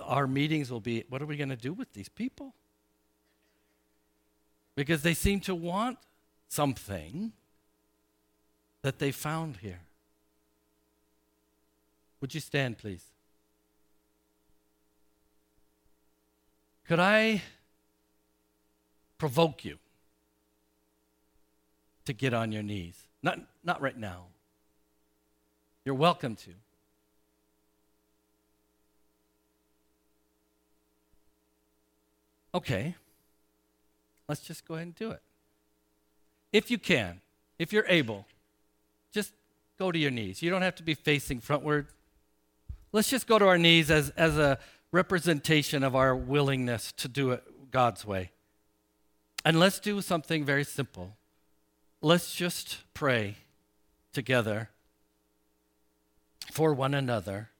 our 0.00 0.26
meetings 0.26 0.70
will 0.70 0.80
be 0.80 1.04
what 1.08 1.20
are 1.20 1.26
we 1.26 1.36
going 1.36 1.50
to 1.50 1.56
do 1.56 1.72
with 1.72 1.92
these 1.92 2.08
people? 2.08 2.54
Because 4.74 5.02
they 5.02 5.14
seem 5.14 5.40
to 5.40 5.54
want 5.54 5.98
something 6.48 7.32
that 8.82 8.98
they 8.98 9.12
found 9.12 9.58
here. 9.58 9.80
Would 12.20 12.34
you 12.34 12.40
stand, 12.40 12.78
please? 12.78 13.04
Could 16.86 17.00
I 17.00 17.42
provoke 19.16 19.64
you 19.64 19.78
to 22.04 22.12
get 22.12 22.34
on 22.34 22.52
your 22.52 22.62
knees? 22.62 23.06
Not, 23.22 23.38
not 23.62 23.80
right 23.80 23.96
now. 23.96 24.26
You're 25.84 25.94
welcome 25.94 26.36
to. 26.36 26.50
Okay, 32.52 32.96
let's 34.28 34.40
just 34.40 34.66
go 34.66 34.74
ahead 34.74 34.88
and 34.88 34.94
do 34.96 35.10
it. 35.12 35.22
If 36.52 36.70
you 36.70 36.78
can, 36.78 37.20
if 37.58 37.72
you're 37.72 37.86
able, 37.86 38.26
just 39.12 39.32
go 39.78 39.92
to 39.92 39.98
your 39.98 40.10
knees. 40.10 40.42
You 40.42 40.50
don't 40.50 40.62
have 40.62 40.74
to 40.76 40.82
be 40.82 40.94
facing 40.94 41.40
frontward. 41.40 41.86
Let's 42.92 43.08
just 43.08 43.26
go 43.26 43.38
to 43.38 43.46
our 43.46 43.58
knees 43.58 43.90
as, 43.90 44.10
as 44.10 44.36
a 44.36 44.58
representation 44.92 45.82
of 45.82 45.94
our 45.94 46.14
willingness 46.16 46.92
to 46.92 47.08
do 47.08 47.30
it 47.30 47.70
God's 47.70 48.04
way. 48.04 48.32
And 49.44 49.58
let's 49.58 49.78
do 49.78 50.00
something 50.02 50.44
very 50.44 50.64
simple. 50.64 51.16
Let's 52.02 52.34
just 52.34 52.78
pray 52.94 53.36
together 54.12 54.70
for 56.50 56.74
one 56.74 56.94
another 56.94 57.50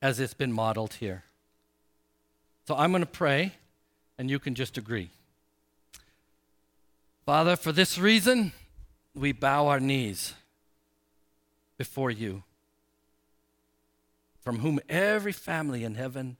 as 0.00 0.18
it's 0.18 0.34
been 0.34 0.52
modeled 0.52 0.94
here. 0.94 1.24
So 2.66 2.74
I'm 2.76 2.90
going 2.90 3.02
to 3.02 3.06
pray, 3.06 3.52
and 4.16 4.30
you 4.30 4.38
can 4.38 4.54
just 4.54 4.78
agree. 4.78 5.10
Father, 7.26 7.56
for 7.56 7.72
this 7.72 7.98
reason, 7.98 8.52
we 9.14 9.32
bow 9.32 9.68
our 9.68 9.80
knees 9.80 10.34
before 11.76 12.10
you, 12.10 12.42
from 14.40 14.60
whom 14.60 14.80
every 14.88 15.32
family 15.32 15.84
in 15.84 15.94
heaven 15.94 16.36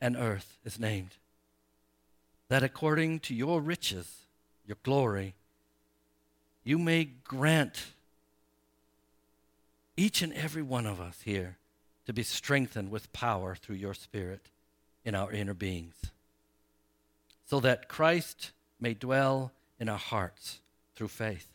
and 0.00 0.16
earth 0.16 0.58
is 0.64 0.78
named, 0.78 1.16
that 2.48 2.62
according 2.62 3.20
to 3.20 3.34
your 3.34 3.60
riches, 3.60 4.26
your 4.66 4.76
glory, 4.82 5.34
you 6.64 6.78
may 6.78 7.04
grant 7.04 7.86
each 9.96 10.22
and 10.22 10.32
every 10.32 10.62
one 10.62 10.86
of 10.86 11.00
us 11.00 11.20
here 11.24 11.58
to 12.06 12.12
be 12.12 12.22
strengthened 12.22 12.90
with 12.90 13.12
power 13.12 13.54
through 13.54 13.76
your 13.76 13.94
Spirit 13.94 14.50
in 15.04 15.14
our 15.14 15.32
inner 15.32 15.54
beings, 15.54 15.94
so 17.44 17.60
that 17.60 17.88
Christ 17.88 18.52
may 18.80 18.94
dwell 18.94 19.52
in 19.78 19.88
our 19.88 19.98
hearts 19.98 20.60
through 20.94 21.08
faith. 21.08 21.48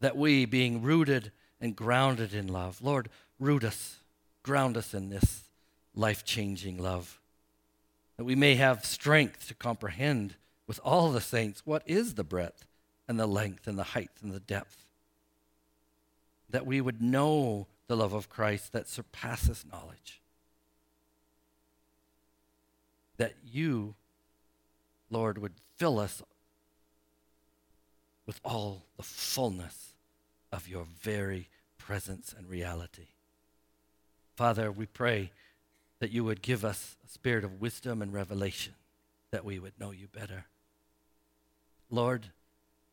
That 0.00 0.16
we, 0.16 0.44
being 0.44 0.82
rooted 0.82 1.30
and 1.60 1.76
grounded 1.76 2.34
in 2.34 2.48
love, 2.48 2.82
Lord, 2.82 3.08
root 3.38 3.64
us, 3.64 3.96
ground 4.44 4.76
us 4.76 4.94
in 4.94 5.08
this 5.08 5.48
life 5.94 6.24
changing 6.24 6.78
love. 6.78 7.18
That 8.16 8.24
we 8.24 8.36
may 8.36 8.54
have 8.54 8.84
strength 8.84 9.48
to 9.48 9.54
comprehend 9.54 10.36
with 10.68 10.78
all 10.84 11.10
the 11.10 11.20
saints 11.20 11.62
what 11.64 11.82
is 11.84 12.14
the 12.14 12.22
breadth 12.22 12.64
and 13.08 13.18
the 13.18 13.26
length 13.26 13.66
and 13.66 13.76
the 13.76 13.82
height 13.82 14.10
and 14.22 14.30
the 14.30 14.38
depth. 14.38 14.86
That 16.48 16.64
we 16.64 16.80
would 16.80 17.02
know 17.02 17.66
the 17.88 17.96
love 17.96 18.12
of 18.12 18.28
Christ 18.28 18.72
that 18.72 18.88
surpasses 18.88 19.64
knowledge 19.70 20.22
that 23.16 23.34
you, 23.44 23.94
Lord, 25.10 25.38
would 25.38 25.54
fill 25.76 25.98
us 25.98 26.22
with 28.26 28.40
all 28.44 28.86
the 28.96 29.02
fullness 29.02 29.94
of 30.50 30.68
your 30.68 30.84
very 30.84 31.48
presence 31.78 32.34
and 32.36 32.48
reality. 32.48 33.08
Father, 34.36 34.70
we 34.72 34.86
pray 34.86 35.30
that 36.00 36.10
you 36.10 36.24
would 36.24 36.42
give 36.42 36.64
us 36.64 36.96
a 37.04 37.08
spirit 37.08 37.44
of 37.44 37.60
wisdom 37.60 38.02
and 38.02 38.12
revelation, 38.12 38.74
that 39.30 39.44
we 39.44 39.58
would 39.58 39.78
know 39.78 39.90
you 39.90 40.08
better. 40.08 40.46
Lord, 41.90 42.26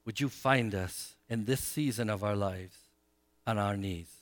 would 0.06 0.20
you 0.20 0.30
find 0.30 0.76
us 0.76 1.16
in 1.30 1.46
this 1.46 1.62
season 1.62 2.10
of 2.10 2.24
our 2.24 2.36
lives 2.36 2.78
on 3.48 3.58
our 3.58 3.76
knees, 3.76 4.22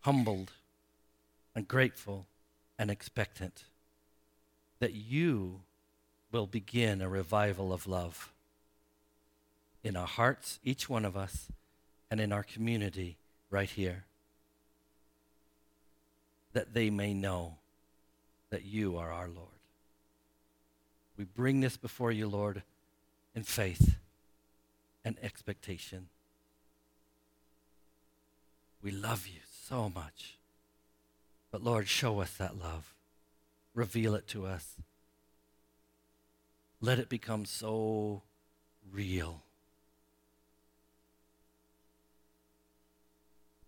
humbled 0.00 0.52
and 1.54 1.66
grateful 1.66 2.26
and 2.78 2.90
expectant 2.90 3.64
that 4.78 4.94
you 4.94 5.62
will 6.30 6.46
begin 6.46 7.00
a 7.00 7.08
revival 7.08 7.72
of 7.72 7.86
love 7.86 8.32
in 9.82 9.96
our 9.96 10.06
hearts, 10.06 10.58
each 10.64 10.88
one 10.88 11.04
of 11.04 11.16
us, 11.16 11.48
and 12.10 12.20
in 12.20 12.32
our 12.32 12.42
community 12.42 13.16
right 13.50 13.70
here. 13.70 14.04
That 16.54 16.72
they 16.72 16.90
may 16.90 17.12
know 17.14 17.58
that 18.50 18.64
you 18.64 18.96
are 18.96 19.12
our 19.12 19.28
Lord. 19.28 19.48
We 21.16 21.24
bring 21.24 21.60
this 21.60 21.76
before 21.76 22.10
you, 22.10 22.26
Lord, 22.26 22.62
in 23.34 23.44
faith 23.44 23.96
and 25.04 25.16
expectation. 25.22 26.08
We 28.82 28.90
love 28.90 29.26
you 29.26 29.40
so 29.68 29.88
much. 29.94 30.38
But 31.50 31.62
Lord, 31.62 31.86
show 31.86 32.20
us 32.20 32.32
that 32.32 32.60
love. 32.60 32.92
Reveal 33.74 34.14
it 34.16 34.26
to 34.28 34.46
us. 34.46 34.74
Let 36.80 36.98
it 36.98 37.08
become 37.08 37.44
so 37.44 38.22
real. 38.92 39.43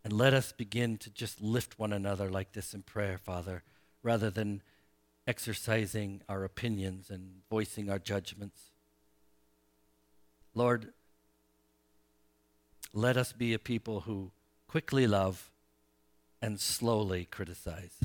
And 0.06 0.12
let 0.12 0.34
us 0.34 0.52
begin 0.52 0.98
to 0.98 1.10
just 1.10 1.40
lift 1.40 1.80
one 1.80 1.92
another 1.92 2.30
like 2.30 2.52
this 2.52 2.74
in 2.74 2.82
prayer, 2.82 3.18
Father, 3.18 3.64
rather 4.04 4.30
than 4.30 4.62
exercising 5.26 6.22
our 6.28 6.44
opinions 6.44 7.10
and 7.10 7.40
voicing 7.50 7.90
our 7.90 7.98
judgments. 7.98 8.70
Lord, 10.54 10.92
let 12.92 13.16
us 13.16 13.32
be 13.32 13.52
a 13.52 13.58
people 13.58 14.02
who 14.02 14.30
quickly 14.68 15.08
love 15.08 15.50
and 16.40 16.60
slowly 16.60 17.24
criticize. 17.24 17.98